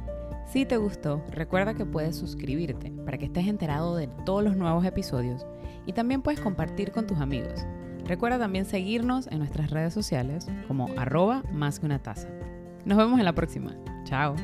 Si 0.53 0.67
te 0.67 0.77
gustó, 0.77 1.25
recuerda 1.31 1.75
que 1.75 1.87
puedes 1.87 2.17
suscribirte 2.17 2.91
para 3.05 3.17
que 3.17 3.27
estés 3.27 3.47
enterado 3.47 3.95
de 3.95 4.09
todos 4.09 4.43
los 4.43 4.57
nuevos 4.57 4.85
episodios 4.85 5.47
y 5.87 5.93
también 5.93 6.21
puedes 6.21 6.41
compartir 6.41 6.91
con 6.91 7.07
tus 7.07 7.19
amigos. 7.19 7.65
Recuerda 8.07 8.41
también 8.41 8.65
seguirnos 8.65 9.29
en 9.29 9.39
nuestras 9.39 9.71
redes 9.71 9.95
sociales 9.95 10.49
como 10.67 10.89
arroba 10.97 11.45
más 11.53 11.79
que 11.79 11.87
una 11.87 12.03
taza. 12.03 12.27
Nos 12.85 12.99
vemos 12.99 13.21
en 13.21 13.25
la 13.25 13.37
próxima. 13.37 13.77
Chao. 14.03 14.35